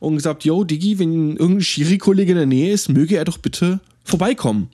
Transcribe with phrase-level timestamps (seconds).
[0.00, 3.80] und gesagt, yo, Digi, wenn irgendein Schiri-Kollege in der Nähe ist, möge er doch bitte
[4.04, 4.68] vorbeikommen.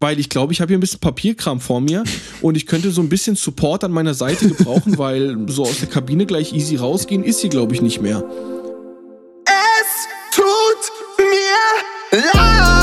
[0.00, 2.04] Weil ich glaube, ich habe hier ein bisschen Papierkram vor mir
[2.42, 5.88] und ich könnte so ein bisschen Support an meiner Seite gebrauchen, weil so aus der
[5.88, 8.24] Kabine gleich easy rausgehen ist hier, glaube ich, nicht mehr.
[9.44, 12.78] Es tut mir leid.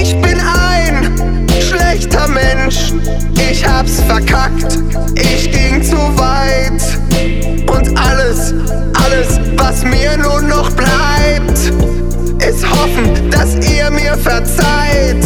[0.00, 2.94] Ich bin ein schlechter Mensch.
[3.50, 4.78] Ich hab's verkackt.
[5.14, 5.55] Ich
[9.56, 11.58] was mir nun noch bleibt,
[12.46, 15.24] ist hoffen, dass ihr mir verzeiht.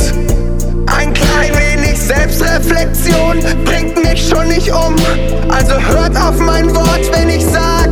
[0.87, 4.97] Ein klein wenig Selbstreflexion bringt mich schon nicht um.
[5.49, 7.91] Also hört auf mein Wort, wenn ich sag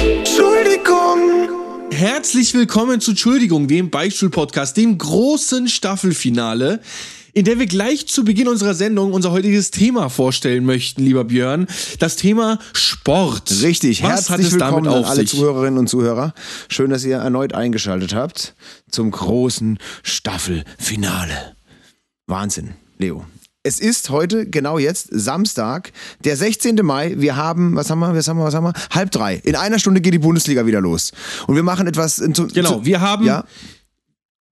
[0.00, 1.48] Entschuldigung.
[1.90, 6.80] Herzlich willkommen zu Entschuldigung, dem Beichtstuhl-Podcast, dem großen Staffelfinale,
[7.38, 11.68] in der wir gleich zu Beginn unserer Sendung unser heutiges Thema vorstellen möchten, lieber Björn.
[12.00, 13.62] Das Thema Sport.
[13.62, 15.30] Richtig, Was hat herzlich es damit willkommen an auf alle sich?
[15.30, 16.34] Zuhörerinnen und Zuhörer.
[16.68, 18.56] Schön, dass ihr erneut eingeschaltet habt
[18.90, 21.54] zum großen Staffelfinale.
[22.26, 23.24] Wahnsinn, Leo.
[23.62, 25.92] Es ist heute, genau jetzt, Samstag,
[26.24, 26.74] der 16.
[26.82, 27.14] Mai.
[27.18, 28.72] Wir haben, was haben wir, was haben wir, was haben wir?
[28.90, 29.36] Halb drei.
[29.44, 31.12] In einer Stunde geht die Bundesliga wieder los.
[31.46, 32.16] Und wir machen etwas.
[32.16, 33.44] Zu, Genau, wir haben, Ja,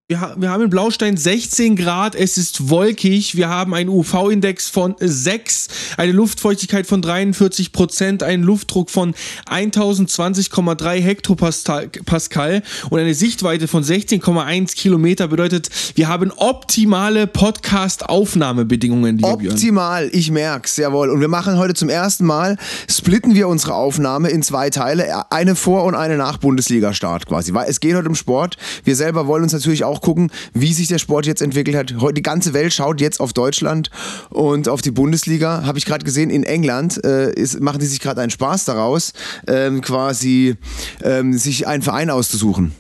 [0.09, 4.69] wir, ha- wir haben in Blaustein 16 Grad, es ist wolkig, wir haben einen UV-Index
[4.71, 9.15] von 6, eine Luftfeuchtigkeit von 43 Prozent, einen Luftdruck von
[9.51, 19.37] 1020,3 Hektopascal Pascal und eine Sichtweite von 16,1 Kilometer bedeutet, wir haben optimale Podcast-Aufnahmebedingungen, lieber
[19.39, 19.55] Björn.
[19.55, 21.11] Optimal, ich merk's, jawohl.
[21.11, 25.57] Und wir machen heute zum ersten Mal, splitten wir unsere Aufnahme in zwei Teile, eine
[25.57, 27.53] vor und eine nach Bundesliga-Start quasi.
[27.55, 28.57] Weil es geht heute um Sport.
[28.85, 31.95] Wir selber wollen uns natürlich auch gucken, wie sich der Sport jetzt entwickelt hat.
[32.17, 33.91] Die ganze Welt schaut jetzt auf Deutschland
[34.31, 35.65] und auf die Bundesliga.
[35.65, 39.13] Habe ich gerade gesehen, in England äh, ist, machen die sich gerade einen Spaß daraus,
[39.47, 40.57] ähm, quasi
[41.03, 42.73] ähm, sich einen Verein auszusuchen.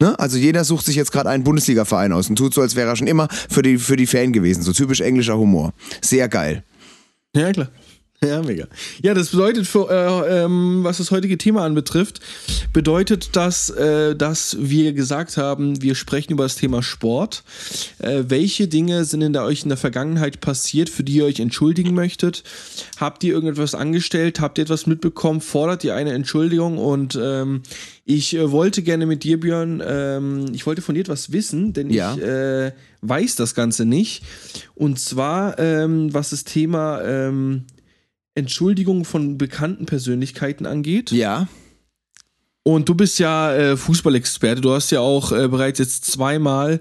[0.00, 0.18] Ne?
[0.18, 2.96] Also jeder sucht sich jetzt gerade einen Bundesliga-Verein aus und tut so, als wäre er
[2.96, 4.62] schon immer für die, für die Fan gewesen.
[4.62, 5.72] So typisch englischer Humor.
[6.02, 6.64] Sehr geil.
[7.34, 7.68] Ja, klar.
[8.24, 8.66] Ja, mega.
[9.02, 12.20] Ja, das bedeutet, für, äh, ähm, was das heutige Thema anbetrifft,
[12.72, 17.44] bedeutet das, äh, dass wir gesagt haben, wir sprechen über das Thema Sport.
[17.98, 21.40] Äh, welche Dinge sind in der, euch in der Vergangenheit passiert, für die ihr euch
[21.40, 22.42] entschuldigen möchtet?
[22.96, 24.40] Habt ihr irgendetwas angestellt?
[24.40, 25.42] Habt ihr etwas mitbekommen?
[25.42, 26.78] Fordert ihr eine Entschuldigung?
[26.78, 27.62] Und ähm,
[28.06, 31.90] ich äh, wollte gerne mit dir, Björn, ähm, ich wollte von dir etwas wissen, denn
[31.90, 32.14] Ja.
[32.14, 32.72] ich äh,
[33.02, 34.22] weiß das Ganze nicht.
[34.74, 37.02] Und zwar, ähm, was das Thema
[38.36, 41.10] Entschuldigung von bekannten Persönlichkeiten angeht.
[41.10, 41.48] Ja.
[42.62, 44.60] Und du bist ja äh, Fußballexperte.
[44.60, 46.80] Du hast ja auch äh, bereits jetzt zweimal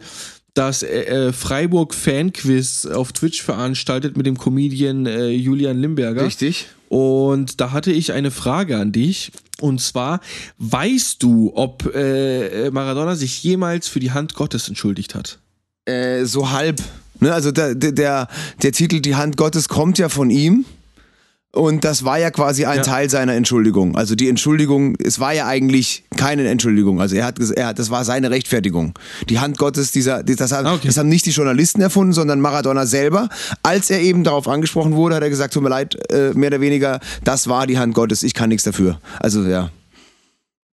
[0.53, 6.25] das äh, äh, Freiburg Fanquiz auf Twitch veranstaltet mit dem Comedian äh, Julian Limberger.
[6.25, 6.67] Richtig.
[6.89, 9.31] Und da hatte ich eine Frage an dich.
[9.59, 10.21] Und zwar,
[10.57, 15.39] weißt du, ob äh, Maradona sich jemals für die Hand Gottes entschuldigt hat?
[15.85, 16.81] Äh, so halb.
[17.19, 17.33] Ne?
[17.33, 18.27] Also der, der,
[18.61, 20.65] der Titel Die Hand Gottes kommt ja von ihm.
[21.55, 22.83] Und das war ja quasi ein Ja.
[22.83, 23.95] Teil seiner Entschuldigung.
[23.95, 26.99] Also die Entschuldigung, es war ja eigentlich keine Entschuldigung.
[26.99, 28.93] Also er hat, er hat das war seine Rechtfertigung.
[29.29, 30.88] Die Hand Gottes, dieser, die- das, haben, okay.
[30.88, 33.29] das haben nicht die Journalisten erfunden, sondern Maradona selber.
[33.63, 36.59] Als er eben darauf angesprochen wurde, hat er gesagt, tut mir leid, äh, mehr oder
[36.61, 38.99] weniger, das war die Hand Gottes, ich kann nichts dafür.
[39.19, 39.69] Also ja.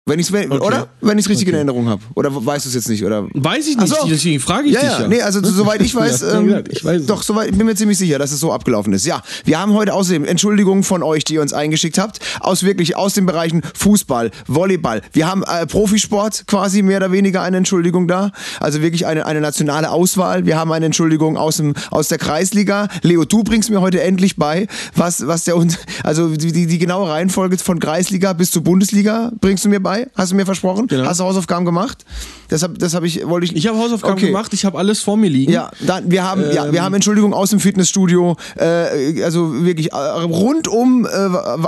[0.08, 0.64] Wenn ich's, wenn, Okay.
[0.64, 0.86] Oder?
[1.00, 1.50] Wenn ich es richtig Okay.
[1.50, 2.00] in Erinnerung habe.
[2.14, 3.04] Oder weißt du es jetzt nicht?
[3.04, 4.06] Oder Weiß ich nicht, so.
[4.06, 5.08] deswegen frage ich ja, dich ja, ja.
[5.08, 8.16] nee, also soweit ich weiß, ähm, ich weiß doch, soweit, ich bin mir ziemlich sicher,
[8.20, 9.04] dass es so abgelaufen ist.
[9.04, 12.94] Ja, wir haben heute außerdem Entschuldigungen von euch, die ihr uns eingeschickt habt, aus wirklich
[12.96, 15.02] aus den Bereichen Fußball, Volleyball.
[15.12, 18.30] Wir haben äh, Profisport quasi mehr oder weniger eine Entschuldigung da,
[18.60, 20.46] also wirklich eine, eine nationale Auswahl.
[20.46, 22.86] Wir haben eine Entschuldigung aus dem aus der Kreisliga.
[23.02, 26.78] Leo, du bringst mir heute endlich bei, was was der und also die, die, die
[26.78, 29.95] genaue Reihenfolge von Kreisliga bis zur Bundesliga bringst du mir bei?
[30.14, 30.86] Hast du mir versprochen?
[30.86, 31.04] Genau.
[31.06, 32.04] Hast du Hausaufgaben gemacht?
[32.50, 34.26] Deshalb das habe ich wollte ich Ich habe Hausaufgaben Okay.
[34.26, 35.50] gemacht, ich habe alles vor mir liegen.
[35.52, 36.72] ja, dann, wir haben, ja, Ähm.
[36.72, 41.08] wir haben Entschuldigung aus dem Fitnessstudio, äh, also wirklich äh, rundum äh,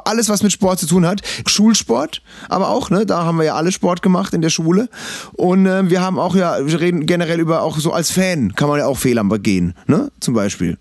[0.05, 1.23] alles, was mit Sport zu tun hat.
[1.47, 4.89] Schulsport, aber auch, ne, da haben wir ja alle Sport gemacht in der Schule.
[5.33, 8.69] Und äh, wir haben auch ja, wir reden generell über auch so als Fan kann
[8.69, 10.79] man ja auch Fehler begehen, ne, zum Beispiel.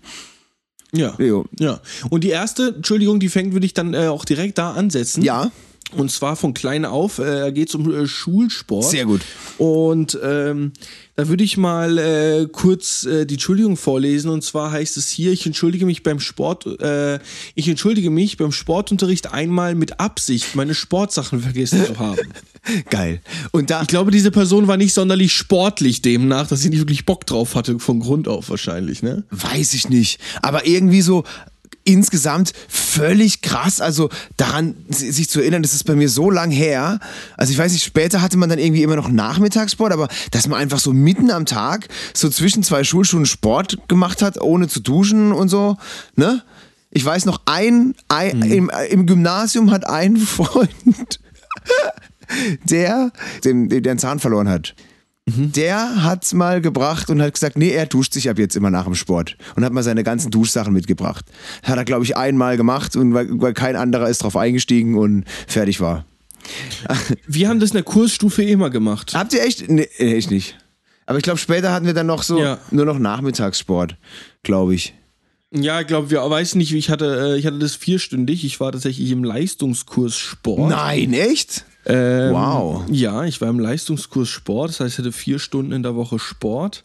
[0.92, 1.12] Ja.
[1.18, 1.44] Leo.
[1.58, 1.80] ja.
[2.08, 5.22] Und die erste, Entschuldigung, die fängt, würde ich dann äh, auch direkt da ansetzen.
[5.22, 5.50] Ja,
[5.96, 8.84] Und zwar von klein auf äh, geht es um äh, Schulsport.
[8.84, 9.22] sehr gut.
[9.56, 10.72] Und ähm,
[11.16, 14.30] da würde ich mal äh, kurz äh, die Entschuldigung vorlesen.
[14.30, 17.18] Und zwar heißt es hier, ich entschuldige mich beim Sport, äh,
[17.54, 22.18] ich entschuldige mich beim Sportunterricht einmal mit Absicht, meine Sportsachen vergessen zu haben.
[22.90, 23.22] Geil.
[23.52, 27.06] Und da, Ich glaube, diese Person war nicht sonderlich sportlich demnach, dass sie nicht wirklich
[27.06, 29.24] Bock drauf hatte, von Grund auf wahrscheinlich, ne?
[29.30, 30.20] Weiß ich nicht.
[30.42, 31.24] Aber irgendwie so.
[31.88, 33.80] Insgesamt völlig krass.
[33.80, 37.00] Also daran si- sich zu erinnern, das ist bei mir so lang her.
[37.36, 40.60] Also ich weiß nicht, später hatte man dann irgendwie immer noch Nachmittagssport, aber dass man
[40.60, 45.32] einfach so mitten am Tag so zwischen zwei Schulstunden Sport gemacht hat, ohne zu duschen
[45.32, 45.76] und so,
[46.16, 46.42] ne?
[46.90, 51.20] Ich weiß noch, ein, ein im, im Gymnasium hat ein Freund,
[52.64, 53.12] der,
[53.44, 54.74] den, einen Zahn verloren hat.
[55.36, 58.84] Der hat's mal gebracht und hat gesagt, nee, er duscht sich ab jetzt immer nach
[58.84, 59.36] dem Sport.
[59.56, 61.24] Und hat mal seine ganzen Duschsachen mitgebracht.
[61.62, 65.24] Hat er, glaube ich, einmal gemacht und weil, weil kein anderer ist drauf eingestiegen und
[65.46, 66.04] fertig war.
[67.26, 69.12] Wir haben das in der Kursstufe immer gemacht.
[69.14, 69.68] Habt ihr echt?
[69.68, 70.56] Nee, äh, echt nicht.
[71.06, 72.58] Aber ich glaube, später hatten wir dann noch so Ja.
[72.70, 73.96] nur noch Nachmittagssport,
[74.42, 74.94] glaube ich.
[75.50, 78.44] Ja, ich glaube, wir weiß nicht, ich hatte, äh, ich hatte das vierstündig.
[78.44, 80.68] Ich war tatsächlich im Leistungskurs Sport.
[80.70, 81.64] Nein, echt?
[81.88, 82.84] Ähm, Wow.
[82.90, 86.18] Ja, ich war im Leistungskurs Sport, das heißt, ich hatte vier Stunden in der Woche
[86.18, 86.84] Sport.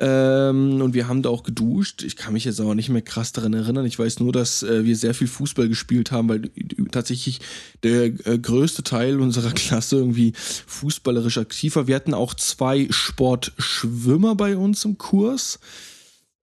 [0.00, 2.04] Ähm, und wir haben da auch geduscht.
[2.04, 3.84] Ich kann mich jetzt aber nicht mehr krass daran erinnern.
[3.84, 6.50] Ich weiß nur, dass äh, wir sehr viel Fußball gespielt haben, weil
[6.92, 7.40] tatsächlich
[7.82, 11.88] der äh, größte Teil unserer Klasse irgendwie fußballerisch aktiv war.
[11.88, 15.58] Wir hatten auch zwei Sportschwimmer bei uns im Kurs.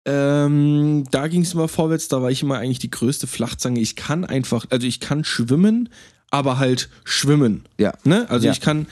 [0.03, 3.79] Ähm, da ging es immer vorwärts, da war ich immer eigentlich die größte Flachzange.
[3.79, 5.89] Ich kann einfach, also ich kann schwimmen,
[6.31, 7.65] aber halt schwimmen.
[7.77, 7.93] Ja.
[8.03, 8.25] Ne?
[8.29, 8.51] Also Ja.
[8.51, 8.87] ich kann.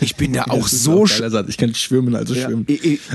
[0.00, 1.48] Ich bin da auch so Satz.
[1.48, 2.46] Ich kann schwimmen, also Ja.
[2.46, 2.66] schwimmen.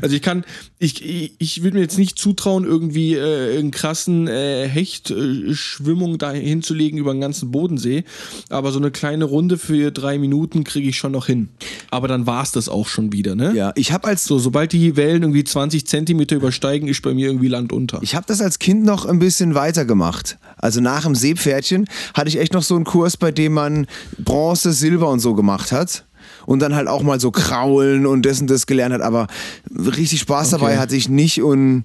[0.02, 0.44] Also ich kann,
[0.80, 6.32] ich, ich, ich würde mir jetzt nicht zutrauen, irgendwie äh, einen krassen äh, Hecht-Schwimmung da
[6.32, 8.04] hinzulegen über den ganzen Bodensee.
[8.50, 11.50] Aber so eine kleine Runde für drei Minuten kriege ich schon noch hin.
[11.90, 13.54] Aber dann war es das auch schon wieder, ne?
[13.56, 17.28] Ja, ich habe als So, sobald die Wellen irgendwie 20 Zentimeter übersteigen, ist bei mir
[17.28, 18.00] irgendwie Land unter.
[18.02, 20.38] Ich habe das als Kind noch ein bisschen weiter gemacht.
[20.58, 23.88] Also nach dem Seepferdchen hatte ich echt noch so einen Kurs, bei dem man
[24.18, 26.04] Bronze, Silber und so gemacht hat.
[26.48, 29.02] Und dann halt auch mal so kraulen und das und das gelernt hat.
[29.02, 29.28] Aber
[29.70, 30.78] richtig Spaß dabei Okay.
[30.78, 31.84] hatte ich nicht und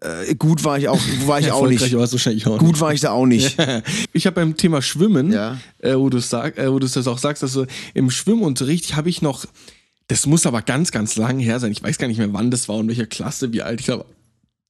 [0.00, 1.82] äh, gut war ich auch, war ich auch nicht.
[1.82, 3.56] es wahrscheinlich auch Gut war ich da auch nicht.
[4.12, 5.58] Ich habe beim Thema Schwimmen, Ja.
[5.80, 9.08] äh, wo du sag, äh, wo du das auch sagst, dass so im Schwimmunterricht habe
[9.10, 9.44] ich noch,
[10.06, 11.72] das muss aber ganz, ganz lang her sein.
[11.72, 14.04] Ich weiß gar nicht mehr, wann das war und welcher Klasse, wie alt ich glaube.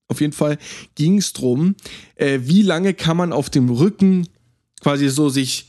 [0.08, 0.56] Auf jeden Fall
[0.94, 1.76] ging es drum,
[2.16, 4.26] äh, wie lange kann man auf dem Rücken
[4.80, 5.66] quasi so sich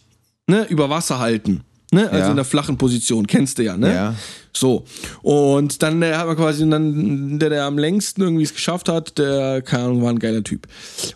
[0.47, 1.61] ne, über Wasser halten.
[1.93, 2.09] Ne?
[2.09, 2.29] Also Ja.
[2.29, 3.93] in der flachen Position, kennst du ja, ne?
[3.93, 4.15] Ja.
[4.53, 4.85] So.
[5.21, 9.17] Und dann äh, hat man quasi dann, der, der am längsten irgendwie es geschafft hat,
[9.17, 10.67] der, keine Ahnung, war ein geiler Typ.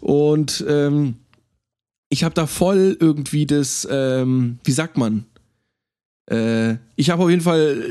[0.02, 1.16] Und ähm,
[2.10, 5.26] ich habe da voll irgendwie das, ähm, wie sagt man?
[6.28, 7.84] Äh, ich habe auf jeden Fall,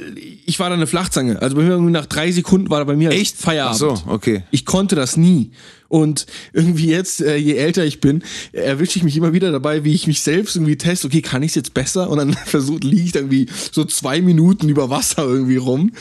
[0.44, 1.40] ich war da eine Flachzange.
[1.40, 3.78] Also bei mir irgendwie nach drei Sekunden war da bei mir Ach Feierabend.
[3.78, 4.42] so, okay.
[4.50, 5.52] Ich konnte das nie.
[5.86, 9.94] Und irgendwie jetzt, äh, je älter ich bin, erwische ich mich immer wieder dabei, wie
[9.94, 12.10] ich mich selbst irgendwie teste, okay, kann ich es jetzt besser?
[12.10, 15.92] Und dann versucht, liege ich irgendwie so zwei Minuten über Wasser irgendwie rum.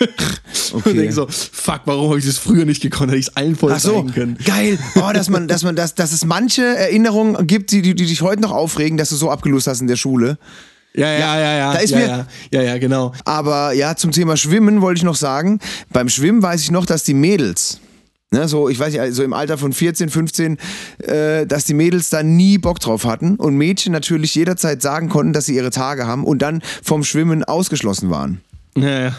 [0.74, 0.88] Okay.
[0.90, 3.10] Und denke so, fuck, warum habe ich das früher nicht gekonnt?
[3.10, 4.38] Hätte ich es allen voll Ach so, zeigen können.
[4.46, 4.78] geil.
[4.94, 8.22] Oh, dass man, dass man, dass, dass es manche Erinnerungen gibt, die, die, die dich
[8.22, 10.38] heute noch aufregen, dass du so abgelust hast in der Schule.
[10.94, 11.72] Ja, ja, ja, ja.
[11.72, 13.12] da ist ja, mir- ja, ja, ja, genau.
[13.24, 15.58] Aber ja, zum Thema Schwimmen wollte ich noch sagen,
[15.90, 17.80] beim Schwimmen weiß ich noch, dass die Mädels,
[18.30, 20.58] ne, so ich weiß nicht, so im Alter von 14, 15,
[20.98, 25.32] äh, dass die Mädels da nie Bock drauf hatten und Mädchen natürlich jederzeit sagen konnten,
[25.32, 28.42] dass sie ihre Tage haben und dann vom Schwimmen ausgeschlossen waren.
[28.74, 29.12] Ja, ja.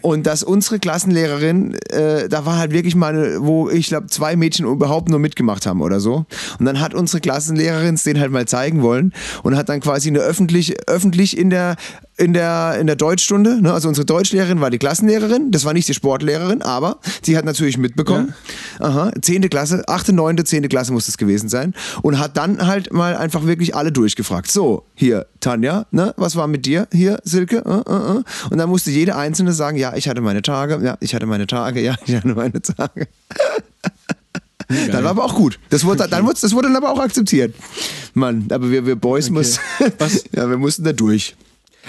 [0.00, 4.34] Und dass unsere Klassenlehrerin, äh, da war halt wirklich mal, eine, wo ich glaube, zwei
[4.34, 6.24] Mädchen überhaupt nur mitgemacht haben oder so.
[6.58, 9.12] Und dann hat unsere Klassenlehrerin es denen halt mal zeigen wollen
[9.42, 11.76] und hat dann quasi eine öffentlich, öffentlich in der
[12.18, 15.88] in der, in der Deutschstunde, ne, also unsere Deutschlehrerin war die Klassenlehrerin, das war nicht
[15.88, 18.34] die Sportlehrerin, aber sie hat natürlich mitbekommen,
[18.80, 22.92] aha, zehnte Klasse, achte, neunte, zehnte Klasse muss es gewesen sein und hat dann halt
[22.92, 24.50] mal einfach wirklich alle durchgefragt.
[24.50, 26.88] So, hier, Tanja, ne, was war mit dir?
[26.92, 28.22] Hier, Silke, äh, äh, äh.
[28.50, 31.46] und dann musste jede Einzelne sagen, ja, ich hatte meine Tage, ja, ich hatte meine
[31.46, 33.06] Tage, ja, ich hatte meine Tage.
[34.68, 35.58] Dann war aber auch gut.
[35.70, 37.54] Das wurde, dann, wurde, das wurde dann aber auch akzeptiert.
[38.12, 39.60] Mann, aber wir, wir Boys muss,
[39.98, 40.24] Was?
[40.32, 41.36] ja, wir mussten da durch.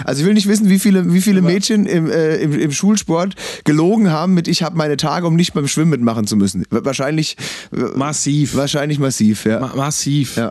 [0.04, 3.34] Also ich will nicht wissen, wie viele, wie viele Mädchen im, äh, im, im Schulsport
[3.64, 6.64] gelogen haben mit ich habe meine Tage, um nicht beim Schwimmen mitmachen zu müssen.
[6.70, 7.36] Wahrscheinlich
[7.70, 8.54] Massiv.
[8.54, 9.60] wahrscheinlich massiv, ja.
[9.60, 10.36] Ma massiv.
[10.36, 10.50] ja.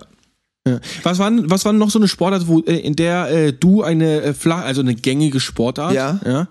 [0.68, 0.80] Ja.
[1.04, 4.22] Was war, was war noch so eine Sportart, wo, äh, in der äh, du eine
[4.22, 6.20] äh, flach, also eine gängige Sportart, Ja.
[6.26, 6.48] ja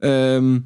[0.00, 0.64] ähm,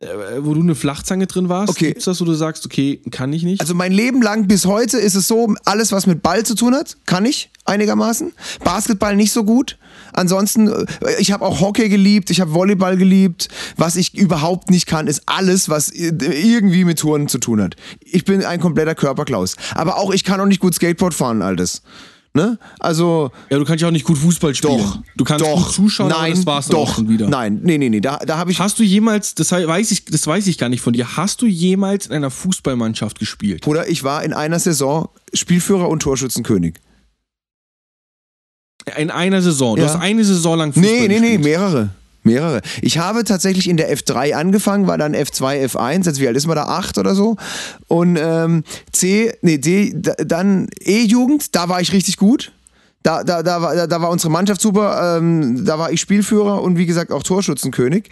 [0.00, 0.06] äh,
[0.38, 1.70] wo du eine Flachzange drin warst?
[1.70, 1.88] Okay.
[1.88, 3.60] Gibt's das, wo du sagst, okay, kann ich nicht?
[3.60, 6.74] Also mein Leben lang bis heute ist es so, alles was mit Ball zu tun
[6.74, 8.32] hat, kann ich einigermaßen.
[8.64, 9.78] Basketball nicht so gut.
[10.12, 10.86] Ansonsten, äh,
[11.18, 13.48] ich habe auch Hockey geliebt, ich habe Volleyball geliebt.
[13.76, 17.76] Was ich überhaupt nicht kann, ist alles, was irgendwie mit Touren zu tun hat.
[18.04, 19.56] Ich bin ein kompletter Körperklaus.
[19.74, 21.82] Aber auch ich kann auch nicht gut Skateboard fahren, Altes.
[22.32, 22.58] Ne?
[22.78, 24.78] Also, Ja, du kannst ja auch nicht gut Fußball spielen.
[24.78, 25.02] doch.
[25.16, 27.28] Du kannst doch, gut zuschauen, nein, aber das war's doch, schon wieder.
[27.28, 28.00] Nein, nee, nee, nee.
[28.00, 28.60] Da, da habe ich.
[28.60, 31.46] Hast du jemals, das weiß ich, das weiß ich gar nicht von dir, hast du
[31.46, 33.62] jemals in einer Fußballmannschaft gespielt?
[33.62, 36.74] Bruder, ich war in einer Saison Spielführer und Torschützenkönig.
[38.98, 39.76] In einer Saison.
[39.76, 39.88] Du Ja.
[39.88, 41.44] hast eine Saison lang Fußball Nee, nee, nee, gespielt.
[41.44, 41.90] mehrere.
[42.22, 42.60] Mehrere.
[42.82, 46.46] Ich habe tatsächlich in der F3 angefangen, war dann F2, F1, also wie alt ist
[46.46, 46.64] man da?
[46.64, 47.36] Acht oder so.
[47.88, 52.52] Und ähm, C, nee, D, da- dann E-Jugend, da war ich richtig gut.
[53.02, 56.60] Da, da, da, war, da, da war unsere Mannschaft super, ähm, da war ich Spielführer
[56.62, 58.10] und wie gesagt auch Torschützenkönig.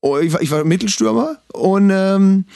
[0.00, 2.46] Oh, ich, war, ich war Mittelstürmer und ähm,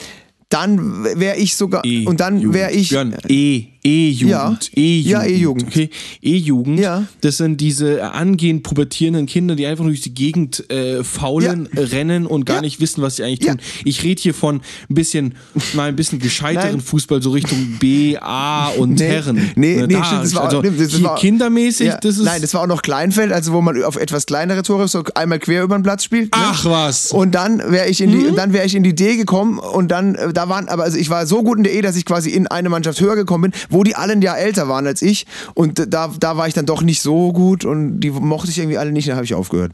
[0.48, 4.70] dann wäre ich sogar, E und dann wäre ich, Björn, E, E-Jugend.
[4.74, 4.82] Ja.
[4.82, 5.06] E-Jugend.
[5.06, 5.66] Ja, E-Jugend.
[5.68, 5.90] Okay.
[6.22, 6.80] E-Jugend.
[6.80, 7.04] Ja.
[7.20, 11.68] Das sind diese äh, angehend pubertierenden Kinder, die einfach nur durch die Gegend äh, faulen,
[11.74, 11.82] Ja.
[11.82, 12.62] rennen und gar Ja.
[12.62, 13.58] nicht wissen, was sie eigentlich tun.
[13.84, 14.56] Ich rede hier von
[14.90, 15.34] ein bisschen,
[15.74, 16.80] mal ein bisschen gescheiteren Nein.
[16.80, 19.36] Fußball, so Richtung B, A und Nee, Herren.
[19.56, 22.24] nee, Ne, nee, da, stimmt, das war- also nee, das war- kindermäßig, das ist.
[22.24, 25.38] nein, das war auch noch Kleinfeld, also wo man auf etwas kleinere Tore so einmal
[25.38, 26.24] quer über den Platz spielt.
[26.34, 26.42] ne?
[26.42, 27.12] Ach was.
[27.12, 30.14] Und dann wäre ich in die, dann wäre ich in die D gekommen und dann
[30.16, 32.30] äh, da waren, aber also ich war so gut in der E, dass ich quasi
[32.30, 35.26] in eine Mannschaft höher gekommen bin, wo die alle ein Jahr älter waren als ich
[35.54, 38.78] und da, da war ich dann doch nicht so gut und die mochte ich irgendwie
[38.78, 39.72] alle nicht, dann habe ich aufgehört.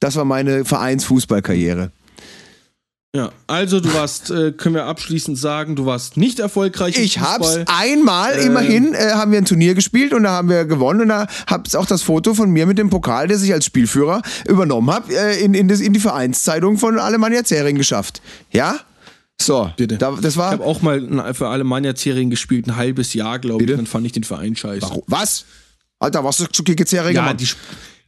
[0.00, 1.90] Das war meine Vereinsfußballkarriere.
[3.14, 6.96] ja, also du warst, äh, können wir abschließend sagen, du warst nicht erfolgreich.
[6.98, 10.64] im Ich hab's einmal, immerhin, äh, haben wir ein Turnier gespielt und da haben wir
[10.64, 13.64] gewonnen und da hab's auch das Foto von mir mit dem Pokal, das ich als
[13.64, 18.20] Spielführer übernommen habe, äh, in, in, das, in die Vereinszeitung von Alemannia Zering geschafft.
[18.52, 18.80] Ja?
[19.40, 19.98] So, Bitte.
[19.98, 20.52] Da, das Ich war.
[20.52, 23.70] habe auch mal für Alemannia Serien gespielt, ein halbes Jahr, glaube ich.
[23.70, 25.02] Dann fand ich den Verein scheiße.
[25.06, 25.44] Was?
[25.98, 27.14] Alter, was ist gegen Zering?
[27.16, 27.48] Ja, die,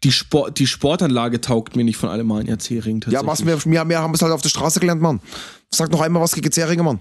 [0.04, 3.99] die, Sport, die Sportanlage taugt mir nicht von Alemannia Zering ja was, wir, wir, wir
[3.99, 5.21] haben es halt auf der Straße gelernt, Mann.
[5.71, 7.00] Sag noch einmal was gegen Zering, Mann.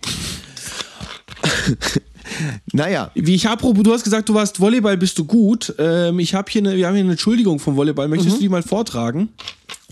[2.74, 5.74] naja, Wie ich apropos, du hast gesagt, du warst Volleyball, bist du gut.
[5.77, 8.08] Ähm, ich habe hier eine, wir haben hier eine Entschuldigung vom Volleyball.
[8.08, 8.36] Möchtest Mhm.
[8.36, 9.29] du die mal vortragen?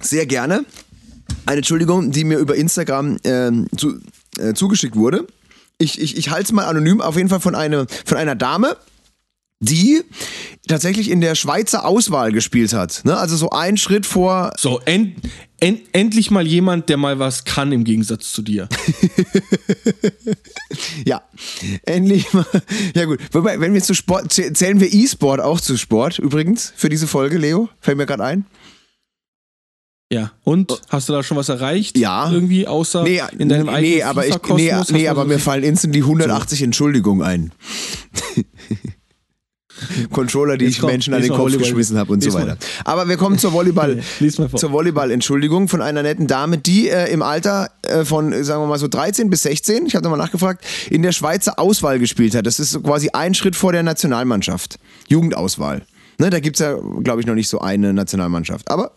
[0.01, 0.65] sehr gerne.
[1.45, 3.99] Eine Entschuldigung, die mir über Instagram ähm, zu,
[4.39, 5.27] äh, zugeschickt wurde.
[5.77, 8.77] Ich, ich, ich halte es mal anonym, auf jeden Fall von, eine, von einer Dame,
[9.59, 10.01] die
[10.67, 13.01] tatsächlich in der Schweizer Auswahl gespielt hat.
[13.05, 13.17] Ne?
[13.17, 14.51] Also so einen Schritt vor.
[14.57, 15.15] So, end,
[15.59, 18.67] end, endlich mal jemand, der mal was kann im Gegensatz zu dir.
[21.05, 21.21] Ja,
[21.85, 22.45] endlich mal.
[22.95, 23.19] Ja, gut.
[23.31, 24.31] Wobei, wenn wir zu Sport.
[24.31, 27.69] zäh- Zählen wir E-Sport auch zu Sport übrigens für diese Folge, Leo?
[27.79, 28.45] Fällt mir gerade ein.
[30.13, 30.31] Ja.
[30.43, 31.97] Und hast du da schon was erreicht?
[31.97, 32.31] Ja.
[32.31, 35.63] Irgendwie, außer Nee, in deinem nee, eigenen aber ich, nee, nee aber so mir fallen
[35.63, 37.51] instant die 180 Entschuldigungen ein.
[40.11, 41.67] Controller, die ich komm, Menschen an den mal Kopf Volleyball.
[41.67, 42.47] geschmissen habe und so Lies mal.
[42.47, 42.57] weiter.
[42.85, 47.21] Aber wir kommen zur Volleyball, mal zur Volleyball-Entschuldigung von einer netten Dame, die äh, im
[47.21, 50.63] Alter äh, von, äh, sagen wir mal so 13 bis 16, ich habe nochmal nachgefragt,
[50.89, 52.45] in der Schweizer Auswahl gespielt hat.
[52.45, 54.77] Das ist so quasi ein Schritt vor der Nationalmannschaft.
[55.07, 55.81] Jugendauswahl.
[56.19, 58.69] Ne, da gibt es ja, glaube ich, noch nicht so eine Nationalmannschaft.
[58.69, 58.91] Aber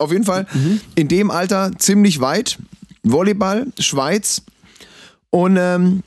[0.00, 0.46] auf jeden Fall
[0.94, 2.58] in dem Alter ziemlich weit.
[3.02, 4.42] Volleyball, Schweiz
[5.30, 6.02] und ähm,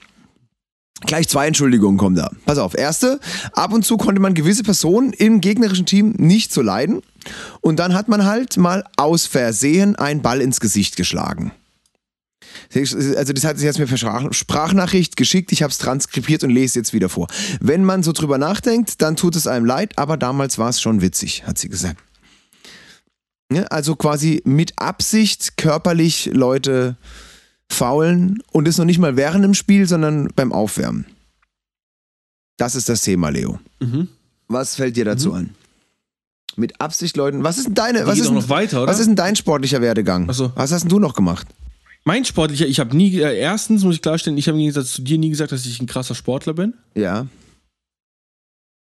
[1.01, 2.29] gleich zwei Entschuldigungen kommen da.
[2.45, 2.75] Pass auf.
[2.77, 3.19] Erste,
[3.53, 7.01] ab und zu konnte man gewisse Personen im gegnerischen Team nicht so leiden
[7.61, 11.51] und dann hat man halt mal aus Versehen einen Ball ins Gesicht geschlagen.
[12.75, 16.51] Also das hat sich jetzt mir per Sprach- Sprachnachricht geschickt, ich habe es transkribiert und
[16.51, 17.27] lese jetzt wieder vor.
[17.59, 21.01] Wenn man so drüber nachdenkt, dann tut es einem leid, aber damals war es schon
[21.01, 21.97] witzig, hat sie gesagt.
[23.51, 26.95] Ja, also quasi mit Absicht körperlich Leute
[27.69, 31.05] faulen und das noch nicht mal während dem Spiel, sondern beim Aufwärmen.
[32.57, 33.59] Das ist das Thema, Leo.
[33.79, 34.07] Mhm.
[34.47, 35.49] Was fällt dir dazu an?
[36.55, 37.43] Mit Absicht Leuten.
[37.43, 38.01] Was ist denn deine?
[38.01, 38.91] Die Was ist, denn- noch weiter, oder?
[38.91, 40.27] was ist denn dein sportlicher Werdegang?
[40.29, 40.51] Ach so.
[40.55, 41.47] Was hast denn du noch gemacht?
[42.05, 45.01] Mein sportlicher, ich habe nie, äh, erstens muss ich klarstellen, ich habe im Gegensatz zu
[45.01, 46.73] dir nie gesagt, dass ich ein krasser Sportler bin.
[46.95, 47.27] Ja.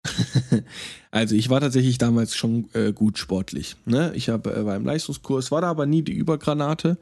[1.13, 3.77] Also ich war tatsächlich damals schon äh, gut sportlich.
[3.87, 4.13] Ne?
[4.15, 6.99] Ich hab, äh, war im Leistungskurs, war da aber nie die Übergranate.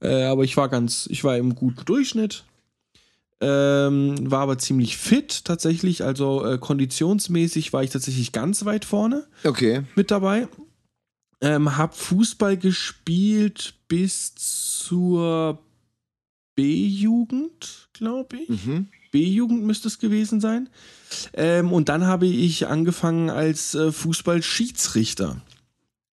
[0.00, 2.44] Äh, aber ich war ganz, ich war im guten Durchschnitt.
[3.40, 6.04] Ähm, war aber ziemlich fit tatsächlich.
[6.04, 9.82] Also äh, konditionsmäßig war ich tatsächlich ganz weit vorne Okay.
[9.96, 10.46] mit dabei.
[11.40, 15.58] Ähm, hab Fußball gespielt bis zur
[16.54, 18.48] B-Jugend, glaube ich.
[18.48, 18.88] Mhm.
[19.12, 20.68] B-Jugend müsste es gewesen sein.
[21.34, 25.36] Ähm, und dann habe ich angefangen als äh, Fußballschiedsrichter.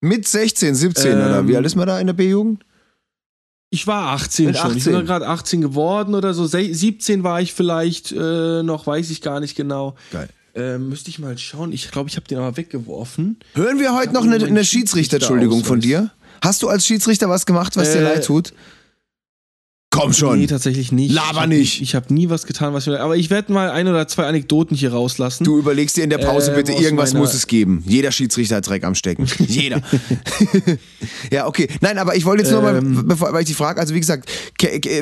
[0.02, 2.64] Mit 16, 17 Ähm, oder wie alt ist man da in der B-Jugend?
[3.70, 4.72] Ich war 18 Mit schon.
[4.72, 4.94] Ich 18.
[4.94, 6.46] bin gerade 18 geworden oder so.
[6.46, 9.96] Se- 17 war ich vielleicht äh, noch, weiß ich gar nicht genau.
[10.12, 10.30] Geil.
[10.56, 11.72] Ähm, müsste ich mal schauen.
[11.72, 13.38] Ich glaube, ich habe den aber weggeworfen.
[13.56, 16.12] Hören wir heute noch nur eine, meinen eine Schiedsrichter-Entschuldigung von dir?
[16.44, 18.54] Hast du als Schiedsrichter was gemacht, was dir Äh, leid tut?
[19.94, 20.40] Komm schon.
[20.40, 21.14] Nee, tatsächlich nicht.
[21.14, 21.82] Laber ich nicht.
[21.84, 23.00] Ich habe nie was getan, was mir.
[23.00, 25.44] Aber ich werde mal ein oder zwei Anekdoten hier rauslassen.
[25.44, 27.84] Du überlegst dir in der Pause Ähm, bitte, irgendwas muss es geben.
[27.86, 29.28] Jeder Schiedsrichter hat Dreck am Stecken.
[29.48, 29.84] Jeder.
[31.32, 31.68] ja, okay.
[31.82, 32.94] Nein, aber ich wollte jetzt nur Ähm.
[32.94, 34.30] mal, bevor weil ich die Frage, also wie gesagt,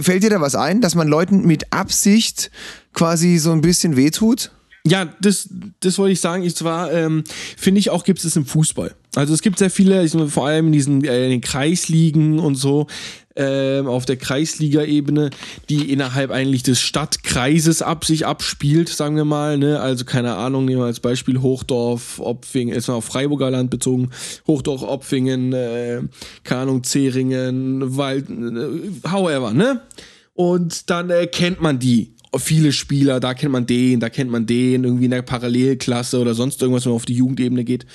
[0.01, 2.51] fällt dir da was ein, dass man Leuten mit Absicht
[2.93, 4.51] quasi so ein bisschen wehtut?
[4.83, 5.47] Ja, das,
[5.79, 6.43] das wollte ich sagen.
[6.43, 7.23] Ich zwar ähm,
[7.55, 8.95] finde ich auch gibt es im Fußball.
[9.15, 12.55] Also es gibt sehr viele, ich, vor allem in diesen äh, in den Kreisligen und
[12.55, 12.87] so
[13.35, 15.29] ähm, auf der Kreisliga-Ebene,
[15.69, 19.57] die innerhalb eigentlich des Stadtkreises ab sich abspielt, sagen wir mal.
[19.57, 19.79] Ne?
[19.79, 24.09] Also keine Ahnung, nehmen wir als Beispiel Hochdorf, Opfingen, ist mal auf Freiburger Land bezogen,
[24.47, 26.01] Hochdorf, Opfingen, äh,
[26.43, 29.81] keine Ahnung, Zeringen, Wald, äh, however, ne?
[30.33, 32.15] Und dann äh, kennt man die.
[32.37, 36.33] Viele Spieler, da kennt man den, da kennt man den, irgendwie in der Parallelklasse oder
[36.33, 37.85] sonst irgendwas, wenn man auf die Jugendebene geht.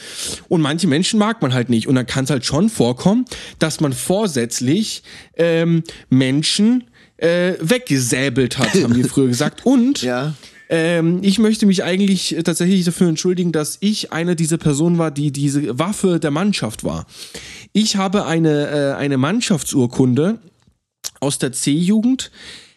[0.49, 1.87] Und manche Menschen mag man halt nicht.
[1.87, 3.25] Und dann kann es halt schon vorkommen,
[3.59, 5.03] dass man vorsätzlich
[5.37, 6.85] ähm, Menschen
[7.17, 9.65] äh, weggesäbelt hat, haben wir früher gesagt.
[9.65, 10.35] Und Ja.
[10.69, 15.33] ähm, ich möchte mich eigentlich tatsächlich dafür entschuldigen, dass ich eine dieser Personen war, die
[15.33, 17.07] diese Waffe der Mannschaft war.
[17.73, 20.41] Ich habe eine, äh, eine Mannschaftsurkunde
[21.21, 22.31] aus der C-Jugend.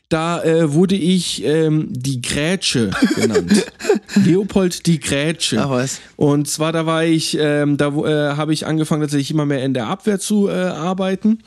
[0.09, 3.67] Da äh, wurde ich ähm, die Grätsche genannt.
[4.15, 5.61] Leopold die Grätsche.
[5.63, 5.99] Ach was.
[6.15, 9.75] Und zwar da war ich, ähm, da äh, habe ich angefangen tatsächlich immer mehr in
[9.75, 11.43] der Abwehr zu äh, arbeiten.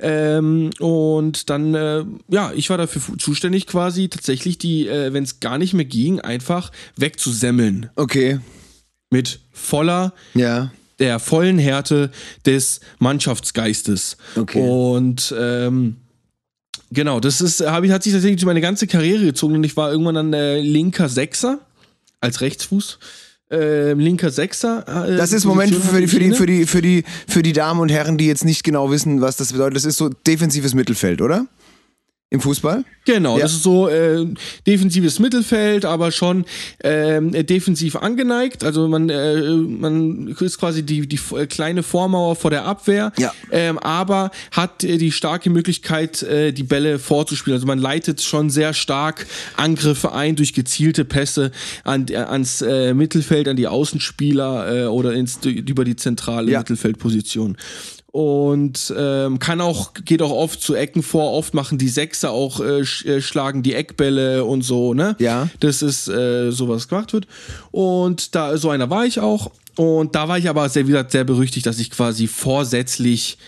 [0.00, 5.38] Ähm, und dann, äh, ja, ich war dafür zuständig quasi tatsächlich die, äh, wenn es
[5.38, 7.90] gar nicht mehr ging, einfach wegzusemmeln.
[7.94, 8.40] Okay.
[9.10, 10.72] Mit voller Ja.
[10.98, 12.10] der vollen Härte
[12.46, 14.16] des Mannschaftsgeistes.
[14.34, 14.60] Okay.
[14.60, 15.98] Und ähm,
[16.92, 19.90] genau, das ist, habe ich, hat sich tatsächlich meine ganze Karriere gezogen und ich war
[19.90, 21.58] irgendwann dann äh, linker Sechser
[22.20, 22.98] als Rechtsfuß.
[23.50, 25.06] Ähm, linker Sechser.
[25.06, 27.80] Äh, Das ist Moment für die, für, die, für, die, für, die, für die Damen
[27.80, 29.76] und Herren, die jetzt nicht genau wissen, was das bedeutet.
[29.76, 31.46] Das ist so defensives Mittelfeld, oder?
[32.32, 32.82] Im Fußball?
[33.04, 33.42] Genau, Ja.
[33.42, 34.24] das ist so äh,
[34.66, 36.46] defensives Mittelfeld, aber schon
[36.78, 38.64] äh, defensiv angeneigt.
[38.64, 43.34] Also man, äh, man ist quasi die, die äh, kleine Vormauer vor der Abwehr, Ja.
[43.50, 47.56] ähm, aber hat äh, die starke Möglichkeit, äh, die Bälle vorzuspielen.
[47.56, 49.26] Also man leitet schon sehr stark
[49.58, 51.50] Angriffe ein durch gezielte Pässe
[51.84, 56.60] an, ans äh, Mittelfeld, an die Außenspieler äh, oder ins, über die zentrale Ja.
[56.60, 57.58] Mittelfeldposition
[58.12, 61.32] und ähm, kann auch geht auch oft zu Ecken vor.
[61.32, 65.16] Oft machen die Sechser auch äh, sch äh, schlagen die Eckbälle und so ne.
[65.18, 65.48] Ja.
[65.60, 67.26] Das ist äh, so was gemacht wird
[67.70, 71.10] und da so einer war ich auch und da war ich aber sehr wie gesagt
[71.10, 73.38] sehr berüchtigt, dass ich quasi vorsätzlich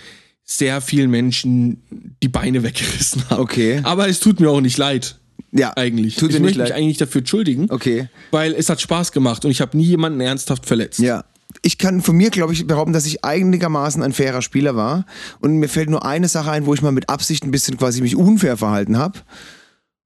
[0.45, 1.83] sehr vielen Menschen
[2.23, 3.43] die Beine weggerissen habe.
[3.43, 3.81] Okay.
[3.83, 5.19] Aber es tut mir auch nicht leid.
[5.53, 5.73] Ja.
[5.77, 6.17] Eigentlich.
[6.17, 6.79] Tut ich möchte mich leid.
[6.79, 7.71] eigentlich dafür entschuldigen.
[7.71, 8.09] Okay.
[8.31, 10.99] Weil es hat Spaß gemacht und ich habe nie jemanden ernsthaft verletzt.
[10.99, 11.25] Ja.
[11.67, 15.07] Ich kann von mir, glaube ich, behaupten, dass ich einigermaßen ein fairer Spieler war.
[15.41, 18.03] Und mir fällt nur eine Sache ein, wo ich mal mit Absicht ein bisschen quasi
[18.03, 19.21] mich unfair verhalten habe.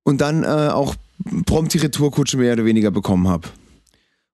[0.05, 0.95] Und dann äh, auch
[1.47, 3.49] prompt die Retourkutsche mehr oder weniger bekommen habe.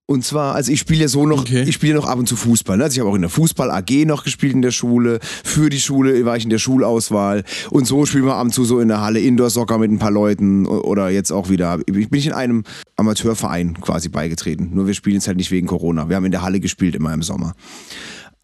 [0.06, 1.62] Und zwar, also ich spiele ja so noch, Okay.
[1.62, 2.76] ich spiele noch ab und zu Fußball.
[2.76, 2.84] Ne?
[2.84, 5.18] Also ich habe auch in der Fußball AG noch gespielt in der Schule.
[5.22, 7.42] Für die Schule war ich in der Schulauswahl.
[7.70, 10.10] Und so spielen wir ab und zu so in der Halle Indoor-Soccer mit ein paar
[10.10, 11.78] Leuten oder jetzt auch wieder.
[11.86, 12.64] Ich bin ich in einem
[12.96, 14.72] Amateurverein quasi beigetreten.
[14.74, 16.06] Nur wir spielen jetzt halt nicht wegen Corona.
[16.10, 17.54] Wir haben in der Halle gespielt immer im Sommer.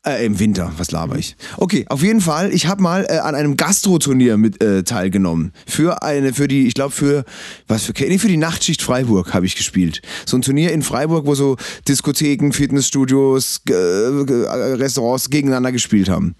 [0.07, 1.37] Äh, Im Winter, was laber ich?
[1.59, 5.53] Okay, auf jeden Fall, ich habe mal äh, an einem Gastro-Turnier mit äh, teilgenommen.
[5.67, 7.25] Für eine, für die, ich glaube für,
[7.69, 10.01] was für, nee, für die Nachtschicht Freiburg habe ich gespielt.
[10.25, 16.35] So ein Turnier in Freiburg, wo so Diskotheken, Fitnessstudios, äh, Restaurants gegeneinander gespielt haben.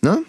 [0.00, 0.22] Ne?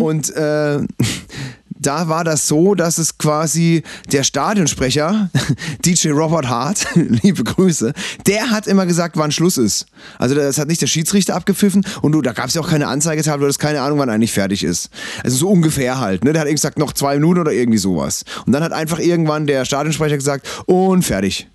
[0.00, 0.80] Und äh,
[1.78, 5.30] da war das so, dass es quasi der Stadionsprecher,
[5.84, 7.92] DJ Robert Hart, liebe Grüße,
[8.26, 9.86] der hat immer gesagt, wann Schluss ist.
[10.18, 12.88] Also das hat nicht der Schiedsrichter abgepfiffen und du, da gab es ja auch keine
[12.88, 14.90] Anzeigetafel, du hattest keine Ahnung, wann eigentlich fertig ist.
[15.22, 16.24] Also so ungefähr halt.
[16.24, 16.32] Ne?
[16.32, 18.24] Der hat irgendwie gesagt, noch zwei Minuten oder irgendwie sowas.
[18.46, 21.48] Und dann hat einfach irgendwann der Stadionsprecher gesagt, und fertig.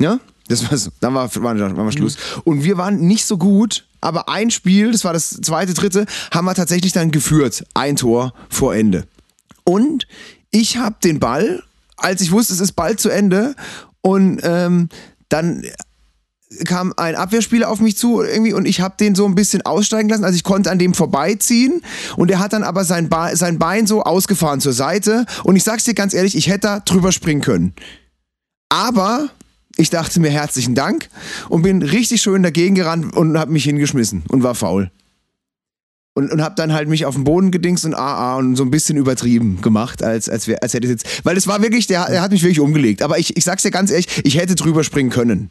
[0.00, 0.90] Ja, das war's.
[1.00, 2.16] Dann war, war, war, war Schluss.
[2.44, 6.44] Und wir waren nicht so gut, aber ein Spiel, das war das zweite, dritte, haben
[6.44, 7.64] wir tatsächlich dann geführt.
[7.74, 9.04] Ein Tor vor Ende.
[9.68, 10.06] Und
[10.50, 11.62] ich habe den Ball,
[11.96, 13.54] als ich wusste, es ist bald zu Ende,
[14.00, 14.88] und ähm,
[15.28, 15.64] dann
[16.64, 20.08] kam ein Abwehrspieler auf mich zu irgendwie und ich habe den so ein bisschen aussteigen
[20.08, 20.22] lassen.
[20.24, 21.82] Also ich konnte an dem vorbeiziehen
[22.16, 25.26] und er hat dann aber sein, Ba- sein Bein so ausgefahren zur Seite.
[25.42, 27.74] Und ich sag's dir ganz ehrlich, ich hätte da drüber springen können.
[28.68, 29.28] Aber
[29.76, 31.08] ich dachte mir herzlichen Dank
[31.48, 34.92] und bin richtig schön dagegen gerannt und habe mich hingeschmissen und war faul.
[36.16, 38.70] Und, und habe dann halt mich auf den Boden gedingst und AA und so ein
[38.70, 41.26] bisschen übertrieben gemacht, als, als, wär, als hätte ich jetzt.
[41.26, 43.02] Weil es war wirklich, der, der hat mich wirklich umgelegt.
[43.02, 45.50] Aber ich, ich sag's dir ganz ehrlich, ich hätte drüber springen können.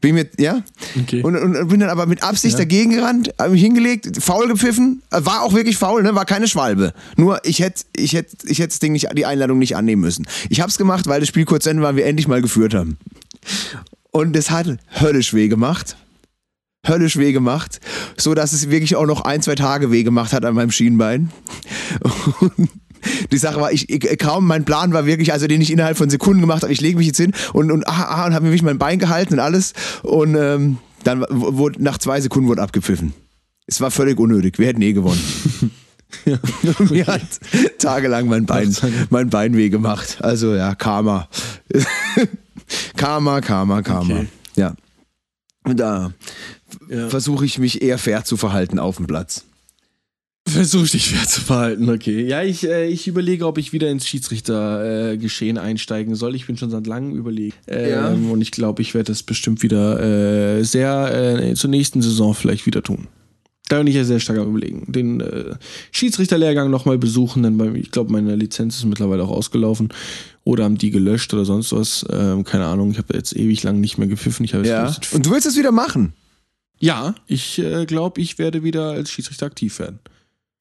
[0.00, 0.62] Bin mit, ja?
[0.98, 1.22] Okay.
[1.22, 2.60] Und, und, bin dann aber mit Absicht Ja.
[2.60, 6.14] dagegen gerannt, hab mich hingelegt, faul gepfiffen, war auch wirklich faul, ne?
[6.14, 6.94] war keine Schwalbe.
[7.18, 10.26] Nur ich hätte ich hätt, ich hätt das Ding nicht, die Einladung nicht annehmen müssen.
[10.48, 12.96] Ich hab's gemacht, weil das Spiel kurz Ende war wir endlich mal geführt haben.
[14.10, 14.68] Und es hat
[14.98, 15.96] höllisch weh gemacht.
[16.86, 17.80] Höllisch weh gemacht,
[18.16, 21.30] so dass es wirklich auch noch ein, zwei Tage weh gemacht hat an meinem Schienbein.
[22.40, 22.70] Und
[23.32, 26.10] die Sache war, ich, ich kaum, mein Plan war wirklich, also den ich innerhalb von
[26.10, 28.50] Sekunden gemacht habe, ich lege mich jetzt hin und, und, ah, ah, und habe mir
[28.50, 29.72] wirklich mein Bein gehalten und alles.
[30.02, 33.12] Und ähm, dann wurde, nach zwei Sekunden wurde abgepfiffen.
[33.66, 35.22] Es war völlig unnötig, wir hätten eh gewonnen.
[36.24, 37.22] Und mir hat
[37.78, 38.74] tagelang mein Bein,
[39.10, 40.18] mein Bein weh gemacht.
[40.22, 41.28] Also ja, Karma.
[42.96, 44.14] Karma, Karma, Karma.
[44.14, 44.28] Okay.
[44.56, 44.74] Ja.
[45.64, 46.12] Und da
[46.88, 47.08] Ja.
[47.08, 49.44] versuche ich mich eher fair zu verhalten auf dem Platz.
[50.48, 52.26] Versuch dich fair zu verhalten, okay.
[52.26, 56.34] Ja, ich, äh, ich überlege, ob ich wieder ins Schiedsrichtergeschehen äh, einsteigen soll.
[56.34, 57.58] Ich bin schon seit langem überlegt.
[57.66, 58.08] Ähm, Ja.
[58.08, 60.00] Und ich glaube, ich werde das bestimmt wieder
[60.58, 63.08] äh, sehr äh, zur nächsten Saison vielleicht wieder tun.
[63.68, 64.90] Da bin ich ja sehr stark am überlegen.
[64.90, 65.56] Den äh,
[65.92, 69.90] Schiedsrichterlehrgang nochmal besuchen, denn bei, ich glaube, meine Lizenz ist mittlerweile auch ausgelaufen.
[70.44, 72.06] Oder haben die gelöscht oder sonst was.
[72.10, 74.44] Ähm, keine Ahnung, ich habe jetzt ewig lang nicht mehr gepfiffen.
[74.44, 74.96] Ich Ja.
[75.12, 76.14] Und du willst es wieder machen?
[76.80, 80.00] Ja, ich äh, glaube, ich werde wieder als Schiedsrichter aktiv werden.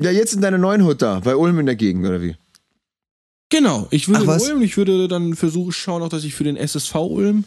[0.02, 2.36] Ja, jetzt in deiner neuen Hut da, bei Ulm in der Gegend, oder wie?
[3.50, 4.52] Genau, ich würde Ach, in?
[4.52, 7.46] Ulm, ich würde dann versuchen, schauen auch, dass ich für den SSV Ulm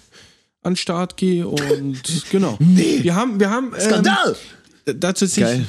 [0.63, 2.57] an den Start gehe und genau.
[2.59, 3.01] Nee.
[3.03, 3.73] Wir haben, wir haben.
[3.75, 4.37] Ähm, Skandal!
[4.87, 5.67] dazu sich, Geil.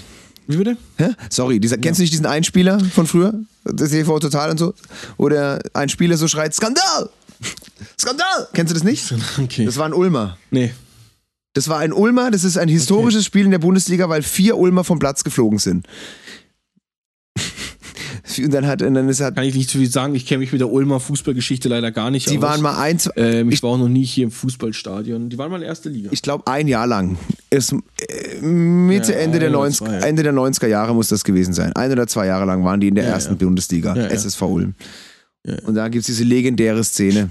[0.47, 0.77] Wie bitte?
[0.97, 1.09] Hä?
[1.29, 3.33] Sorry, dieser, kennst du nicht diesen Einspieler von früher?
[3.63, 4.73] Das TV Total und so?
[5.17, 7.09] Wo der ein Spieler so schreit, Skandal!
[7.99, 8.47] Skandal!
[8.53, 9.13] Kennst du das nicht?
[9.41, 9.65] Okay.
[9.65, 10.37] Das war ein Ulmer.
[10.49, 10.71] nee.
[11.53, 14.83] Das war ein Ulmer, das ist ein historisches Spiel in der Bundesliga, weil vier Ulmer
[14.83, 15.85] vom Platz geflogen sind.
[18.37, 20.15] Und dann hat, und dann ist halt, Kann ich nicht zu viel sagen.
[20.15, 22.41] Ich kenne mich mit der Ulmer Fußballgeschichte leider gar nicht die aus.
[22.41, 25.29] waren mal eins, ähm, ich, war auch noch nie hier im Fußballstadion.
[25.29, 26.09] Die waren mal in erste Liga.
[26.13, 27.17] ich glaube ein Jahr lang.
[27.49, 30.05] Ist, äh, Mitte, Ja, Ende, der ein oder 90, zwei, ja.
[30.05, 31.73] Ende der 90er Jahre muss das gewesen sein.
[31.73, 33.37] Ein oder zwei Jahre lang waren die in der Ja, ersten.
[33.37, 33.95] Bundesliga.
[33.95, 34.75] SSV Ulm.
[35.65, 37.29] Und da gibt es diese legendäre Szene.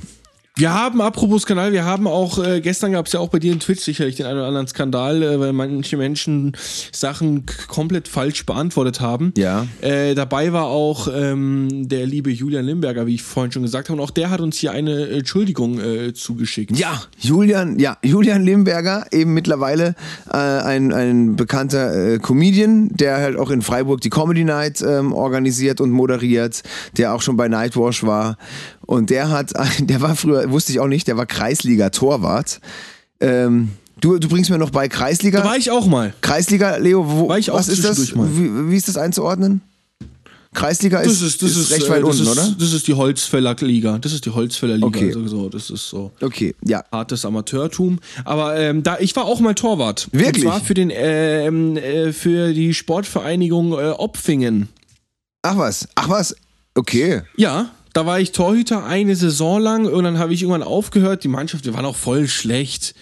[0.61, 3.51] Wir haben, apropos Skandal, wir haben auch, äh, gestern gab es ja auch bei dir
[3.51, 6.55] in Twitch sicherlich den einen oder anderen Skandal, äh, weil manche Menschen
[6.93, 9.33] Sachen komplett falsch beantwortet haben.
[9.39, 9.67] Ja.
[9.81, 13.99] Äh, dabei war auch ähm, der liebe Julian Limberger, wie ich vorhin schon gesagt habe,
[13.99, 16.77] und auch der hat uns hier eine Entschuldigung äh, zugeschickt.
[16.77, 19.95] Ja, Julian, ja, Julian Limberger, eben mittlerweile
[20.31, 25.15] äh, ein, ein bekannter äh, Comedian, der halt auch in Freiburg die Comedy Night ähm,
[25.15, 26.63] organisiert und moderiert,
[26.99, 28.37] der auch schon bei Nightwash war.
[28.91, 32.61] Und der hat, der war früher, wusste ich auch nicht, der war Kreisliga-Torwart.
[33.21, 33.69] Ähm,
[34.01, 35.43] du, du bringst mir noch bei Kreisliga.
[35.43, 36.13] Da war ich auch mal.
[36.23, 38.17] Kreisliga, Leo, wo, War ich auch was ist das?
[38.17, 39.61] Wie, wie ist das einzuordnen?
[40.55, 42.53] Kreisliga ist, Das ist, das ist, recht äh, weit unten, ist, oder?
[42.59, 43.97] Das ist die Holzfäller Liga.
[43.99, 44.89] Das ist die Holzfäller Liga.
[44.89, 45.07] Okay.
[45.07, 46.11] Also so, das ist so.
[46.21, 46.83] Okay, ja.
[46.91, 48.01] hartes Amateurtum.
[48.25, 50.09] Aber ähm, da ich war auch mal Torwart.
[50.11, 50.45] Wirklich?
[50.45, 54.69] Und zwar für den ähm, äh, für die Sportvereinigung äh, Opfingen.
[55.43, 56.35] Ach was, ach was,
[56.75, 57.23] okay.
[57.37, 61.25] Ja, da war ich Torhüter eine Saison lang und dann habe ich irgendwann aufgehört.
[61.25, 62.95] Die Mannschaft, wir waren auch voll schlecht.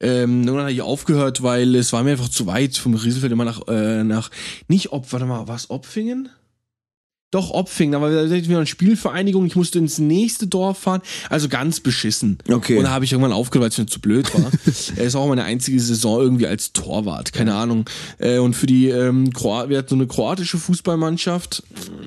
[0.00, 3.44] Ähm, irgendwann habe ich aufgehört, weil es war mir einfach zu weit vom Rieselfeld immer
[3.44, 4.30] nach, äh, nach
[4.68, 6.28] nicht Op, warte mal, was Opfingen?
[7.30, 11.50] Doch, Opfingen, aber da hatten wir eine Spielvereinigung, ich musste ins nächste Dorf fahren, also
[11.50, 12.38] ganz beschissen.
[12.50, 12.78] Okay.
[12.78, 14.50] Und da habe ich irgendwann aufgehört, weil es mir zu blöd war.
[14.96, 17.84] Er ist auch meine einzige Saison irgendwie als Torwart, keine Ahnung.
[18.16, 21.62] Äh, und für die, ähm, Kroat wir hatten so eine kroatische Fußballmannschaft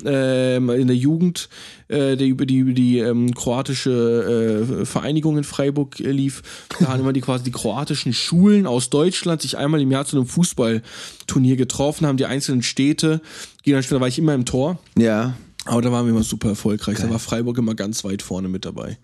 [0.06, 1.50] ähm, in der Jugend,
[1.92, 6.42] äh, der über die, über die ähm, kroatische äh, Vereinigung in Freiburg äh, lief.
[6.80, 10.18] Da haben immer die quasi die kroatischen Schulen aus Deutschland sich einmal im Jahr zu
[10.18, 13.22] einem Fußballturnier getroffen, haben die einzelnen Städte,
[13.64, 14.80] gehen dann später war ich immer im Tor.
[14.98, 15.36] Ja.
[15.66, 16.98] Aber da waren wir immer super erfolgreich.
[16.98, 18.98] Da war Freiburg immer ganz weit vorne mit dabei.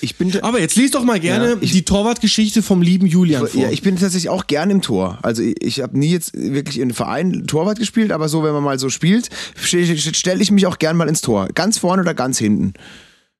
[0.00, 3.46] Ich bin, Aber jetzt lies doch mal gerne Ja, ich- die Torwartgeschichte vom lieben Julian
[3.46, 3.60] vor.
[3.60, 5.18] Ja, ich bin tatsächlich auch gern im Tor.
[5.22, 8.62] Also ich, ich habe nie jetzt wirklich in Verein Torwart gespielt, aber so, wenn man
[8.62, 11.48] mal so spielt, stelle ich mich auch gern mal ins Tor.
[11.54, 12.74] Ganz vorne oder ganz hinten.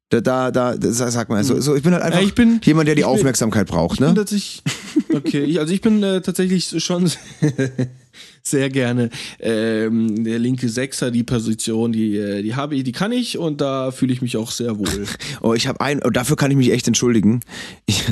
[0.08, 1.42] Da, da, da das sagt man.
[1.42, 3.94] So, so, ich bin halt einfach Ja, bin- jemand, der die ich bin- Aufmerksamkeit braucht.
[3.94, 4.14] Ich bin Ne?
[4.14, 4.62] tatsächlich,
[5.12, 7.10] okay, also ich bin äh, tatsächlich schon
[8.46, 13.12] sehr gerne ähm, der linke Sechser, die Position, die, äh, die habe ich, die kann
[13.12, 14.86] ich und da fühle ich mich auch sehr wohl.
[15.42, 17.40] Oh, ich habe ein, oh, dafür kann ich mich echt entschuldigen.
[17.86, 18.04] Ich,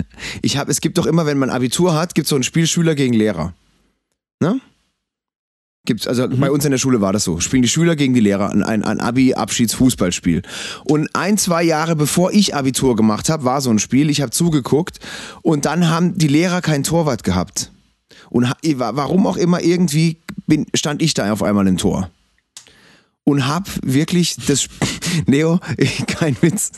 [0.42, 2.66] ich habe, es gibt doch immer, wenn man Abitur hat, gibt es so ein Spiel
[2.66, 3.54] Schüler gegen Lehrer.
[4.40, 4.60] Ne?
[5.86, 7.40] Gibt's, also bei uns in der Schule war das so.
[7.40, 10.40] Spielen die Schüler gegen die Lehrer ein, ein, ein Abi-Abschiedsfußballspiel.
[10.84, 14.08] Und ein, zwei Jahre bevor ich Abitur gemacht habe, war so ein Spiel.
[14.08, 14.98] Ich habe zugeguckt
[15.42, 17.70] und dann haben die Lehrer keinen Torwart gehabt.
[18.34, 20.16] Und warum auch immer irgendwie
[20.48, 22.10] bin, stand ich da auf einmal im Tor
[23.22, 24.66] und hab wirklich das
[25.76, 26.72] ich- kein Witz,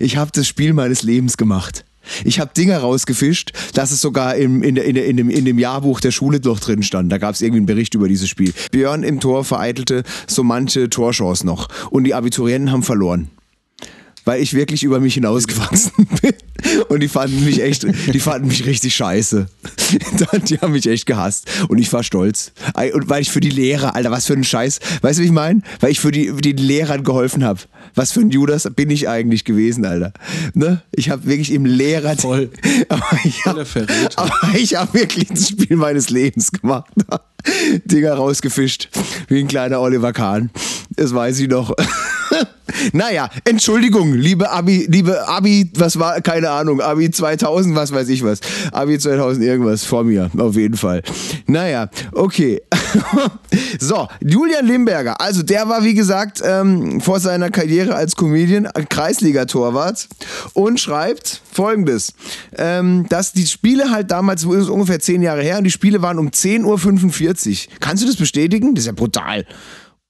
[0.00, 1.84] ich habe das Spiel meines Lebens gemacht.
[2.24, 6.00] Ich habe Dinge rausgefischt, dass es sogar im, in, in, in, dem, in dem Jahrbuch
[6.00, 7.10] der Schule doch drin stand.
[7.12, 8.52] Da gab es irgendwie einen Bericht über dieses Spiel.
[8.72, 11.68] Björn im Tor vereitelte so manche Torchance noch.
[11.90, 13.30] Und die Abiturienten haben verloren
[14.26, 16.34] weil ich wirklich über mich hinausgewachsen bin.
[16.88, 19.46] Und die fanden mich echt, die fanden mich richtig scheiße.
[20.48, 21.48] Die haben mich echt gehasst.
[21.68, 22.52] Und ich war stolz.
[22.92, 24.80] Und weil ich für die Lehrer, Alter, was für ein Scheiß.
[25.00, 25.62] Weißt du, wie ich meine?
[25.80, 27.60] Weil ich für die, den Lehrern geholfen habe.
[27.94, 30.12] Was für ein Judas bin ich eigentlich gewesen, Alter.
[30.54, 30.82] Ne?
[30.92, 32.16] Ich habe wirklich im Lehrer.
[32.16, 32.50] Voll.
[32.88, 36.90] Aber ich habe hab wirklich das Spiel meines Lebens gemacht.
[37.84, 38.88] Dinger rausgefischt.
[39.28, 40.50] Wie ein kleiner Oliver Kahn.
[40.96, 41.72] Das weiß ich noch.
[42.92, 48.24] naja, Entschuldigung, liebe Abi, liebe Abi, was war, keine Ahnung, Abi 2000, was weiß ich
[48.24, 48.40] was.
[48.72, 51.02] Abi 2000 irgendwas vor mir, auf jeden Fall.
[51.46, 52.60] Naja, okay.
[53.78, 60.08] so, Julian Limberger, also der war wie gesagt ähm, vor seiner Karriere als Comedian Kreisliga-Torwart
[60.54, 62.14] und schreibt folgendes,
[62.56, 66.02] ähm, dass die Spiele halt damals, das ist ungefähr zehn Jahre her, und die Spiele
[66.02, 67.72] waren um 10.45 Uhr.
[67.80, 68.74] Kannst du das bestätigen?
[68.74, 69.46] Das ist ja brutal.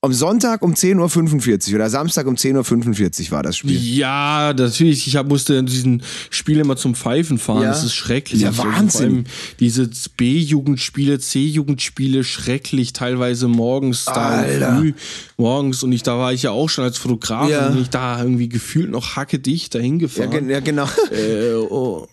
[0.06, 3.76] Am Sonntag um 10.45 Uhr oder Samstag um 10.45 Uhr war das Spiel.
[3.76, 5.08] Ja, natürlich.
[5.08, 7.62] Ich hab, musste diesen Spiel immer zum Pfeifen fahren.
[7.62, 7.70] Ja.
[7.70, 8.42] Das ist schrecklich.
[8.42, 8.76] Ja, Wahnsinn.
[8.76, 9.24] Also vor allem
[9.58, 12.92] diese B-Jugendspiele, C-Jugendspiele, schrecklich.
[12.92, 14.92] Teilweise morgens, da früh
[15.38, 15.82] morgens.
[15.82, 17.66] Und ich, da war ich ja auch schon als Fotograf ja.
[17.66, 20.30] und ich da irgendwie gefühlt noch hacke dicht dahin gefahren.
[20.48, 20.86] Ja, ja genau.
[21.10, 22.06] Äh, oh.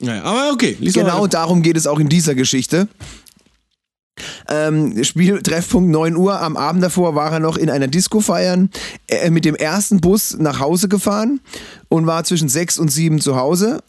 [0.00, 0.76] Naja, aber okay.
[0.80, 2.88] Genau darum geht es auch in dieser Geschichte.
[4.48, 6.40] Ähm, Spiel, Treffpunkt 9 Uhr.
[6.40, 8.70] Am Abend davor war er noch in einer Disco feiern,
[9.08, 11.40] äh, mit dem ersten Bus nach Hause gefahren
[11.88, 13.80] und war zwischen 6 und 7 zu Hause.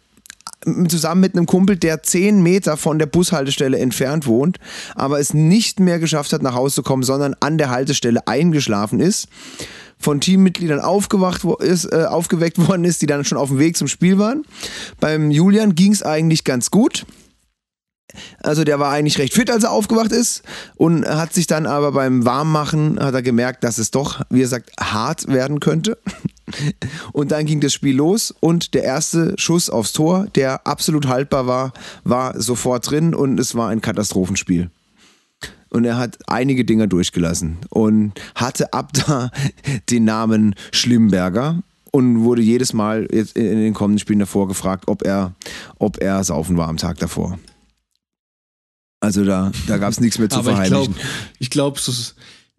[0.88, 4.58] Zusammen mit einem Kumpel, der 10 Meter von der Bushaltestelle entfernt wohnt,
[4.96, 9.00] aber es nicht mehr geschafft hat, nach Hause zu kommen, sondern an der Haltestelle eingeschlafen
[9.00, 9.30] ist
[10.00, 13.88] von Teammitgliedern aufgewacht ist, äh, aufgeweckt worden ist, die dann schon auf dem Weg zum
[13.88, 14.46] Spiel waren.
[15.00, 17.06] Beim Julian ging es eigentlich ganz gut.
[18.42, 20.44] Also der war eigentlich recht fit, als er aufgewacht ist
[20.76, 24.48] und hat sich dann aber beim Warmmachen hat er gemerkt, dass es doch, wie er
[24.48, 25.98] sagt, hart werden könnte.
[27.12, 31.46] Und dann ging das Spiel los und der erste Schuss aufs Tor, der absolut haltbar
[31.46, 31.74] war,
[32.06, 34.70] war sofort drin und es war ein Katastrophenspiel.
[35.70, 39.30] Und er hat einige Dinger durchgelassen und hatte ab da
[39.90, 45.34] den Namen Schlimmberger und wurde jedes Mal in den kommenden Spielen davor gefragt, ob er,
[45.80, 47.38] ob er saufen war am Tag davor.
[49.00, 50.96] Also da, da gab es nichts mehr zu Aber verheimlichen.
[51.40, 51.92] Ich glaube, so,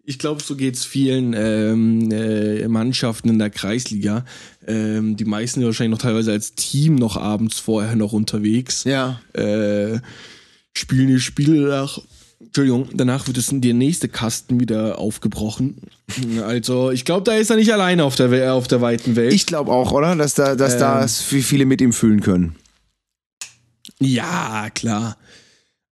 [0.09, 4.25] ich glaub, so geht es vielen ähm, äh, Mannschaften in der Kreisliga.
[4.65, 8.85] Ähm, die meisten sind wahrscheinlich noch teilweise als Team noch abends vorher noch unterwegs.
[8.85, 9.21] Ja.
[9.33, 9.99] Äh,
[10.75, 11.99] spielen die Spiele nach.
[12.39, 15.75] Entschuldigung, danach wird es in der nächste Kasten wieder aufgebrochen.
[16.41, 19.33] Also, ich glaube, da ist er nicht alleine auf der, auf der weiten Welt.
[19.33, 20.15] Ich glaube auch, oder?
[20.15, 22.55] Dass da, dass ähm, da viele mit ihm fühlen können.
[23.99, 25.17] Ja, klar.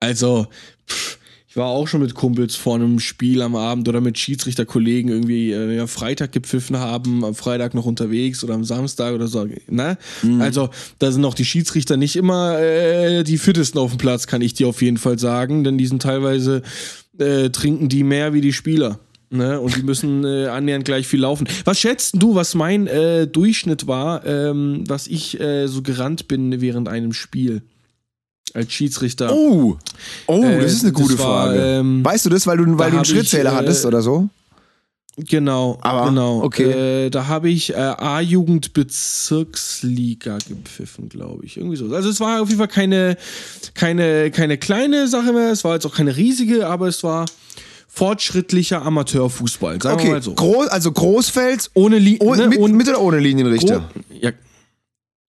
[0.06, 0.46] Also,
[0.88, 5.10] pff, ich war auch schon mit Kumpels vor einem Spiel am Abend oder mit Schiedsrichterkollegen
[5.10, 9.48] irgendwie äh, ja, Freitag gepfiffen haben, am Freitag noch unterwegs oder am Samstag oder so.
[9.68, 9.98] Ne?
[10.22, 10.40] Mhm.
[10.40, 14.42] Also, da sind auch die Schiedsrichter nicht immer äh, die fittesten auf dem Platz, kann
[14.42, 16.62] ich dir auf jeden Fall sagen, denn die sind teilweise
[17.18, 19.00] äh, trinken die mehr wie die Spieler.
[19.30, 19.58] Ne?
[19.58, 21.48] Und die müssen äh, annähernd gleich viel laufen.
[21.64, 26.60] Was schätzt du, was mein äh, Durchschnitt war, ähm, was ich äh, so gerannt bin
[26.60, 27.62] während einem Spiel?
[28.56, 29.32] Als Schiedsrichter.
[29.32, 29.76] Oh,
[30.26, 31.60] oh äh, das ist eine gute war, Frage.
[31.60, 34.28] Ähm, weißt du das, weil du, weil du einen Schrittzähler ich, äh, hattest oder so?
[35.18, 36.42] Genau, Aber, genau.
[36.42, 37.06] Okay.
[37.06, 41.56] Äh, da habe ich äh, A-Jugend-Bezirksliga gepfiffen, glaube ich.
[41.56, 41.86] Irgendwie so.
[41.94, 43.16] Also es war auf jeden Fall keine,
[43.74, 47.24] keine, keine kleine Sache mehr, es war jetzt auch keine riesige, aber es war
[47.88, 49.80] fortschrittlicher Amateurfußball.
[49.80, 50.08] Sagen okay.
[50.08, 50.34] wir mal so.
[50.34, 53.78] Groß, also Großfeld ohne, Li ohne, ne, mit, ohne, mit oder ohne Linienrichter?
[53.78, 53.88] Gro
[54.20, 54.32] ja,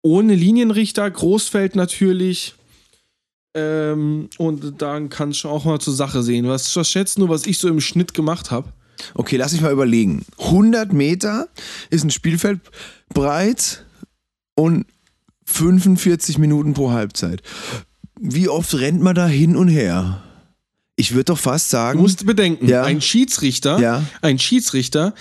[0.04, 2.54] ohne Linienrichter, Großfeld natürlich.
[3.54, 6.48] Ähm, und dann kannst du auch mal zur Sache sehen.
[6.48, 8.70] Was, was schätzt du, was ich so im Schnitt gemacht habe?
[9.14, 10.26] Okay, lass mich mal überlegen.
[10.40, 11.48] 100 Meter
[11.90, 12.62] ist ein Spielfeld
[13.10, 13.86] breit
[14.56, 14.86] und
[15.46, 17.42] 45 Minuten pro Halbzeit.
[18.20, 20.24] Wie oft rennt man da hin und her?
[20.96, 21.98] Ich würde doch fast sagen.
[21.98, 22.84] Du musst bedenken, ja.
[22.84, 24.04] ein Schiedsrichter, ja.
[24.22, 25.16] ein Schiedsrichter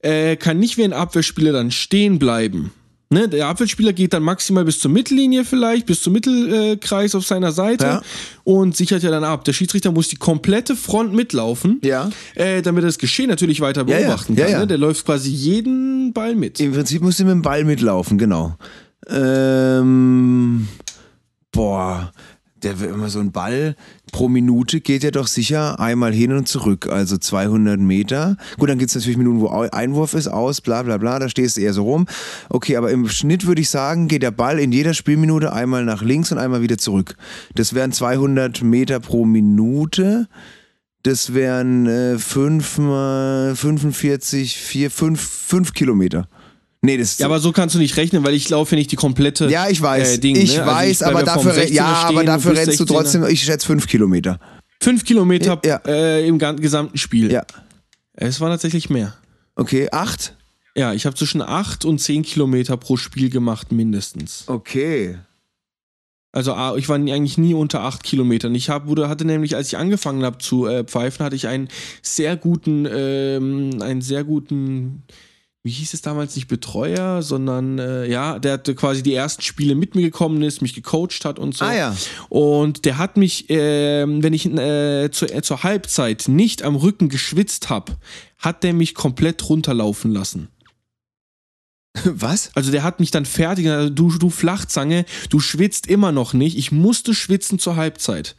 [0.00, 2.72] äh, kann nicht wie ein Abwehrspieler dann stehen bleiben.
[3.10, 7.52] Ne, der Abwehrspieler geht dann maximal bis zur Mittellinie vielleicht, bis zum Mittelkreis auf seiner
[7.52, 8.02] Seite ja.
[8.44, 9.44] und sichert ja dann ab.
[9.44, 12.10] Der Schiedsrichter muss die komplette Front mitlaufen, ja.
[12.34, 14.60] äh, damit er das Geschehen natürlich weiter beobachten ja, kann.
[14.60, 14.66] Ne?
[14.66, 16.58] Der läuft quasi jeden Ball mit.
[16.60, 18.56] Im Prinzip muss er mit dem Ball mitlaufen, genau.
[19.08, 20.66] Ähm,
[21.52, 22.10] boah,
[22.64, 23.76] Der immer so ein Ball
[24.10, 28.36] pro Minute geht ja doch sicher einmal hin und zurück, also 200 Meter.
[28.58, 31.56] Gut, dann gibt es natürlich Minuten, wo Einwurf ist, aus, bla bla bla, da stehst
[31.56, 32.06] du eher so rum.
[32.48, 36.02] Okay, aber im Schnitt würde ich sagen, geht der Ball in jeder Spielminute einmal nach
[36.02, 37.16] links und einmal wieder zurück.
[37.54, 40.28] Das wären 200 Meter pro Minute.
[41.02, 46.28] Das wären äh, 5 mal 45, 4, 5, 5 Kilometer.
[46.84, 49.46] Nee, das Ja, aber so kannst du nicht rechnen, weil ich laufe nicht die komplette.
[49.48, 50.16] ja, ich weiß.
[50.16, 50.62] Äh, Ding, ich ne?
[50.64, 52.88] Also weiß, bleib aber ja vom dafür, 16er ja, aber dafür rennst du 16er.
[52.88, 54.38] trotzdem, ich schätze 5 Kilometer.
[54.82, 55.80] Fünf Kilometer Ja.
[55.86, 57.32] äh, im gesamten Spiel.
[57.32, 57.44] Ja.
[58.12, 59.14] Es war tatsächlich mehr.
[59.56, 60.34] Okay, 8?
[60.76, 64.44] Ja, ich habe zwischen acht und zehn Kilometer pro Spiel gemacht, mindestens.
[64.48, 65.18] Okay.
[66.32, 68.52] Also ah, ich war eigentlich nie unter acht Kilometern.
[68.56, 71.68] Ich hab, wurde, hatte nämlich, als ich angefangen habe zu äh, pfeifen, hatte ich einen
[72.02, 75.04] sehr guten, ähm, einen sehr guten,
[75.64, 79.74] wie hieß es damals, nicht Betreuer, sondern äh, ja, der hatte quasi die ersten Spiele
[79.74, 81.64] mit mir gekommen ist, mich gecoacht hat und so.
[81.64, 81.96] Ah ja.
[82.28, 87.08] Und der hat mich, ähm, wenn ich äh, zur, äh, zur Halbzeit nicht am Rücken
[87.08, 87.96] geschwitzt habe,
[88.36, 90.48] hat der mich komplett runterlaufen lassen.
[92.04, 92.50] Was?
[92.54, 96.58] Also der hat mich dann fertig, also du, du Flachzange, du schwitzt immer noch nicht.
[96.58, 98.36] Ich musste schwitzen zur Halbzeit.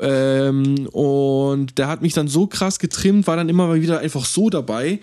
[0.00, 4.24] Ähm, und der hat mich dann so krass getrimmt, war dann immer mal wieder einfach
[4.24, 5.00] so dabei.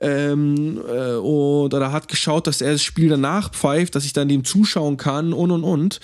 [0.00, 4.28] Ähm, äh, und er hat geschaut, dass er das Spiel danach pfeift, dass ich dann
[4.28, 6.00] dem zuschauen kann und und und.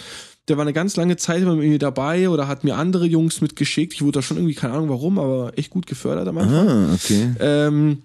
[0.49, 3.41] Der war eine ganz lange Zeit immer mit mir dabei oder hat mir andere Jungs
[3.41, 3.95] mitgeschickt.
[3.95, 6.69] Ich wurde da schon irgendwie, keine Ahnung warum, aber echt gut gefördert am Anfang.
[6.69, 7.31] Ah, okay.
[7.41, 8.03] Ähm,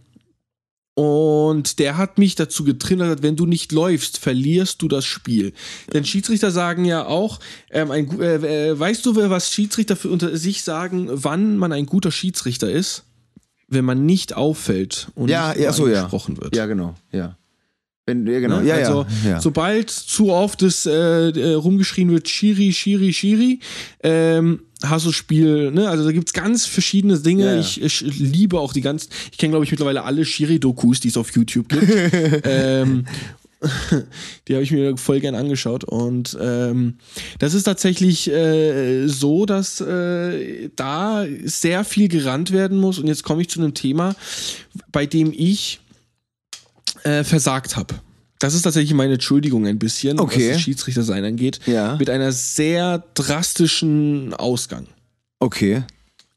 [1.01, 5.51] und der hat mich dazu gesagt, wenn du nicht läufst, verlierst du das Spiel.
[5.91, 7.39] Denn Schiedsrichter sagen ja auch,
[7.71, 11.87] ähm, ein, äh, äh, weißt du, was Schiedsrichter für unter sich sagen, wann man ein
[11.87, 13.03] guter Schiedsrichter ist?
[13.67, 16.03] Wenn man nicht auffällt und Ja, nicht ja, so, ja.
[16.03, 16.55] gesprochen wird.
[16.55, 17.35] Ja, genau, ja.
[18.05, 18.59] Wenn, ja, genau.
[18.59, 18.67] Ne?
[18.67, 19.41] Ja, also, ja, ja.
[19.41, 23.59] sobald zu oft es äh, äh, rumgeschrien wird, Shiri, Shiri, Shiri,
[24.03, 25.89] ähm, hast du das Spiel, ne?
[25.89, 27.45] Also da gibt's ganz verschiedene Dinge.
[27.45, 27.59] Ja, ja.
[27.59, 31.17] Ich, ich liebe auch die ganzen, ich kenne glaube ich mittlerweile alle Shiri-Dokus, die es
[31.17, 31.85] auf YouTube gibt.
[32.45, 33.05] ähm,
[34.47, 35.83] die habe ich mir voll gern angeschaut.
[35.83, 36.97] Und ähm,
[37.39, 42.97] das ist tatsächlich äh, so, dass äh, da sehr viel gerannt werden muss.
[42.99, 44.15] Und jetzt komme ich zu einem Thema,
[44.91, 45.79] bei dem ich
[47.03, 47.95] äh, versagt habe.
[48.41, 50.47] Das ist tatsächlich meine Entschuldigung ein bisschen, Okay.
[50.49, 51.59] was das Schiedsrichter sein angeht.
[51.67, 51.95] Ja.
[51.97, 54.87] Mit einer sehr drastischen Ausgang.
[55.39, 55.83] Okay.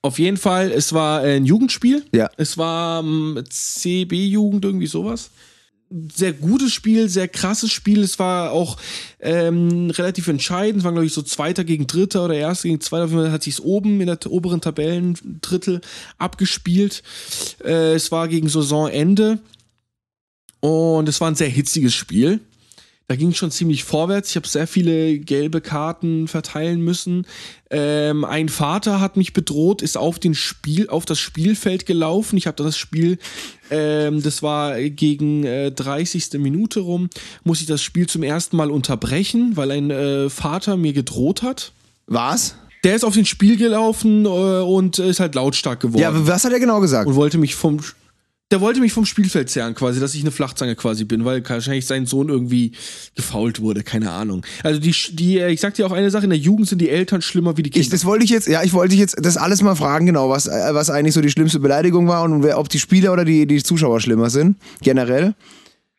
[0.03, 2.05] Auf jeden Fall, es war ein Jugendspiel.
[2.13, 2.31] Ja.
[2.37, 5.31] Es war ähm, CB-Jugend, irgendwie sowas.
[6.15, 8.03] Sehr gutes Spiel, sehr krasses Spiel.
[8.03, 8.77] Es war auch
[9.21, 10.79] ähm, relativ entscheidend.
[10.81, 13.05] Es war, glaube ich, so Zweiter gegen Dritter oder Erster gegen Zweiter.
[13.05, 15.81] Auf jeden Fall hat sich oben in der oberen Tabellendrittel
[16.19, 17.03] abgespielt.
[17.65, 19.39] Äh, es war gegen Saisonende.
[20.65, 22.41] Und es war ein sehr hitziges Spiel.
[23.07, 24.31] Da ging es schon ziemlich vorwärts.
[24.31, 27.27] Ich habe sehr viele gelbe Karten verteilen müssen.
[27.69, 32.39] Ähm, ein Vater hat mich bedroht, ist auf den Spiel, auf das Spielfeld gelaufen.
[32.39, 33.19] Ich habe das Spiel,
[33.71, 36.39] ähm, das war gegen äh, 30.
[36.39, 37.11] Minute rum,
[37.43, 41.73] muss ich das Spiel zum ersten Mal unterbrechen, weil ein äh, Vater mir gedroht hat.
[42.07, 42.57] Was?
[42.85, 46.53] Der ist auf den Spiel gelaufen äh, und ist halt lautstark geworden Ja, was hat
[46.53, 47.07] er genau gesagt?
[47.07, 47.81] und wollte mich vom
[48.55, 51.87] der wollte mich vom Spielfeld zerren, quasi, dass ich eine Flachzange quasi bin, weil wahrscheinlich
[51.87, 52.71] sein Sohn irgendwie
[53.17, 54.47] gefault wurde, keine Ahnung.
[54.63, 56.89] Also die, die, äh, ich sag dir auch eine Sache, in der Jugend sind die
[56.89, 57.83] Eltern schlimmer wie die Kinder.
[57.83, 60.31] Ich, das wollte ich jetzt, ja, ich wollte dich jetzt das alles mal fragen, genau,
[60.31, 63.25] was, äh, was eigentlich so die schlimmste Beleidigung war und wer, ob die Spieler oder
[63.25, 65.35] die, die Zuschauer schlimmer sind, generell.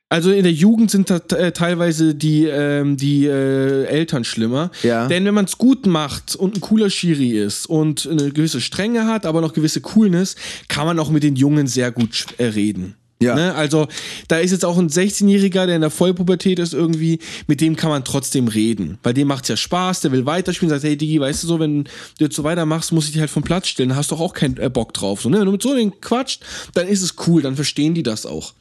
[0.10, 4.72] Also in der Jugend sind da äh, teilweise die, ähm, die äh, Eltern schlimmer.
[4.84, 5.08] Ja.
[5.08, 9.08] Denn wenn man es gut macht und ein cooler Schiri ist und eine gewisse Strenge
[9.08, 10.36] hat, aber noch gewisse Coolness,
[10.68, 12.96] kann man auch mit den Jungen sehr gut äh, reden.
[13.22, 13.34] Ja.
[13.34, 13.56] Ne?
[13.56, 13.88] Also
[14.28, 17.90] da ist jetzt auch ein 16-Jähriger, der in der Vollpubertät ist irgendwie, mit dem kann
[17.90, 19.00] man trotzdem reden.
[19.02, 21.86] Bei dem macht's ja Spaß, der will weiterspielen, sagt, hey Digi, weißt du so, wenn
[21.86, 24.34] du jetzt so weitermachst, muss ich dich halt vom Platz stellen, hast du doch auch
[24.34, 25.22] keinen äh, Bock drauf.
[25.22, 25.40] So, ne?
[25.40, 28.54] Wenn du mit so den quatscht, dann ist es cool, dann verstehen die das auch.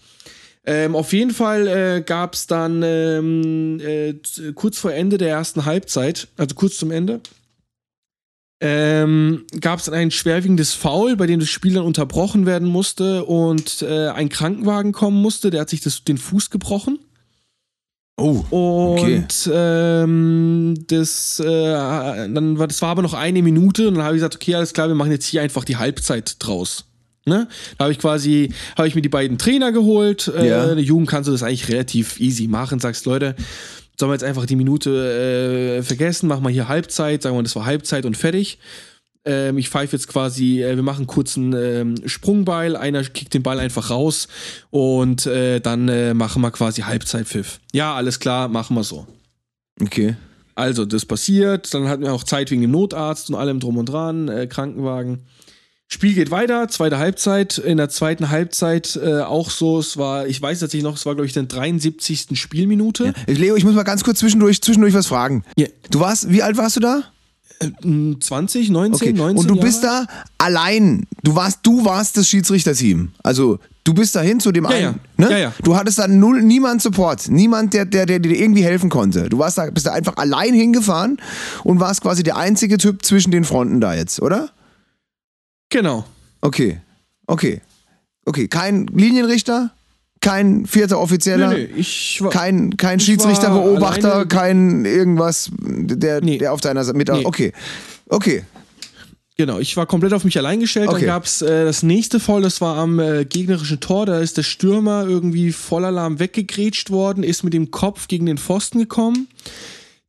[0.66, 4.14] Ähm, auf jeden Fall äh, gab es dann ähm, äh,
[4.55, 7.20] kurz vor Ende der ersten Halbzeit, also kurz zum Ende,
[8.61, 13.24] ähm, gab es dann ein schwerwiegendes Foul, bei dem das Spiel dann unterbrochen werden musste
[13.24, 15.50] und äh, ein Krankenwagen kommen musste.
[15.50, 16.98] Der hat sich das, den Fuß gebrochen.
[18.16, 18.44] Oh.
[18.50, 24.14] Und ähm, das, äh, dann war, das war aber noch eine Minute und dann habe
[24.14, 26.87] ich gesagt, okay, alles klar, wir machen jetzt hier einfach die Halbzeit draus.
[27.26, 27.48] Ne?
[27.78, 30.28] Da habe ich quasi, habe ich mir die beiden Trainer geholt.
[30.28, 30.64] Äh, Ja.
[30.70, 32.80] In der Jugend kannst du das eigentlich relativ easy machen.
[32.80, 33.34] Sagst, Leute,
[33.98, 37.56] sollen wir jetzt einfach die Minute äh, vergessen, machen wir hier Halbzeit, sagen wir, das
[37.56, 38.58] war Halbzeit und fertig.
[39.24, 43.42] Ähm, ich pfeife jetzt quasi, äh, wir machen einen kurzen ähm, Sprungbeil, einer kickt den
[43.42, 44.28] Ball einfach raus
[44.70, 47.60] und äh, dann äh, machen wir quasi Halbzeitpfiff.
[47.72, 49.07] Ja, alles klar, machen wir so.
[49.80, 50.16] Okay.
[50.57, 51.72] Also, das passiert.
[51.74, 55.22] Dann hatten wir auch Zeit wegen dem Notarzt und allem drum und dran, äh, Krankenwagen.
[55.89, 57.59] Spiel geht weiter, zweite Halbzeit.
[57.59, 61.14] In der zweiten Halbzeit äh, auch so, es war, ich weiß tatsächlich noch, es war,
[61.14, 62.28] glaube ich, in der 73.
[62.41, 63.12] Spielminute.
[63.26, 65.45] Leo, ich muss mal ganz kurz zwischendurch, zwischendurch was fragen.
[65.57, 65.66] Ja.
[65.91, 67.03] Du warst, wie alt warst du da?
[67.61, 69.12] 20, 19, Okay.
[69.12, 69.66] 19 Und du Jahre?
[69.66, 70.07] bist da
[70.39, 71.07] allein.
[71.22, 73.12] Du warst, du warst das Schiedsrichterteam.
[73.22, 74.82] Also du bist dahin zu dem Ja, einen.
[74.82, 74.95] ja.
[75.28, 75.30] Ne?
[75.30, 75.53] Ja, ja.
[75.62, 79.28] Du hattest da null, niemand Support, niemand, der, der, der dir irgendwie helfen konnte.
[79.28, 81.18] Du warst da, bist da einfach allein hingefahren
[81.62, 84.51] und warst quasi der einzige Typ zwischen den Fronten da jetzt, oder?
[85.75, 86.05] Genau.
[86.41, 86.79] Okay.
[87.27, 87.61] Okay.
[88.27, 88.47] Okay.
[88.47, 89.70] Kein Linienrichter,
[90.20, 91.49] kein vierter Offizieller.
[91.49, 92.31] Nee, nee, ich war.
[92.31, 96.39] Kein, kein Ich Schiedsrichter, war Beobachter, alleine- kein irgendwas, der, Nee.
[96.39, 97.11] der auf deiner Seite mit.
[97.11, 97.53] Okay.
[98.09, 98.45] Okay.
[99.37, 100.89] Genau, ich war komplett auf mich allein gestellt.
[100.89, 101.01] Okay.
[101.01, 104.07] Dann gab es äh, das nächste Foul, das war am äh, gegnerischen Tor.
[104.07, 108.39] Da ist der Stürmer irgendwie voll Alarm weggegrätscht worden, ist mit dem Kopf gegen den
[108.39, 109.27] Pfosten gekommen.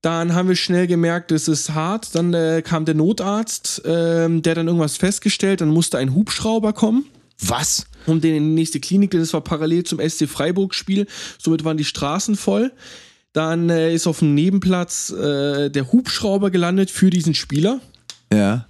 [0.05, 2.13] Dann haben wir schnell gemerkt, es ist hart.
[2.13, 5.61] Dann äh, kam der Notarzt, ähm, der dann irgendwas festgestellt.
[5.61, 7.05] Dann musste ein Hubschrauber kommen,
[7.41, 7.87] Was?
[8.05, 9.09] um den in die nächste Klinik.
[9.09, 11.07] denn Das war parallel zum SC Freiburg-Spiel.
[11.39, 12.71] Somit waren die Straßen voll.
[13.33, 17.81] Dann äh, ist auf dem Nebenplatz äh, der Hubschrauber gelandet für diesen Spieler.
[18.31, 18.67] Ja.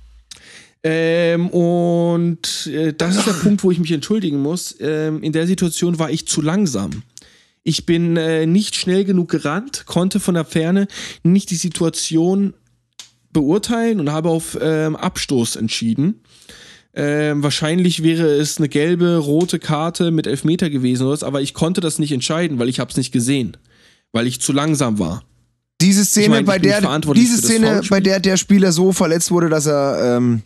[0.83, 4.73] Ähm, und äh, das ist der Punkt, wo ich mich entschuldigen muss.
[4.79, 7.03] Ähm, in der Situation war ich zu langsam.
[7.67, 10.87] Ich bin äh, nicht schnell genug gerannt, konnte von der Ferne
[11.23, 12.53] nicht die Situation
[13.33, 16.21] beurteilen und habe auf ähm, Abstoß entschieden.
[16.93, 21.55] Ähm, wahrscheinlich wäre es eine gelbe, rote Karte mit Elfmeter gewesen, oder was, aber ich
[21.55, 23.57] konnte das nicht entscheiden, weil ich habe es nicht gesehen,
[24.13, 25.23] weil ich zu langsam war.
[25.81, 29.49] Diese Szene, ich bei bin der diese Szene, bei der der Spieler so verletzt wurde,
[29.49, 30.43] dass er, ähm,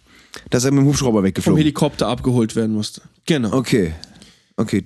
[0.50, 1.58] dass er mit dem Hubschrauber Vom weggeflogen.
[1.58, 3.02] Helikopter abgeholt werden musste.
[3.26, 3.54] Genau.
[3.54, 3.94] Okay.
[4.56, 4.86] Okay.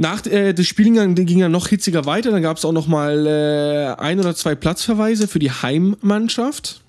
[0.00, 2.30] Nach äh, das Spiel ging, ging dann noch hitziger weiter.
[2.30, 6.80] Dann gab es auch noch mal äh, ein oder zwei Platzverweise für die Heimmannschaft.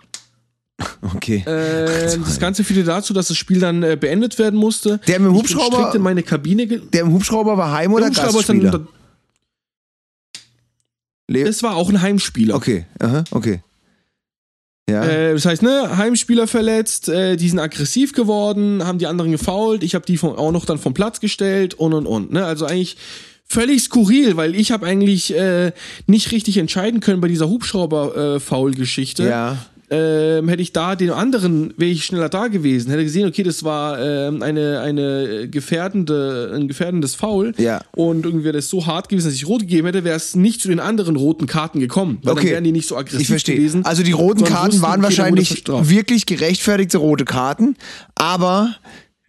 [1.14, 1.44] Okay.
[1.46, 5.00] Äh, das Ganze führte dazu, dass das Spiel dann äh, beendet werden musste.
[5.08, 6.66] Der bin Hubschrauber- in meine Kabine.
[6.66, 8.72] Der im Hubschrauber war Heim- oder Der Hubschrauber ist Gastspieler?
[8.72, 8.88] dann,
[11.28, 12.56] Le- es war auch ein Heimspieler.
[12.56, 12.86] okay.
[13.00, 13.26] Aha.
[13.32, 13.62] Okay.
[14.92, 15.04] Ja.
[15.04, 19.84] Äh, das heißt, ne, Heimspieler verletzt, äh, die sind aggressiv geworden, haben die anderen gefault,
[19.84, 22.32] ich habe die vom, auch noch dann vom Platz gestellt und und und.
[22.32, 22.46] Ne?
[22.46, 22.98] Also eigentlich
[23.48, 25.72] völlig skurril, weil ich habe eigentlich äh,
[26.08, 29.24] nicht richtig entscheiden können bei dieser Hubschrauber-Foul-Geschichte.
[29.28, 29.58] ja.
[29.94, 33.64] Ähm, hätte ich da den anderen, wäre ich schneller da gewesen, hätte gesehen, okay, das
[33.66, 37.82] war ähm, eine, eine gefährdende, ein gefährdendes Foul Ja.
[37.96, 40.62] und irgendwie wäre das so hart gewesen, dass ich rot gegeben hätte, wäre es nicht
[40.62, 42.44] zu den anderen roten Karten gekommen, weil Okay.
[42.46, 43.58] dann wären die nicht so aggressiv Ich verstehe.
[43.58, 43.84] gewesen.
[43.86, 47.76] Also die roten Karten wussten, waren wahrscheinlich wirklich gerechtfertigte rote Karten,
[48.16, 48.76] aber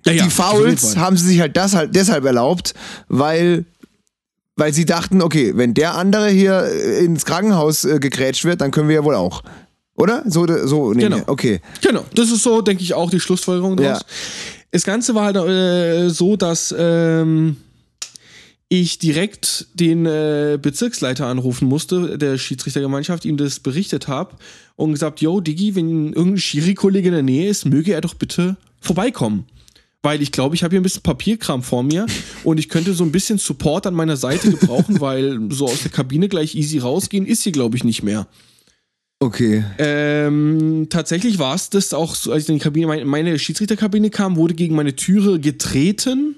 [0.07, 2.75] Ja, ja, die Fouls haben sie sich halt, das halt deshalb erlaubt,
[3.09, 3.65] weil
[4.55, 8.71] weil sie dachten, okay, wenn der andere hier äh, ins Krankenhaus äh, gegrätscht wird, dann
[8.71, 9.43] können wir ja wohl auch.
[9.95, 10.25] Oder?
[10.27, 11.21] So, so nee, Genau.
[11.27, 11.61] okay.
[11.83, 13.93] Genau, das ist so, denke ich, auch die Schlussfolgerung Ja.
[13.95, 14.05] draus.
[14.71, 17.57] Das Ganze war halt äh, so, dass ähm,
[18.69, 24.37] ich direkt den äh, Bezirksleiter anrufen musste, der Schiedsrichtergemeinschaft, ihm das berichtet habe
[24.77, 28.57] und gesagt, yo, Digi, wenn irgendein Schiri-Kollege in der Nähe ist, möge er doch bitte
[28.81, 29.45] vorbeikommen.
[30.03, 32.07] Weil ich glaube, ich habe hier ein bisschen Papierkram vor mir
[32.45, 35.91] und ich könnte so ein bisschen Support an meiner Seite gebrauchen, weil so aus der
[35.93, 38.27] Kabine gleich easy rausgehen ist hier, glaube ich, nicht mehr.
[39.23, 39.63] Okay.
[39.79, 44.11] Ähm, tatsächlich war es das auch so, als ich in die Kabine, meine, meine Schiedsrichterkabine
[44.11, 46.35] kam, wurde gegen meine Türe getreten.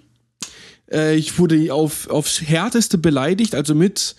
[0.92, 4.16] Äh, ich wurde auf, aufs Härteste beleidigt, also mit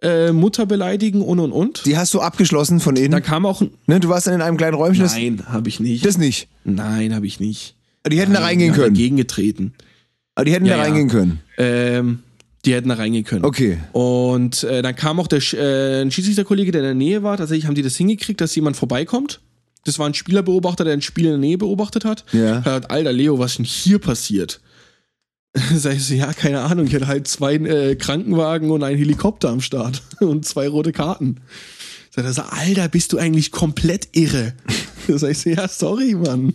[0.00, 1.84] äh, Mutter beleidigen und und und.
[1.84, 3.22] Die hast du abgeschlossen von Da innen.
[3.22, 3.60] kam auch.
[3.86, 5.04] Ne, du warst dann in einem kleinen Räumchen.
[5.04, 6.06] Nein, habe ich nicht.
[6.06, 6.48] das nicht.
[6.64, 7.74] Nein, habe ich nicht.
[8.10, 8.96] Die hätten da reingehen können.
[10.34, 10.84] Aber die hätten Ja, da ja.
[10.84, 11.40] reingehen können.
[11.58, 12.20] Ähm,
[12.66, 13.44] die hätten da reingehen können.
[13.44, 13.78] Okay.
[13.92, 17.36] Und äh, dann kam auch der äh, ein Schiedsrichterkollege, der in der Nähe war.
[17.36, 19.40] Tatsächlich haben die das hingekriegt, dass jemand vorbeikommt.
[19.84, 22.24] Das war ein Spielerbeobachter, der ein Spiel in der Nähe beobachtet hat.
[22.32, 22.62] Ja.
[22.64, 24.60] Er hat, Alter, Leo, was ist denn hier passiert?
[25.74, 26.86] Sag ich so, ja, keine Ahnung.
[26.86, 31.40] Ich hatte halt zwei äh, Krankenwagen und einen Helikopter am Start und zwei rote Karten.
[32.10, 34.54] Sagt er so, Alter, bist du eigentlich komplett irre?
[35.16, 36.52] Sag ich so, ja, sorry, Mann.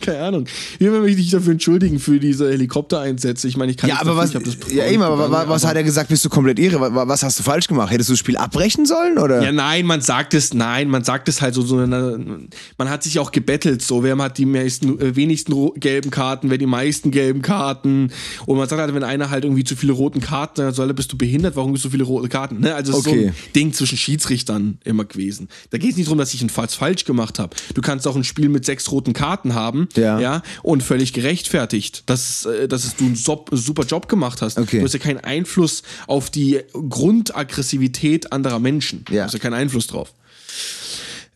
[0.00, 0.44] Keine Ahnung.
[0.78, 3.48] Ich will mich nicht dafür entschuldigen für diese Helikoptereinsätze.
[3.48, 5.62] Ich meine, ich kann Ja, aber was, ich hab das ja eben, aber wa- was
[5.62, 6.80] aber- hat er gesagt, bist du komplett irre?
[6.80, 7.90] Wa- Was hast du falsch gemacht?
[7.92, 9.42] Hättest du das Spiel abbrechen sollen, oder?
[9.42, 12.18] Ja, nein, man sagt es, nein, man sagt es halt so, so eine,
[12.78, 16.58] man hat sich auch gebettelt, so, wer hat die meisten, äh, wenigsten gelben Karten, wer
[16.58, 18.10] die meisten gelben Karten.
[18.46, 21.12] Und man sagt halt, wenn einer halt irgendwie zu viele roten Karten hat, soll bist
[21.12, 22.60] du behindert, warum bist du so viele rote Karten?
[22.60, 22.74] Ne?
[22.74, 23.28] Also ist so Okay.
[23.28, 25.48] ein Ding zwischen Schiedsrichtern immer gewesen.
[25.70, 27.54] Da geht es nicht darum, dass ich einen Fall falsch gemacht habe.
[27.74, 30.18] Du kannst auch ein Spiel mit sechs roten Karten haben, Ja.
[30.18, 34.58] ja, und völlig gerechtfertigt, dass, äh, dass du einen super Job gemacht hast.
[34.58, 34.80] Okay.
[34.80, 39.04] Du hast ja keinen Einfluss auf die Grundaggressivität anderer Menschen.
[39.10, 39.18] Ja.
[39.18, 40.12] Du hast ja keinen Einfluss drauf.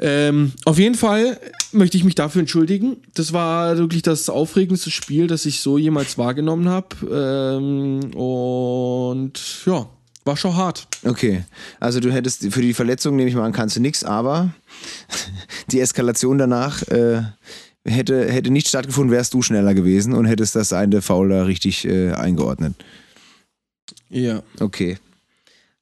[0.00, 1.40] Ähm, auf jeden Fall
[1.72, 2.98] möchte ich mich dafür entschuldigen.
[3.14, 6.88] Das war wirklich das aufregendste Spiel, das ich so jemals wahrgenommen habe.
[7.10, 9.88] Ähm, und ja,
[10.28, 10.86] war schon hart.
[11.04, 11.44] Okay,
[11.80, 14.52] also du hättest für die Verletzung, nehme ich mal an, kannst du nichts, aber
[15.72, 17.22] die Eskalation danach äh,
[17.84, 21.86] hätte, hätte nicht stattgefunden, wärst du schneller gewesen und hättest das eine Foul da richtig
[21.86, 22.74] äh, eingeordnet.
[24.10, 24.42] Ja.
[24.60, 24.98] Okay.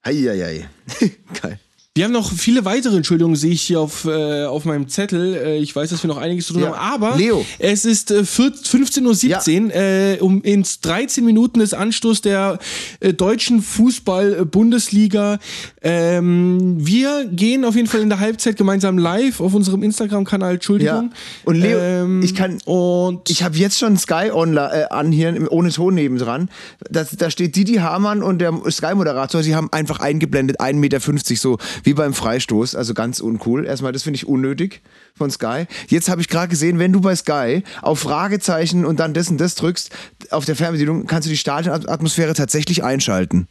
[0.03, 0.69] Eieiei.
[1.43, 1.59] Geil.
[1.97, 5.35] Wir haben noch viele weitere Entschuldigungen, sehe ich hier auf, äh, auf meinem Zettel.
[5.35, 6.77] Äh, ich weiß, dass wir noch einiges zu tun Ja.
[6.77, 7.43] haben, aber Leo.
[7.59, 9.75] es ist äh, 15.17 Uhr.
[9.75, 12.59] Äh, um ins 13 Minuten des Anstoß der
[13.01, 15.39] äh, deutschen Fußball-Bundesliga.
[15.81, 20.55] Ähm, wir gehen auf jeden Fall in der Halbzeit gemeinsam live auf unserem Instagram-Kanal.
[20.57, 21.11] Entschuldigung.
[21.13, 21.19] Ja.
[21.47, 25.51] Und Leo, Ähm, ich kann- Und Ich habe jetzt schon Sky online, äh, an hier
[25.51, 26.51] ohne Ton nebendran.
[26.91, 31.01] Das, da steht Didi Hamann und der Sky-Moderator, sie haben einfach eingeblendet 1,50 Meter,
[31.41, 31.57] so
[31.87, 32.75] wie beim Freistoß.
[32.75, 33.65] Also ganz uncool.
[33.65, 34.83] Erstmal, das finde ich unnötig
[35.15, 35.67] von Sky.
[35.89, 39.39] Jetzt habe ich gerade gesehen, wenn du bei Sky auf Fragezeichen und dann das und
[39.39, 39.91] das drückst,
[40.31, 43.47] auf der Fernbedienung, kannst du die Stadionatmosphäre tatsächlich einschalten.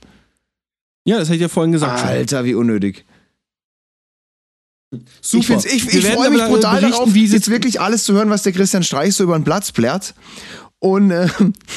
[1.05, 1.99] ja, das hätte ich ja vorhin gesagt.
[2.01, 2.09] schon.
[2.09, 3.05] Alter, wie unnötig.
[5.21, 5.39] Super.
[5.41, 8.43] Ich, find's- ich, ich freue mich brutal darauf, wie jetzt wirklich alles zu hören, was
[8.43, 10.13] der Christian Streich so über den Platz plärt.
[10.79, 11.27] Und, äh,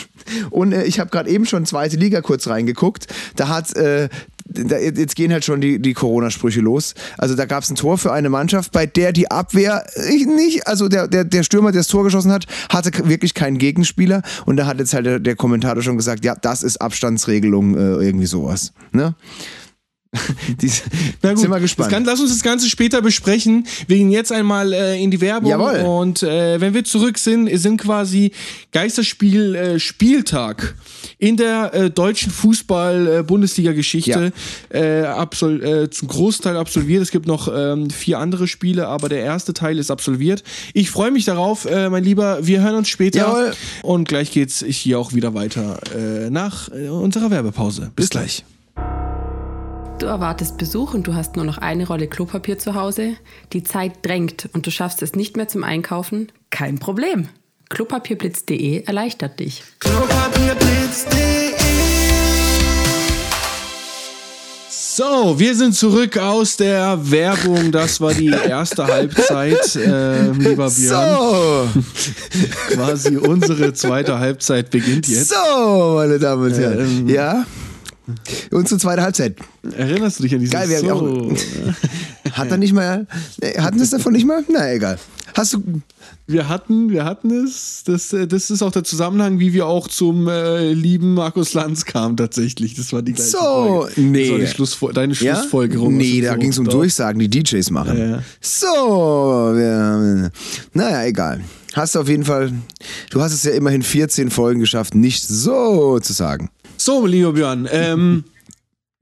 [0.50, 3.06] und äh, ich habe gerade eben schon zweite Liga kurz reingeguckt.
[3.36, 4.08] Da hat, äh,
[4.48, 6.94] da, jetzt gehen halt schon die, die Corona-Sprüche los.
[7.16, 10.66] Also da gab es ein Tor für eine Mannschaft, bei der die Abwehr ich nicht,
[10.66, 14.22] also der, der, der Stürmer, der das Tor geschossen hat, hatte wirklich keinen Gegenspieler.
[14.46, 18.04] Und da hat jetzt halt der, der Kommentator schon gesagt, ja, das ist Abstandsregelung, äh,
[18.04, 18.72] irgendwie sowas.
[18.92, 19.14] Ne?
[20.62, 20.70] Die,
[21.22, 21.90] Na gut, sind wir gespannt.
[21.90, 23.66] Kann, lass uns das Ganze später besprechen.
[23.86, 25.50] Wir gehen jetzt einmal äh, in die Werbung.
[25.50, 25.80] Jawohl.
[25.80, 28.32] Und äh, wenn wir zurück sind, sind quasi
[28.72, 30.76] Geisterspiel äh, Spieltag
[31.18, 34.32] in der äh, deutschen Fußball-Bundesliga-Geschichte
[34.70, 37.02] äh, absol äh, zum Großteil absolviert.
[37.02, 40.42] Es gibt noch ähm, vier andere Spiele, aber der erste Teil ist absolviert.
[40.72, 42.46] Ich freue mich darauf, äh, mein Lieber.
[42.46, 43.18] Wir hören uns später.
[43.18, 43.52] Jawohl.
[43.82, 47.90] Und gleich geht's hier auch wieder weiter äh, nach äh, unserer Werbepause.
[47.94, 48.42] Bis gleich.
[49.98, 53.16] Du erwartest Besuch und du hast nur noch eine Rolle Klopapier zu Hause.
[53.52, 56.30] Die Zeit drängt und du schaffst es nicht mehr zum Einkaufen?
[56.50, 57.28] Kein Problem.
[57.68, 59.64] Klopapierblitz.de erleichtert dich.
[64.70, 67.72] So, wir sind zurück aus der Werbung.
[67.72, 71.18] Das war die erste Halbzeit, äh, lieber Björn.
[71.18, 71.68] So,
[72.74, 75.30] Quasi unsere zweite Halbzeit beginnt jetzt.
[75.30, 77.00] so, meine Damen und Herren.
[77.00, 77.08] Ähm.
[77.08, 77.44] ja.
[78.50, 79.36] Unsere zweite Halbzeit.
[79.76, 81.36] Erinnerst du dich an dieses Geil, wir haben so?
[82.32, 83.06] Hat er nicht mal.
[83.40, 84.44] äh, Hatten das davon nicht mal?
[84.50, 84.98] Na egal.
[85.34, 85.62] Hast du.
[86.26, 87.82] Wir hatten, wir hatten es.
[87.86, 91.84] Das, äh, das ist auch der Zusammenhang, wie wir auch zum äh, lieben Markus Lanz
[91.84, 92.74] kamen tatsächlich.
[92.74, 94.00] Das war die gleiche So, Folge.
[94.00, 94.38] nee.
[94.38, 95.36] Das Schlussfol deine Ja?
[95.36, 95.96] Schlussfolgerung.
[95.96, 96.72] Nee, aus da ging es um Doch.
[96.74, 97.98] Durchsagen, die DJs machen.
[97.98, 98.22] Ja.
[98.40, 98.66] So,
[99.54, 100.30] wir,
[100.74, 101.42] naja, egal.
[101.74, 102.52] Hast du auf jeden Fall.
[103.10, 106.50] Du hast es ja immerhin 14 Folgen geschafft, nicht so zu sagen.
[106.78, 108.24] So, lieber Björn, ähm,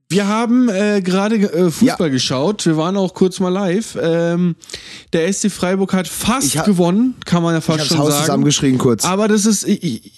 [0.09, 2.13] wir haben äh, gerade äh, Fußball Ja.
[2.13, 2.65] geschaut.
[2.65, 3.97] Wir waren auch kurz mal live.
[4.01, 4.55] Ähm,
[5.13, 8.21] der SC Freiburg hat fast hab- gewonnen, kann man ja fast Ich schon Haus sagen.
[8.21, 9.03] zusammengeschrien kurz.
[9.05, 9.67] Aber das ist.
[9.67, 10.16] Ich,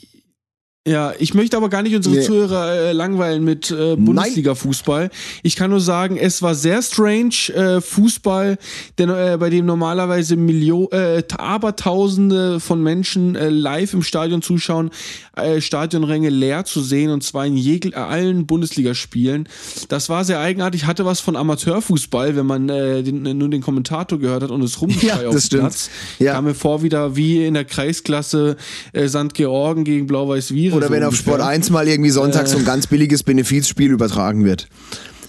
[0.88, 2.22] ja, ich möchte aber gar nicht unsere Nee.
[2.22, 5.10] Zuhörer äh, langweilen mit äh, Bundesliga-Fußball.
[5.44, 8.58] Ich kann nur sagen, es war sehr strange äh, Fußball,
[8.98, 14.90] denn, äh, bei dem normalerweise Millio äh, Abertausende von Menschen äh, live im Stadion zuschauen,
[15.36, 19.48] äh, Stadionränge leer zu sehen und zwar in jegl äh, allen Bundesligaspielen.
[19.90, 23.62] Das war sehr eigenartig, hatte was von Amateurfußball, wenn man äh, den, äh, nur den
[23.62, 25.62] Kommentator gehört hat und es rumgeschrei Ja, auf das dem stimmt.
[25.64, 25.90] Platz.
[26.20, 26.34] Ja.
[26.34, 28.56] Kam mir vor wieder wie in der Kreisklasse
[28.94, 29.34] äh, St.
[29.34, 30.79] Georgen gegen Blau-Weiß-Wiere.
[30.80, 31.34] Oder so wenn auf ungefähr.
[31.36, 32.60] Sport 1 mal irgendwie sonntags so Äh.
[32.62, 34.68] ein ganz billiges Benefizspiel übertragen wird.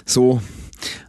[0.06, 0.40] So.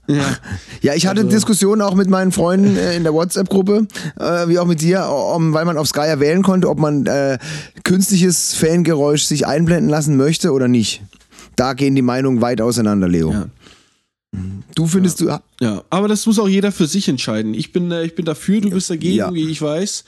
[0.07, 0.37] Ja.
[0.81, 3.87] Ja, ich hatte Also- Diskussionen auch mit meinen Freunden äh, in der WhatsApp-Gruppe,
[4.19, 7.05] äh, wie auch mit dir, um, weil man auf Sky ja wählen konnte, ob man
[7.05, 7.37] äh,
[7.83, 11.03] künstliches Fangeräusch sich einblenden lassen möchte oder nicht.
[11.55, 13.31] Da gehen die Meinungen weit auseinander, Leo.
[13.31, 13.45] Ja.
[14.75, 15.25] Du findest du.
[15.59, 17.53] Ja, aber das muss auch jeder für sich entscheiden.
[17.53, 19.33] Ich bin, äh, ich bin dafür, du bist dagegen, Ja.
[19.33, 20.03] wie ich weiß.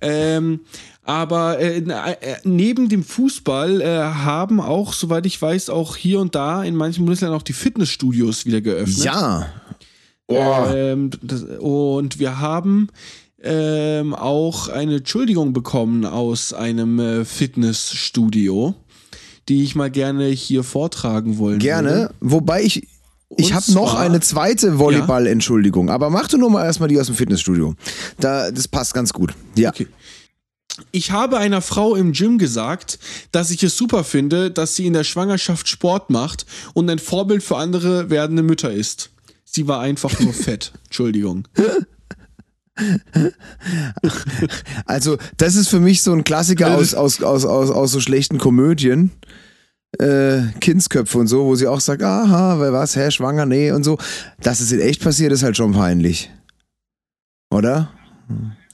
[0.00, 0.60] Ähm,
[1.08, 6.20] aber äh, na- äh, neben dem Fußball äh, haben auch, soweit ich weiß, auch hier
[6.20, 9.04] und da in manchen Bundesländern auch die Fitnessstudios wieder geöffnet.
[9.04, 9.46] Ja.
[10.26, 10.66] Oh.
[10.70, 12.88] Ähm, das, und wir haben
[13.42, 18.74] ähm, auch eine Entschuldigung bekommen aus einem äh, Fitnessstudio,
[19.48, 21.90] die ich mal gerne hier vortragen wollen Gerne.
[21.90, 22.14] würde.
[22.20, 22.86] Wobei ich.
[23.36, 27.14] Ich habe noch eine zweite Volleyball-Entschuldigung, aber mach du nur mal erstmal die aus dem
[27.14, 27.74] Fitnessstudio.
[28.20, 29.32] Da, das passt ganz gut.
[29.56, 29.70] Ja.
[29.70, 29.86] Okay.
[30.90, 32.98] Ich habe einer Frau im Gym gesagt,
[33.32, 37.42] dass ich es super finde, dass sie in der Schwangerschaft Sport macht und ein Vorbild
[37.42, 39.10] für andere werdende Mütter ist.
[39.44, 40.72] Sie war einfach nur fett.
[40.84, 41.46] Entschuldigung.
[44.86, 48.38] Also, das ist für mich so ein Klassiker aus, aus, aus, aus, aus so schlechten
[48.38, 49.10] Komödien.
[49.98, 53.84] Äh, Kindsköpfe und so, wo sie auch sagt, aha, wer was, hä, schwanger, nee und
[53.84, 53.98] so.
[54.40, 56.30] Dass es in echt passiert, ist halt schon peinlich.
[57.50, 57.90] Oder?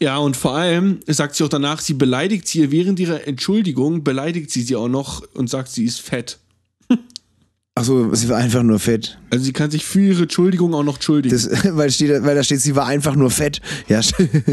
[0.01, 4.51] Ja, und vor allem sagt sie auch danach, sie beleidigt sie während ihrer Entschuldigung, beleidigt
[4.51, 6.39] sie sie auch noch und sagt, sie ist fett.
[7.77, 9.19] Achso, sie war einfach nur fett.
[9.31, 11.35] Also sie kann sich für ihre Entschuldigung auch noch entschuldigen.
[11.35, 13.61] Das, weil, steht, weil da steht, sie war einfach nur fett.
[13.89, 14.01] Ja,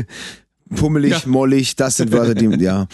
[0.75, 1.21] pummelig, Ja.
[1.25, 2.87] mollig, das sind Wörter, die, ja.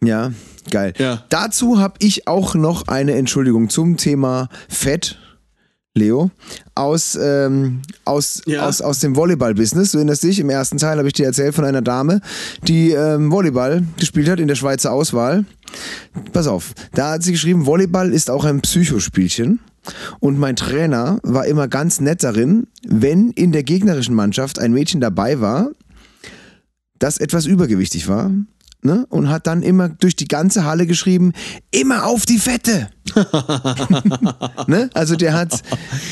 [0.00, 0.32] Ja,
[0.70, 0.92] geil.
[0.98, 1.24] Ja.
[1.28, 5.18] Dazu habe ich auch noch eine Entschuldigung zum Thema Fett.
[5.98, 6.30] Leo,
[6.74, 8.66] aus, ähm, aus, Ja.
[8.66, 9.92] aus, aus dem Volleyball-Business.
[9.92, 12.20] Du erinnerst dich, im ersten Teil habe ich dir erzählt von einer Dame,
[12.66, 15.44] die ähm, Volleyball gespielt hat in der Schweizer Auswahl.
[16.32, 19.60] Pass auf, da hat sie geschrieben, Volleyball ist auch ein Psychospielchen.
[20.20, 25.00] Und mein Trainer war immer ganz nett darin, wenn in der gegnerischen Mannschaft ein Mädchen
[25.00, 25.70] dabei war,
[26.98, 28.30] das etwas übergewichtig war.
[28.80, 29.06] Ne?
[29.08, 31.32] Und hat dann immer durch die ganze Halle geschrieben,
[31.72, 32.88] immer auf die Fette.
[34.66, 34.88] ne?
[34.94, 35.62] Also der hat,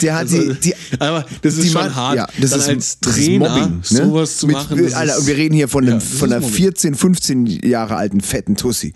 [0.02, 2.68] der hat Also, die, die, aber das ist die schon hart, Ja, das dann ist,
[2.68, 3.82] als Trainer Mobbing, ne?
[3.82, 6.56] sowas zu Mit, machen, Alter, wir reden hier von, Ja, einem, von einer Mobbing.
[6.56, 8.92] 14, 15 Jahre alten fetten Tussi.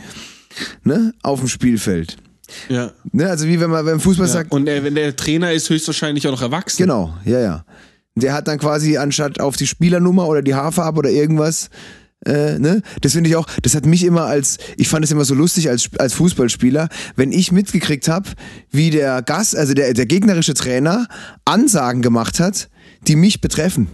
[0.82, 1.14] Ne?
[1.22, 2.16] Auf dem Spielfeld.
[2.68, 2.90] ja.
[3.12, 3.28] Ne?
[3.30, 4.32] Also wie wenn man beim Fußball ja.
[4.32, 6.78] sagt, Und wenn der Trainer ist höchstwahrscheinlich auch noch erwachsen.
[6.82, 7.64] Genau, ja, ja.
[8.16, 11.70] Der hat dann quasi anstatt auf die Spielernummer oder die Haarfarbe oder irgendwas,
[12.26, 12.82] äh, ne?
[13.00, 15.68] Das finde ich auch, das hat mich immer als, ich fand es immer so lustig
[15.68, 18.30] als, als Fußballspieler, wenn ich mitgekriegt habe,
[18.70, 21.06] wie der Gast, also der, der gegnerische Trainer
[21.44, 22.68] Ansagen gemacht hat,
[23.06, 23.88] die mich betreffen.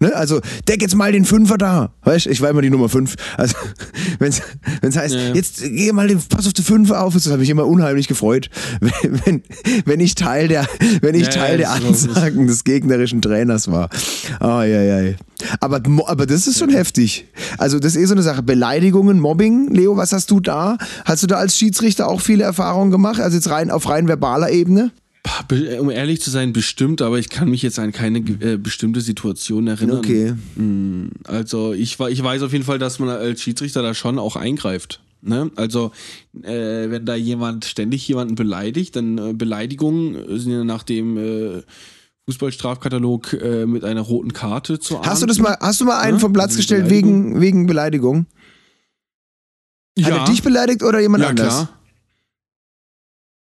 [0.00, 0.14] Ne?
[0.14, 1.92] Also, deck jetzt mal den Fünfer da.
[2.02, 3.16] Weißt du, ich war immer die Nummer fünf.
[3.36, 3.54] Also,
[4.18, 5.34] wenn es heißt, Ja, ja.
[5.34, 8.48] jetzt geh mal den, pass auf die Fünfer auf, das habe ich immer unheimlich gefreut,
[8.80, 9.42] wenn, wenn,
[9.84, 10.66] wenn ich Teil der,
[11.00, 13.88] wenn ich Ja, Teil der Ansagen des gegnerischen Trainers war.
[14.40, 15.14] Oh, ja, ja.
[15.60, 17.26] Aber, aber das ist schon heftig.
[17.58, 18.42] Also, das ist eh so eine Sache.
[18.42, 19.68] Beleidigungen, Mobbing.
[19.72, 20.78] Leo, was hast du da?
[21.04, 23.20] Hast du da als Schiedsrichter auch viele Erfahrungen gemacht?
[23.20, 24.90] Also jetzt rein auf rein verbaler Ebene?
[25.80, 29.66] Um ehrlich zu sein, bestimmt, aber ich kann mich jetzt an keine äh, bestimmte Situation
[29.66, 29.98] erinnern.
[29.98, 30.34] Okay.
[30.56, 34.36] Mm, Also ich, ich weiß auf jeden Fall, dass man als Schiedsrichter da schon auch
[34.36, 35.00] eingreift.
[35.20, 35.50] Ne?
[35.56, 35.92] Also
[36.42, 41.62] äh, wenn da jemand ständig jemanden beleidigt, dann äh, Beleidigungen sind ja nach dem äh,
[42.26, 45.26] Fußballstrafkatalog äh, mit einer roten Karte zu Hast du ahnden.
[45.28, 48.26] das mal, hast du mal einen Ja, vom Platz also gestellt wegen, wegen Beleidigung?
[50.00, 51.48] Hat Ja, er dich beleidigt oder jemand ja anders?
[51.54, 51.77] klar.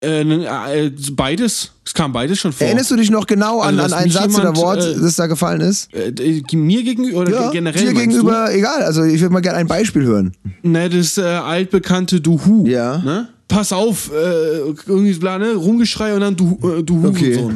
[0.02, 2.68] Äh, ne, äh, beides, es kam beides schon vor.
[2.68, 5.16] Erinnerst du dich noch genau an, Also, an einen Satz oder jemand, Wort, äh, das
[5.16, 5.92] da gefallen ist?
[5.94, 7.82] äh, äh, mir gegenüber oder Ja, generell?
[7.86, 8.84] dir gegenüber, egal.
[8.84, 10.36] Also ich würde mal gerne ein Beispiel hören.
[10.62, 10.70] Du?
[10.70, 12.68] Ne, das äh, altbekannte Duhu.
[12.68, 12.98] Ja.
[13.00, 13.30] Ne?
[13.48, 15.54] Pass auf, äh, irgendwie so bla, ne?
[15.56, 17.50] Rumgeschrei und dann du, äh, du Okay.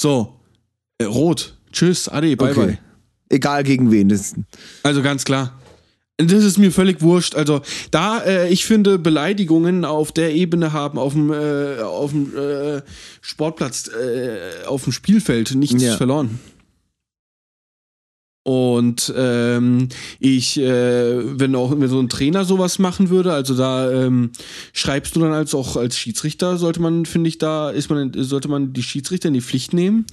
[0.00, 0.34] So,
[1.02, 1.56] rot.
[1.72, 2.66] Tschüss, ade, bye Okay.
[2.66, 2.78] bye.
[3.28, 4.08] Egal gegen wen.
[4.08, 4.34] Das,
[4.82, 5.52] Also ganz klar.
[6.18, 7.34] Das ist mir völlig wurscht.
[7.34, 7.60] Also
[7.90, 12.80] da, äh, ich finde, Beleidigungen auf der Ebene haben auf dem, äh, auf dem äh,
[13.20, 15.96] Sportplatz, äh, auf dem Spielfeld nichts Ja.
[15.96, 16.38] verloren.
[18.44, 19.88] Und ähm,
[20.20, 24.30] ich, äh, wenn auch wenn so ein Trainer sowas machen würde, also da ähm,
[24.72, 28.46] schreibst du dann als auch als Schiedsrichter sollte man, finde ich, da ist man, sollte
[28.46, 30.06] man die Schiedsrichter in die Pflicht nehmen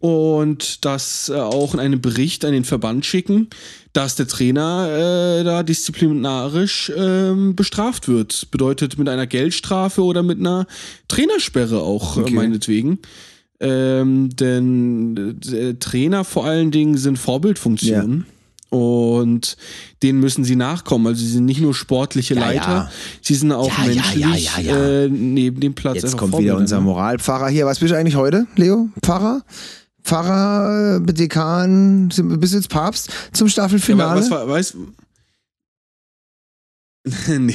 [0.00, 3.48] und das äh, auch in einem Bericht an den Verband schicken,
[3.92, 4.88] dass der Trainer
[5.40, 8.50] äh, da disziplinarisch ähm, bestraft wird.
[8.50, 10.66] Bedeutet mit einer Geldstrafe oder mit einer
[11.08, 12.30] Trainersperre auch, Okay.
[12.30, 12.98] äh, meinetwegen.
[13.60, 18.24] Ähm, denn äh, Trainer vor allen Dingen sind Vorbildfunktionen.
[18.70, 19.56] Und
[20.04, 21.08] denen müssen sie nachkommen.
[21.08, 22.90] Also sie sind nicht nur sportliche Ja, Leiter, ja.
[23.20, 24.48] sie sind auch Ja, menschlich.
[24.68, 25.96] Äh, neben dem Platz.
[25.96, 26.82] jetzt kommt wieder Vorbilder, unser ne?
[26.84, 27.66] Moralpfarrer hier.
[27.66, 28.88] Was bist du eigentlich heute, Leo?
[29.02, 29.42] Pfarrer?
[30.02, 32.22] Pfarrer, äh, Dekan, du
[32.54, 34.10] jetzt Papst zum Ja, Staffelfinale?
[34.10, 34.76] aber was war, weißt
[37.38, 37.54] nee.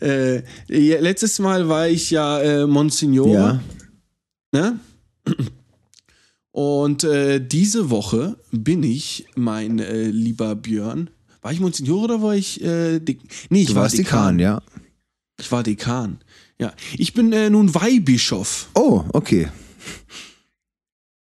[0.06, 3.32] äh, ja, letztes Mal war ich ja äh, Monsignore.
[3.32, 3.60] ja.
[4.54, 4.78] Ne?
[6.50, 11.08] Und äh, diese Woche bin ich, mein äh, lieber Björn.
[11.40, 13.16] War ich Monsignore oder war ich äh, De
[13.48, 14.36] Nee, ich Du war warst Dekan.
[14.36, 14.62] Dekan, ja.
[15.40, 16.18] Ich war Dekan.
[16.58, 16.72] Ja.
[16.98, 18.68] Ich bin äh, nun Weihbischof.
[18.74, 19.48] Oh, okay.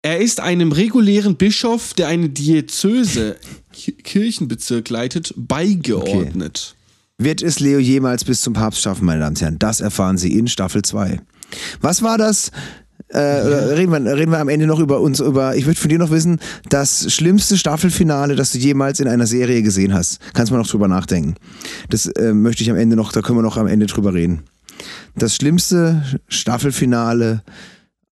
[0.03, 3.35] Er ist einem regulären Bischof, der eine Diözese
[3.71, 6.75] Ki- Kirchenbezirk leitet, beigeordnet.
[7.19, 9.59] Wird es Leo jemals bis zum Papst schaffen, meine Damen und Herren?
[9.59, 11.21] Das erfahren Sie in Staffel 2.
[11.81, 12.51] Was war das?
[13.09, 15.99] Äh, reden, wir, reden wir am Ende noch über uns, über, ich würde von dir
[15.99, 16.39] noch wissen,
[16.69, 20.19] das schlimmste Staffelfinale, das du jemals in einer Serie gesehen hast.
[20.33, 21.35] Kannst mal noch drüber nachdenken.
[21.89, 24.43] Das äh, möchte ich am Ende noch, da können wir noch am Ende drüber reden.
[25.15, 27.51] Das schlimmste Staffelfinale, äh,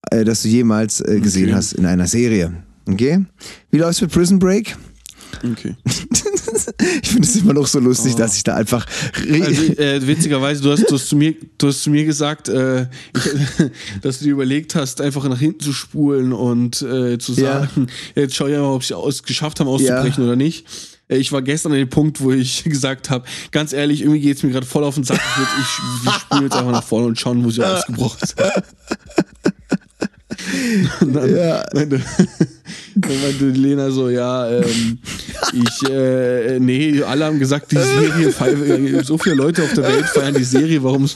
[0.09, 1.53] das du jemals äh, gesehen Okay.
[1.55, 2.53] hast in einer Serie.
[2.87, 3.25] Okay?
[3.71, 4.75] Wie läuft's mit Prison Break?
[5.43, 5.75] Okay.
[7.01, 8.85] Ich finde es immer noch so lustig, dass ich da einfach.
[9.15, 12.83] Also äh, witzigerweise, du hast, du, hast zu mir, du hast zu mir gesagt, äh,
[13.15, 13.69] ich,
[14.01, 17.61] dass du dir überlegt hast, einfach nach hinten zu spulen und äh, zu Ja.
[17.67, 20.65] sagen, jetzt schau ja mal, ob sie es geschafft haben auszubrechen oder nicht.
[21.07, 24.37] Äh, Ich war gestern an dem Punkt, wo ich gesagt habe, ganz ehrlich, irgendwie geht
[24.37, 25.19] es mir gerade voll auf den Sack.
[25.19, 28.39] Ich, ich wir spulen jetzt einfach nach vorne und schauen, wo sie ausgebrochen sind.
[31.01, 31.65] Und dann, Ja.
[31.73, 32.01] meinte,
[32.95, 34.97] dann meinte Lena so, ja, ähm,
[35.53, 40.05] ich, äh, nee, alle haben gesagt, die Serie, feiern- so viele Leute auf der Welt
[40.05, 41.09] feiern die Serie, warum,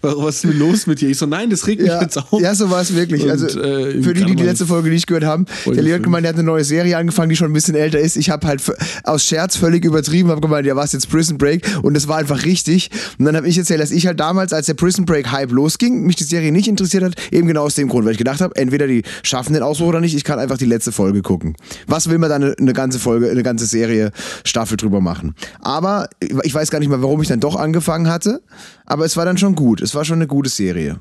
[0.00, 1.08] warum was ist denn los mit dir?
[1.10, 2.40] Ich so, nein, das regt mich Ja, jetzt auf.
[2.40, 3.22] ja, so war es wirklich.
[3.22, 5.92] Und, also, äh, für die, die die letzte Folge nicht gehört haben, der Leo hat
[5.96, 6.04] fünf.
[6.04, 8.16] gemeint, der hat eine neue Serie angefangen, die schon ein bisschen älter ist.
[8.16, 8.62] Ich habe halt
[9.04, 11.66] aus Scherz völlig übertrieben, habe gemeint, ja, was jetzt Prison Break?
[11.82, 12.90] Und das war einfach richtig.
[13.18, 16.02] Und dann habe ich erzählt, dass ich halt damals, als der Prison Break Hype losging,
[16.02, 18.54] mich die Serie nicht interessiert hat, eben genau aus dem Grund, weil ich gedacht habe,
[18.56, 21.54] entweder die schaffen den Ausbruch oder nicht, ich kann einfach die letzte Folge gucken.
[21.86, 24.12] Was will man da eine, eine ganze Folge, eine ganze Serie,
[24.44, 25.34] Staffel drüber machen?
[25.60, 26.08] Aber
[26.42, 28.42] ich weiß gar nicht mehr, warum ich dann doch angefangen hatte,
[28.84, 29.80] aber es war dann schon gut.
[29.80, 31.00] Es war schon eine gute Serie.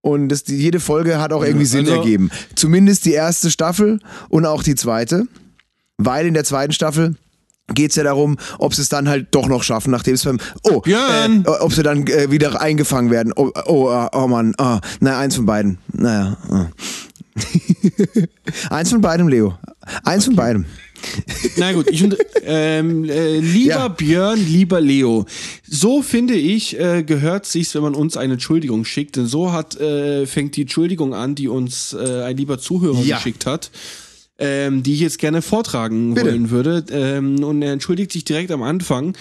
[0.00, 2.30] Und das, jede Folge hat auch irgendwie Sinn also- ergeben.
[2.54, 5.26] Zumindest die erste Staffel und auch die zweite.
[5.98, 7.16] Weil in der zweiten Staffel
[7.74, 10.38] geht es ja darum, ob sie es dann halt doch noch schaffen, nachdem es beim.
[10.62, 10.82] Oh!
[10.86, 13.32] Äh, ob sie dann äh, wieder eingefangen werden.
[13.34, 14.54] Oh, oh, äh, oh Mann.
[14.58, 15.78] Oh, na, eins von beiden.
[15.92, 16.36] Naja.
[16.50, 16.66] Oh.
[18.70, 19.58] eins von beidem, Leo.
[20.04, 20.66] Eins von beidem.
[21.56, 22.04] Na gut, ich
[22.44, 23.88] ähm, äh, lieber Ja.
[23.88, 25.24] Björn, lieber Leo.
[25.68, 29.16] So finde ich, äh, gehört sich's, wenn man uns eine Entschuldigung schickt.
[29.16, 33.16] Denn so hat, äh, fängt die Entschuldigung an, die uns äh, ein lieber Zuhörer Ja.
[33.16, 33.70] geschickt hat.
[34.38, 36.26] Ähm, die ich jetzt gerne vortragen Bitte.
[36.26, 36.84] wollen würde.
[36.90, 39.16] Ähm, und er entschuldigt sich direkt am Anfang,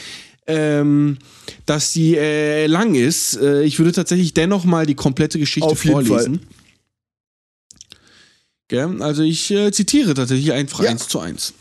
[0.46, 1.18] ähm,
[1.66, 3.38] dass sie äh, lang ist.
[3.38, 6.42] Äh, ich würde tatsächlich dennoch mal die komplette Geschichte Auf vorlesen.
[8.68, 9.02] Gell?
[9.02, 10.90] Also ich äh, zitiere tatsächlich einfach Ja.
[10.90, 11.54] eins zu eins.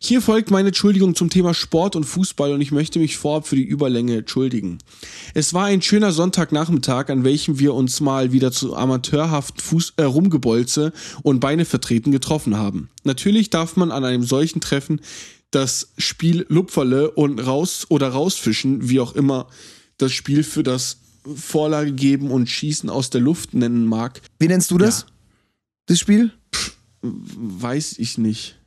[0.00, 3.56] Hier folgt meine Entschuldigung zum Thema Sport und Fußball und ich möchte mich vorab für
[3.56, 4.76] die Überlänge entschuldigen.
[5.32, 10.02] Es war ein schöner Sonntagnachmittag, an welchem wir uns mal wieder zu amateurhaften Fuß äh,
[10.02, 10.92] Rumgebolze
[11.22, 12.90] und Beine vertreten getroffen haben.
[13.04, 15.00] Natürlich darf man an einem solchen Treffen
[15.50, 19.48] das Spiel Lupferle und raus oder rausfischen, wie auch immer
[19.96, 20.98] das Spiel für das
[21.34, 25.00] Vorlage geben und Schießen aus der Luft nennen mag, Wie nennst du das?
[25.00, 25.06] Ja.
[25.86, 26.32] Das Spiel?
[27.00, 28.58] weiß ich nicht.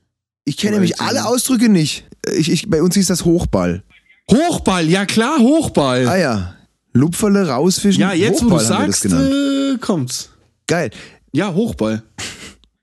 [0.48, 1.26] Ich kenne nämlich ich alle.
[1.26, 2.06] Ausdrücke nicht.
[2.38, 3.84] Ich, ich, bei uns hieß das Hochball.
[4.32, 6.08] Hochball, ja klar, Hochball.
[6.08, 6.56] Ah ja.
[6.94, 8.02] Lupferle, rausfischen.
[8.02, 10.30] Ja, jetzt wo du Hochball wir das sagst, äh, kommt's.
[10.66, 10.92] Geil.
[11.34, 12.02] Ja, Hochball.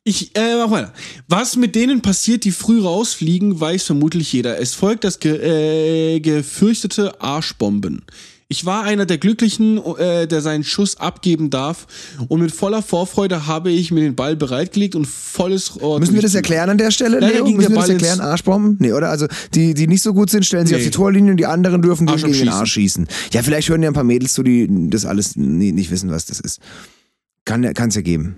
[0.04, 0.92] Ich äh, mach weiter.
[1.26, 4.60] Was mit denen passiert, die früh rausfliegen, weiß vermutlich jeder.
[4.60, 8.04] Es folgt das ge äh, gefürchtete Arschbomben.
[8.48, 11.86] Ich war einer der Glücklichen, äh, der seinen Schuss abgeben darf.
[12.28, 16.20] Und mit voller Vorfreude habe ich mir den Ball bereitgelegt und volles Rohr Müssen wir
[16.22, 17.44] das erklären an der Stelle, Leider Leo?
[17.46, 18.18] ging Müssen der wir das Ball erklären?
[18.18, 18.76] ins- Arschbomben?
[18.80, 19.08] Nee, oder?
[19.08, 20.82] Also die, die nicht so gut sind, stellen sich Nee.
[20.82, 22.48] auf die Torlinie und die anderen dürfen Arsch gegen den.
[22.50, 23.08] Arsch schießen.
[23.32, 26.38] Ja, vielleicht hören ja ein paar Mädels zu, die das alles nicht wissen, was das
[26.40, 26.60] ist.
[27.46, 28.36] Kann kann's ja geben.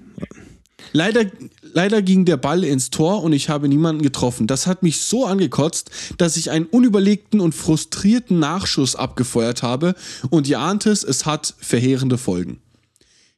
[0.97, 1.27] Leider,
[1.61, 4.47] leider ging der Ball ins Tor und ich habe niemanden getroffen.
[4.47, 9.95] Das hat mich so angekotzt, dass ich einen unüberlegten und frustrierten Nachschuss abgefeuert habe
[10.31, 12.63] und ihr ahnt es, es hat verheerende Folgen.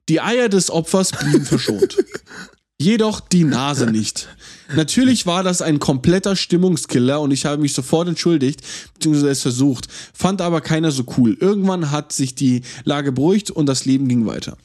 [0.09, 1.98] Die Eier des Opfers blieben verschont.
[2.80, 4.28] Jedoch die Nase nicht.
[4.76, 8.61] Natürlich war das ein kompletter Stimmungskiller und ich habe mich sofort entschuldigt,
[8.94, 11.36] beziehungsweise es versucht, fand aber keiner so cool.
[11.40, 14.56] Irgendwann hat sich die Lage beruhigt und das Leben ging weiter.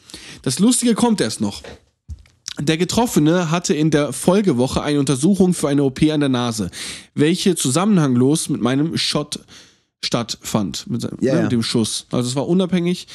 [0.44, 1.64] Das Lustige kommt erst noch.
[2.60, 6.70] Der Getroffene hatte in der Folgewoche eine Untersuchung für eine OP an der Nase,
[7.16, 9.40] welche zusammenhanglos mit meinem Shot
[10.06, 11.44] stattfand, mit, seinem- Ja, ne, ja.
[11.44, 12.06] mit dem Schuss.
[12.12, 13.08] Also es war unabhängig.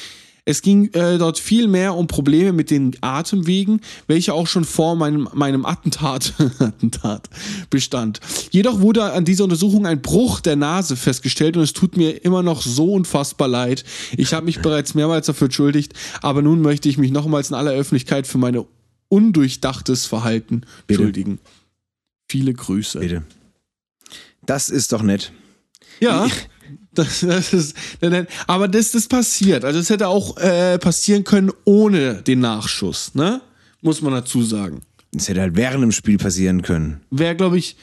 [0.45, 4.95] Es ging äh, dort viel mehr um Probleme mit den Atemwegen, welche auch schon vor
[4.95, 7.29] meinem, meinem Attentat, Attentat
[7.69, 8.19] bestand.
[8.49, 12.41] Jedoch wurde an dieser Untersuchung ein Bruch der Nase festgestellt und es tut mir immer
[12.41, 13.83] noch so unfassbar leid.
[14.17, 17.71] Ich habe mich bereits mehrmals dafür entschuldigt, aber nun möchte ich mich nochmals in aller
[17.71, 18.65] Öffentlichkeit für meine
[19.09, 21.01] undurchdachtes Verhalten Bitte.
[21.01, 21.39] entschuldigen.
[22.27, 22.99] Viele Grüße.
[22.99, 23.23] Bitte.
[24.45, 25.31] Das ist doch nett.
[25.99, 26.27] Ja,
[26.93, 27.75] das, das ist,
[28.47, 29.65] aber das, das passiert.
[29.65, 33.41] Also es hätte auch äh, passieren können ohne den Nachschuss, ne?
[33.81, 34.81] Muss man dazu sagen.
[35.11, 37.01] Das hätte halt während dem Spiel passieren können.
[37.09, 37.77] Wäre, glaube ich,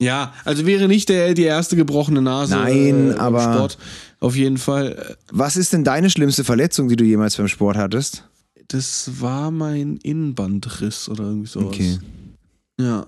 [0.00, 3.78] ja, also wäre nicht der, die erste gebrochene Nase Nein, äh, aber- Sport.
[4.20, 4.92] Auf jeden Fall.
[4.92, 8.24] äh, Was ist denn deine schlimmste Verletzung, die du jemals beim Sport hattest?
[8.68, 11.66] Das war mein Innenbandriss oder irgendwie sowas.
[11.68, 11.98] Okay.
[12.80, 13.06] Ja.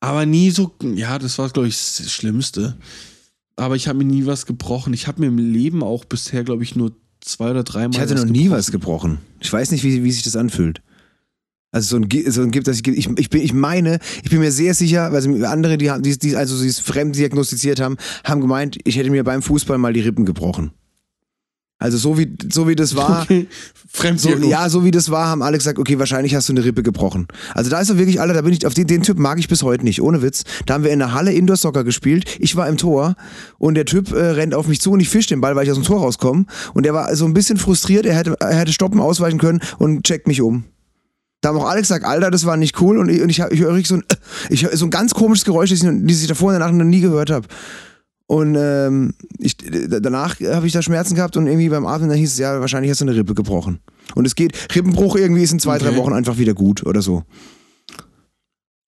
[0.00, 2.76] Aber nie so, ja, das war, glaube ich, das Schlimmste.
[3.56, 4.92] Aber ich habe mir nie was gebrochen.
[4.92, 7.94] Ich habe mir im Leben auch bisher, glaube ich, nur zwei oder dreimal.
[7.94, 8.50] Ich hatte noch nie gebrochen.
[8.58, 9.18] was gebrochen.
[9.40, 10.80] Ich weiß nicht, wie, wie sich das anfühlt.
[11.70, 14.38] Also so ein, so ein Gift, dass ich, ich, ich, bin, ich meine, ich bin
[14.38, 17.78] mir sehr sicher, weil sie- andere, die, haben- die, die also sie es fremd diagnostiziert
[17.80, 20.70] haben, haben gemeint, ich hätte mir beim Fußball mal die Rippen gebrochen.
[21.80, 23.44] Also so wie, so wie das war, so,
[23.88, 24.50] Fremddiagnose.
[24.50, 27.28] ja, so wie das war, haben alle gesagt, okay, wahrscheinlich hast du eine Rippe gebrochen.
[27.54, 29.46] Also da ist er wirklich, Alter, da bin ich, auf den, den Typ mag ich
[29.46, 30.42] bis heute nicht, ohne Witz.
[30.66, 33.14] Da haben wir in der Halle Indoor-Soccer gespielt, ich war im Tor
[33.58, 35.70] und der Typ äh, rennt auf mich zu und ich fisch den Ball, weil ich
[35.70, 38.72] aus dem Tor rauskomme und der war so ein bisschen frustriert, er hätte, er hätte
[38.72, 40.64] stoppen, ausweichen können und checkt mich um.
[41.40, 43.60] Da haben auch alle gesagt, Alter, das war nicht cool und ich, und ich, ich
[43.60, 44.16] höre so ein, äh,
[44.50, 46.84] ich hör so ein ganz komisches Geräusch, das ich, das ich davor und danach noch
[46.84, 47.46] nie gehört habe.
[48.30, 52.32] Und ähm, ich, danach habe ich da Schmerzen gehabt und irgendwie beim Atmen, dann hieß
[52.32, 53.80] es, ja, wahrscheinlich hast du eine Rippe gebrochen.
[54.14, 55.96] Und es geht, Rippenbruch irgendwie ist in zwei, drei Okay.
[55.96, 57.24] Wochen einfach wieder gut oder so.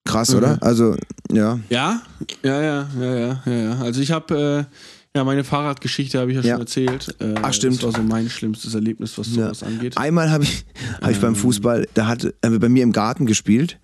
[0.05, 0.37] Krass, Mhm.
[0.37, 0.57] oder?
[0.61, 0.95] Also,
[1.31, 1.59] ja.
[1.69, 2.01] Ja,
[2.43, 3.77] ja, ja, ja, ja, ja, ja.
[3.79, 6.53] Also ich habe, äh, ja, meine Fahrradgeschichte habe ich ja, Ja.
[6.53, 7.15] schon erzählt.
[7.19, 7.77] Äh, Ach, stimmt.
[7.77, 9.45] Das war so mein schlimmstes Erlebnis, was Ja.
[9.45, 9.97] sowas angeht.
[9.97, 10.65] Einmal habe ich,
[11.01, 11.21] hab ich Ähm.
[11.23, 13.79] beim Fußball, da hatte, haben wir bei mir im Garten gespielt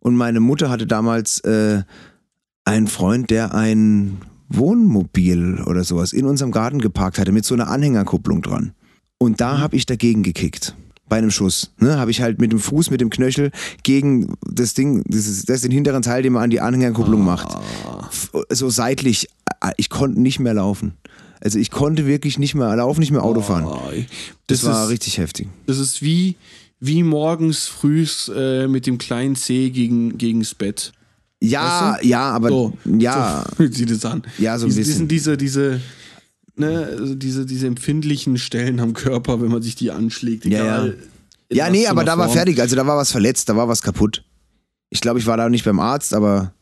[0.00, 1.82] und meine Mutter hatte damals äh,
[2.64, 4.18] einen Freund, der ein
[4.56, 8.72] Wohnmobil oder sowas in unserem Garten geparkt hatte mit so einer Anhängerkupplung dran.
[9.18, 10.74] Und da habe ich dagegen gekickt.
[11.08, 11.72] Bei einem Schuss.
[11.78, 13.50] Ne, habe ich halt mit dem Fuß, mit dem Knöchel
[13.82, 17.54] gegen das Ding, dieses, das ist den hinteren Teil, den man an die Anhängerkupplung macht.
[18.08, 19.28] F- So seitlich.
[19.62, 20.94] äh, Ich konnte nicht mehr laufen.
[21.40, 23.64] Also ich konnte wirklich nicht mehr laufen, nicht mehr Auto fahren.
[23.66, 23.80] Oh,
[24.46, 25.48] Das, das, war ist, richtig heftig.
[25.66, 26.36] das ist wie,
[26.80, 30.92] wie morgens frühs äh, mit dem kleinen C gegen, gegens Bett.
[31.42, 34.22] Ja, Weißt ja, aber So, ja, so fühlt sich das an.
[34.38, 35.08] Ja, so ein diese, bisschen.
[35.08, 35.80] Diese, diese,
[36.56, 40.44] ne, also diese, diese empfindlichen Stellen am Körper, wenn man sich die anschlägt.
[40.44, 40.98] Ja, Egal,
[41.50, 41.56] ja.
[41.56, 42.36] ja, was nee, aber da war Form.
[42.36, 42.60] fertig.
[42.60, 44.24] Also da war was verletzt, da war was kaputt.
[44.90, 46.54] Ich glaube, ich war da nicht beim Arzt, aber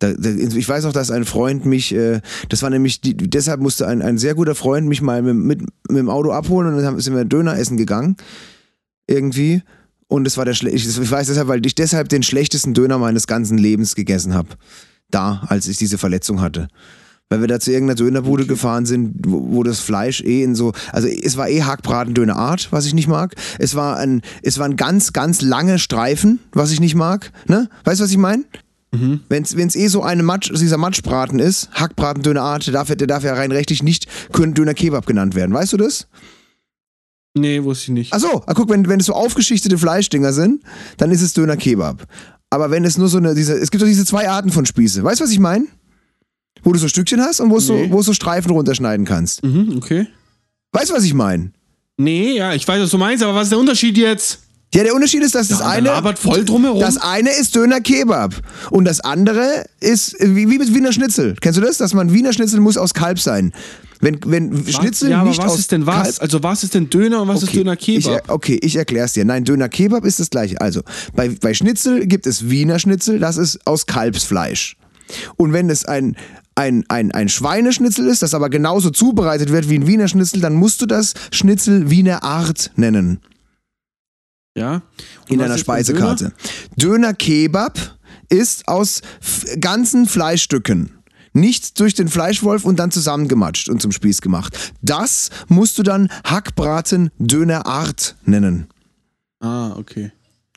[0.00, 3.60] da, da, ich weiß auch, dass ein Freund mich, äh, das war nämlich, die, deshalb
[3.60, 6.82] musste ein, ein sehr guter Freund mich mal mit, mit, mit dem Auto abholen und
[6.82, 8.16] dann sind wir Döner essen gegangen.
[9.06, 9.62] Irgendwie.
[10.08, 13.26] Und das war der schle- ich, weiß deshalb, weil ich deshalb den schlechtesten Döner meines
[13.26, 14.50] ganzen Lebens gegessen habe.
[15.10, 16.68] Da, als ich diese Verletzung hatte.
[17.28, 20.72] Weil wir da zu irgendeiner Dönerbude gefahren sind, wo, wo das Fleisch eh in so,
[20.92, 23.34] also es war eh Hackbraten Art, was ich nicht mag.
[23.58, 27.32] Es war ein, es waren ganz, ganz lange Streifen, was ich nicht mag.
[27.48, 27.68] Ne?
[27.84, 28.44] Weißt du, was ich meine?
[29.28, 33.06] Wenn es eh so eine Matsch, dieser Matschbraten ist, Hackbraten Döner Art, der darf, der
[33.06, 34.06] darf ja rein rechtlich nicht
[34.54, 35.52] Döner Kebab genannt werden.
[35.52, 36.06] Weißt du das?
[37.36, 38.12] Nee, wusste ich nicht.
[38.14, 40.62] Ach so, ah, guck, wenn, wenn es so aufgeschichtete Fleischdinger sind,
[40.96, 42.04] dann ist es Döner Kebab.
[42.48, 45.04] Aber wenn es nur so eine, diese, es gibt doch diese zwei Arten von Spieße.
[45.04, 45.66] Weißt du, was ich meine?
[46.62, 47.86] Wo du so Stückchen hast und wo es Nee.
[47.88, 49.42] so, wo so Streifen runterschneiden kannst.
[49.44, 50.06] Mhm, okay.
[50.72, 51.50] Weißt du, was ich meine?
[51.98, 54.40] Nee, ja, ich weiß, was du meinst, aber was ist der Unterschied jetzt?
[54.74, 55.84] Ja, der Unterschied ist, dass das Ja, eine.
[55.84, 56.80] der labert voll drumherum.
[56.80, 58.34] Das eine ist Döner Kebab.
[58.70, 61.36] Und das andere ist wie, wie mit Wiener Schnitzel.
[61.40, 61.78] Kennst du das?
[61.78, 63.52] Dass man Wiener Schnitzel muss aus Kalb sein.
[64.00, 66.02] Wenn, wenn Schnitzel ja, aber nicht was aus ist denn was?
[66.02, 68.28] Kalb Also was ist denn Döner und was ist Döner Ich, Kebab?
[68.28, 69.24] er- okay, ich erklär's dir.
[69.24, 70.60] Nein, Döner Kebab ist das gleiche.
[70.60, 70.82] Also,
[71.14, 74.76] bei, bei Schnitzel gibt es Wiener Schnitzel, das ist aus Kalbsfleisch.
[75.36, 76.16] Und wenn es ein,
[76.54, 80.54] ein, ein, ein Schweineschnitzel ist, das aber genauso zubereitet wird wie ein Wiener Schnitzel, dann
[80.54, 83.20] musst du das Schnitzel Wiener Art nennen
[84.56, 84.74] ja.
[84.74, 84.82] Und
[85.28, 86.32] in was denn Speisekarte.
[86.76, 87.78] Döner Kebab
[88.28, 89.02] ist aus
[89.60, 90.95] ganzen Fleischstücken.
[91.36, 94.72] Nicht durch den Fleischwolf und dann zusammengematscht und zum Spieß gemacht.
[94.80, 98.68] Das musst du dann Hackbraten Döner Art nennen.
[99.40, 100.12] Ah, okay.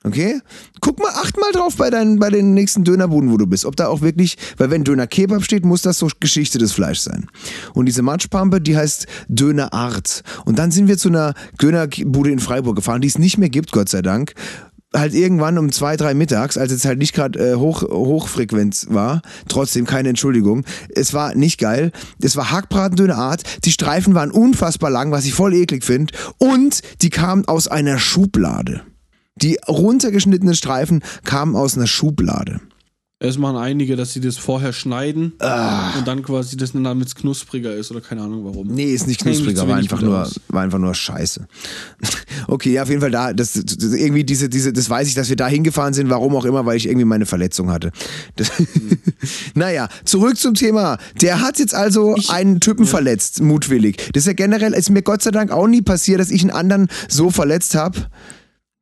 [0.05, 0.39] Okay?
[0.79, 3.65] Guck mal, acht mal drauf bei, deinen, bei den nächsten Dönerbuden, wo du bist.
[3.65, 7.27] Ob da auch wirklich, weil wenn Döner Kebab steht, muss das so geschichtetes Fleisch sein.
[7.73, 10.23] Und diese Matschpampe, die heißt Döner Art.
[10.45, 13.73] Und dann sind wir zu einer Dönerbude in Freiburg gefahren, die es nicht mehr gibt,
[13.73, 14.33] Gott sei Dank.
[14.93, 19.21] Halt irgendwann um zwei, drei mittags, als es halt nicht gerade äh, hoch, Hochfrequenz war,
[19.47, 20.65] trotzdem keine Entschuldigung.
[20.95, 21.91] Es war nicht geil.
[22.21, 23.43] Es war Hackbraten Döner Art.
[23.65, 26.13] Die Streifen waren unfassbar lang, was ich voll eklig finde.
[26.39, 28.81] Und die kamen aus einer Schublade.
[29.35, 32.59] Die runtergeschnittenen Streifen kamen aus einer Schublade.
[33.21, 35.91] Es machen einige, dass sie das vorher schneiden Ah.
[35.97, 38.67] und dann quasi das dann, damit knuspriger ist oder keine Ahnung warum.
[38.67, 40.39] Nee, ist nicht ich knuspriger, war einfach, nur, aus.
[40.47, 41.45] war einfach nur scheiße.
[42.47, 45.29] Okay, ja, auf jeden Fall da, das, das, irgendwie diese, diese, das weiß ich, dass
[45.29, 47.91] wir da hingefahren sind, warum auch immer, weil ich irgendwie meine Verletzung hatte.
[48.37, 48.49] Das,
[49.53, 50.97] naja, zurück zum Thema.
[51.21, 53.97] Der hat jetzt also einen Typen verletzt, mutwillig.
[54.13, 56.51] Das ist ja generell, ist mir Gott sei Dank auch nie passiert, dass ich einen
[56.51, 57.99] anderen so verletzt habe,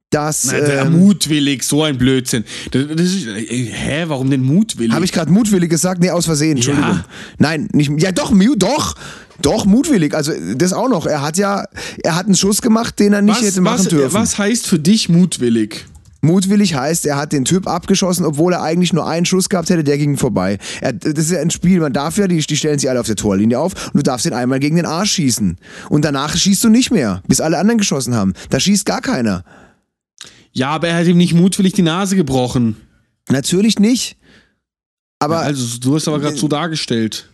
[0.10, 0.46] dass.
[0.46, 2.44] Na, der ähm, mutwillig, so ein Blödsinn.
[2.72, 4.94] Das, das ist, äh, hä, warum denn mutwillig?
[4.94, 6.02] Habe ich gerade mutwillig gesagt?
[6.02, 6.90] Nee, aus Versehen, Entschuldigung.
[6.92, 7.06] Ja.
[7.38, 7.92] Nein, nicht.
[7.98, 8.96] Ja, doch, mu- doch.
[9.42, 10.16] Doch, mutwillig.
[10.16, 11.06] Also, das auch noch.
[11.06, 11.66] Er hat ja,
[12.04, 14.14] er hat einen Schuss gemacht, den er nicht was, hätte machen was, dürfen.
[14.14, 15.86] was heißt für dich mutwillig?
[16.22, 19.84] Mutwillig heißt, er hat den Typ abgeschossen, obwohl er eigentlich nur einen Schuss gehabt hätte,
[19.84, 20.58] der ging vorbei.
[20.82, 23.06] Er, das ist ja ein Spiel, man darf ja, die, die stellen sich alle auf
[23.06, 25.58] der Torlinie auf und du darfst den einmal gegen den Arsch schießen.
[25.90, 28.34] Und danach schießt du nicht mehr, bis alle anderen geschossen haben.
[28.50, 29.44] Da schießt gar keiner.
[30.58, 32.78] Ja, aber er hat ihm nicht mutwillig die Nase gebrochen.
[33.30, 34.18] Natürlich nicht.
[35.20, 37.30] Aber also, du hast aber gerade so dargestellt.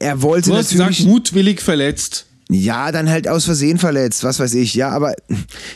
[0.00, 0.98] er wollte Du hast natürlich.
[0.98, 2.26] gesagt, mutwillig verletzt.
[2.52, 4.74] Ja, dann halt aus Versehen verletzt, was weiß ich.
[4.74, 5.14] Ja, aber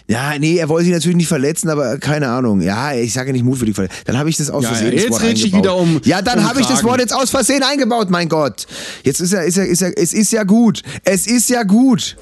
[0.08, 2.60] ja, nee, er wollte ihn natürlich nicht verletzen, aber keine Ahnung.
[2.60, 3.94] Ja, ich sage nicht mutwillig verletzt.
[4.06, 4.88] Dann habe ich das aus Ja, Versehen.
[4.92, 6.82] ja, jetzt Wort red ich wieder um- Ja, dann um habe ich das.
[6.82, 8.66] Wort jetzt aus Versehen eingebaut, mein Gott.
[9.04, 10.82] Jetzt ist er, ist er, ist er, es ist ja gut.
[11.04, 12.16] Es ist ja gut.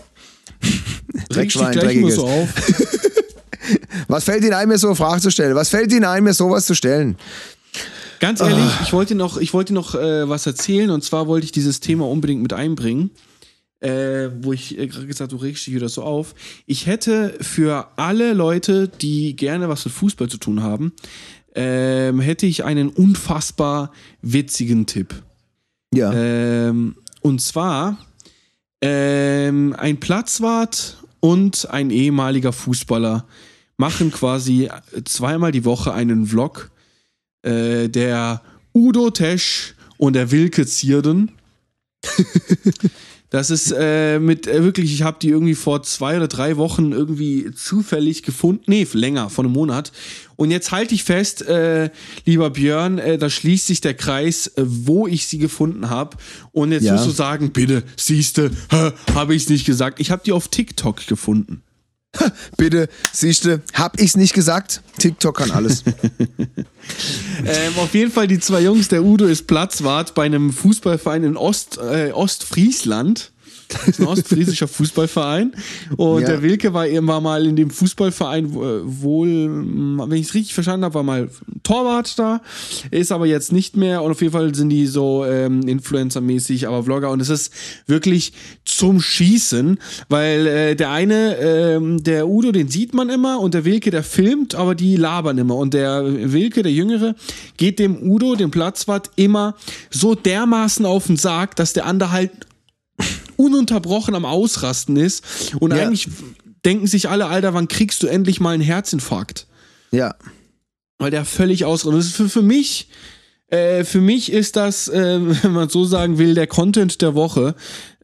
[1.31, 2.17] Dreckschwein, dreckiges.
[2.17, 2.49] so auf.
[4.09, 5.55] Was fällt Ihnen ein, mir so eine Frage zu stellen?
[5.55, 7.17] Was fällt Ihnen ein, mir sowas zu stellen?
[8.21, 11.53] Ganz ehrlich, ich wollte noch, ich wollte noch äh, was erzählen und zwar wollte ich
[11.53, 13.11] dieses Thema unbedingt mit einbringen.
[13.81, 16.37] Äh, wo ich äh, gerade gesagt, du regst dich wieder so auf.
[16.67, 20.93] Ich hätte für alle Leute, die gerne was mit Fußball zu tun haben,
[21.57, 23.91] ähm, hätte ich einen unfassbar
[24.21, 25.15] witzigen Tipp.
[25.93, 26.13] Ja.
[26.13, 27.99] Ähm, und zwar
[28.81, 33.27] ähm, ein Platzwart und ein ehemaliger Fußballer
[33.77, 34.69] machen quasi
[35.05, 36.71] zweimal die Woche einen Vlog.
[37.43, 38.43] Äh, der
[38.75, 41.33] Udo Tesch und der Wilke Zierden.
[43.31, 46.93] Das ist äh, mit äh, wirklich, ich habe die irgendwie vor zwei oder drei Wochen
[46.93, 48.65] irgendwie zufällig gefunden.
[48.67, 49.91] Nee, länger, vor einem Monat.
[50.37, 51.89] Und jetzt halte ich fest, äh,
[52.27, 56.19] lieber Björn, äh, da schließt sich der Kreis, äh, wo ich sie gefunden habe.
[56.51, 56.93] Und jetzt Ja.
[56.93, 58.51] musst du sagen, bitte, siehste,
[59.15, 59.99] habe ich es nicht gesagt.
[59.99, 61.63] Ich habe die auf TikTok gefunden.
[62.57, 64.83] Bitte, siehste, hab ich's nicht gesagt?
[64.99, 65.85] TikTok kann alles.
[67.45, 68.89] Ähm, auf jeden Fall die zwei Jungs.
[68.89, 73.31] Der Udo ist Platzwart bei einem Fußballverein in Ost, äh, Ostfriesland.
[73.73, 75.53] Das ist ein ostfriesischer Fußballverein.
[75.97, 76.29] Und Ja.
[76.29, 79.49] der Wilke war, war mal in dem Fußballverein wo- wohl,
[80.09, 81.29] wenn ich es richtig verstanden habe, war mal
[81.63, 82.41] Torwart da.
[82.91, 84.03] Ist aber jetzt nicht mehr.
[84.03, 87.11] Und auf jeden Fall sind die so ähm, Influencer-mäßig, aber Vlogger.
[87.11, 87.53] Und es ist
[87.87, 88.33] wirklich
[88.65, 93.65] zum Schießen, weil äh, der eine, ähm, der Udo, den sieht man immer und der
[93.65, 95.57] Wilke, der filmt, aber die labern immer.
[95.57, 97.15] Und der Wilke, der Jüngere,
[97.57, 99.55] geht dem Udo, dem Platzwart, immer
[99.91, 102.31] so dermaßen auf den Sarg, dass der andere halt
[103.37, 105.25] ununterbrochen am Ausrasten ist.
[105.61, 105.87] Und Ja.
[105.87, 106.09] eigentlich
[106.65, 109.47] denken sich alle, Alter, wann kriegst du endlich mal einen Herzinfarkt?
[109.91, 110.15] ja.
[110.99, 111.99] Weil der völlig ausrastet.
[111.99, 112.89] Das ist für, für mich,
[113.49, 117.57] äh, für mich ist das, äh, wenn man so sagen will, der Content der Woche.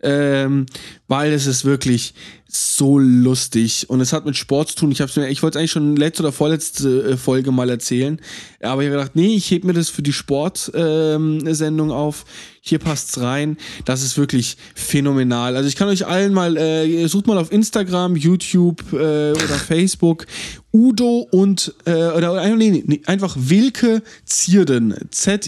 [0.02, 0.66] Ähm,
[1.08, 2.14] weil es ist wirklich
[2.50, 4.90] so lustig und es hat mit Sport zu tun.
[4.90, 8.18] Ich, mir, ich wollte es eigentlich schon letzte oder vorletzte äh, Folge mal erzählen,
[8.62, 12.24] aber ich habe gedacht, nee, ich heb mir das für die Sportsendung ähm, auf.
[12.60, 13.56] Hier passt's rein.
[13.86, 15.56] Das ist wirklich phänomenal.
[15.56, 18.96] Also ich kann euch allen mal, äh, sucht mal auf Instagram, YouTube äh,
[19.32, 19.38] oder
[19.68, 20.26] Facebook
[20.72, 24.94] Udo und äh, oder, oder nee, nee, einfach Wilke Zierden.
[25.10, 25.46] Z-I-E-R-D-E-N.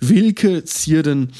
[0.00, 1.30] Wilke Zierden.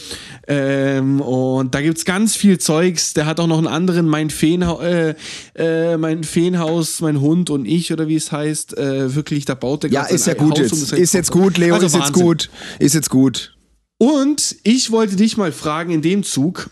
[0.61, 3.15] Ähm, und da gibt's ganz viel Zeugs.
[3.15, 5.15] Der hat auch noch einen anderen, mein, Feenha äh,
[5.55, 8.77] äh, mein Feenhaus, mein Hund und ich, oder wie es heißt.
[8.77, 10.93] Äh, wirklich, da baut der Ja, ist ja gut Haus jetzt.
[10.93, 12.51] das Ist jetzt gut, Leo, Also ist jetzt gut.
[12.79, 13.57] Ist jetzt gut.
[13.99, 16.71] Und ich wollte dich mal fragen in dem Zug.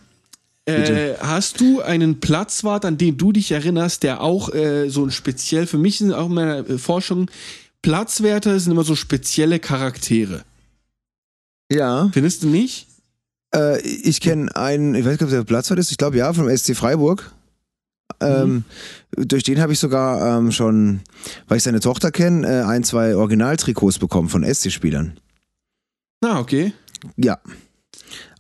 [0.67, 5.11] Äh, hast du einen Platzwart, an den du dich erinnerst, der auch äh, so ein
[5.11, 7.31] speziell, für mich sind auch in meiner äh, Forschung,
[7.81, 10.43] Platzwärter sind immer so spezielle Charaktere.
[11.73, 12.11] Ja.
[12.13, 12.88] Findest du nicht?
[13.55, 16.55] Äh, ich kenne einen, ich weiß nicht, ob der Platzwart ist, ich glaube ja, vom
[16.55, 17.33] SC Freiburg.
[18.21, 18.65] Ähm,
[19.17, 21.01] Durch den habe ich sogar ähm, schon,
[21.47, 25.19] weil ich seine Tochter kenne, äh, ein, zwei Originaltrikots bekommen von SC-Spielern.
[26.21, 26.73] Na, okay.
[27.17, 27.39] Ja.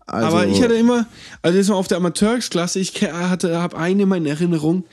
[0.06, 1.06] Also, Aber ich hatte immer,
[1.42, 4.84] also jetzt mal auf der Amateurklasse, ich hatte, habe einen immer in Erinnerung.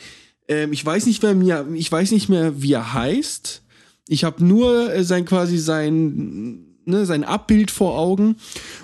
[0.48, 3.64] Ähm, ich weiß nicht, wer mir, ich weiß nicht mehr, wie er heißt.
[4.08, 8.36] Ich habe nur äh, sein quasi sein ne, sein Abbild vor Augen